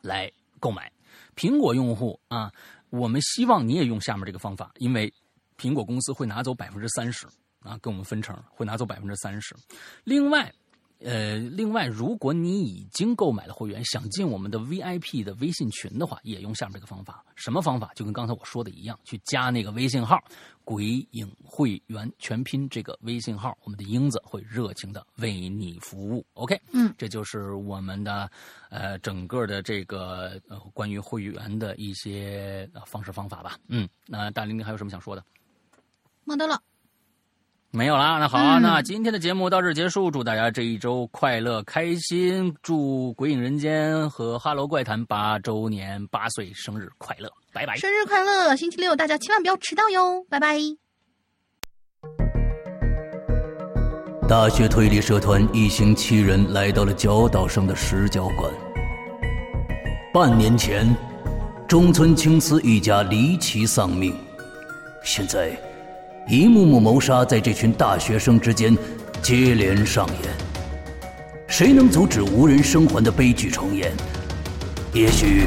[0.00, 0.28] 来
[0.58, 0.90] 购买。
[1.36, 2.52] 苹果用户啊，
[2.90, 5.12] 我们希望你也用下面这个方法，因为
[5.56, 7.28] 苹果公司会拿走百分之三十
[7.60, 9.54] 啊，跟我们分成，会拿走百分之三十。
[10.02, 10.52] 另外，
[10.98, 17.22] 呃，另外，如果你已经购买了会员，想进我们的 VIP 的微信群的话，也用下面这个方法。
[17.34, 17.92] 什么方法？
[17.94, 20.18] 就跟刚才我说的一样，去加那个微信号
[20.64, 26.24] “鬼影会员”全拼这个微信号，我们的英子会热情的为你服务。
[26.32, 28.30] OK，嗯，这就是我们的
[28.70, 33.58] 呃整个的这个呃关于会员的一些呃方式方法吧。
[33.68, 35.22] 嗯，那大玲玲还有什么想说的？
[36.24, 36.60] 没得了。
[37.76, 47.76] 没有啦，那好啊，嗯那今天的节目到这儿结束，祝大家这一周快乐开心，祝《鬼影人间》和《哈喽怪谈》八周年八岁生日快乐，拜拜。
[47.76, 48.56] 生日快乐！
[48.56, 50.56] 星期六大家千万不要迟到哟，拜拜。
[54.26, 58.50] 大学推理社团一行七人来到了角岛上的石角馆。
[60.14, 60.96] 半年前，
[61.68, 64.16] 中村青司一家离奇丧命，
[65.04, 65.54] 现在，
[66.28, 68.76] 一幕幕谋杀在这群大学生之间
[69.22, 70.32] 接连上演。
[71.46, 73.92] 谁能阻止无人生还的悲剧重演？
[74.92, 75.46] 也许，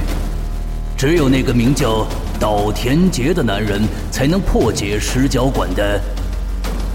[0.97, 2.07] 只有那个名叫
[2.39, 5.99] 岛田杰的男人，才能破解石角馆的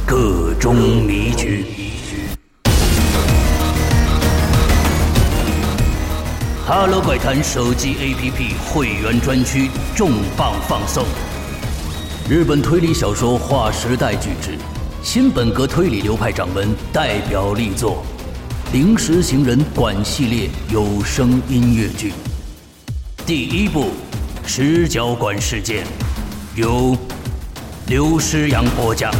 [0.07, 0.75] 各种
[1.05, 1.67] 迷局。
[6.67, 11.05] 哈喽怪谈手机 APP 会员专区重磅放送，
[12.27, 14.57] 日本推理小说划时代巨制，
[15.03, 18.03] 新本格推理流派掌门代表力作
[18.73, 22.15] 《临时行人馆》系列有声音乐剧。
[23.27, 23.91] 第一部
[24.49, 25.85] 《十角馆事件》，
[26.57, 26.97] 由
[27.89, 29.13] 刘诗阳播讲。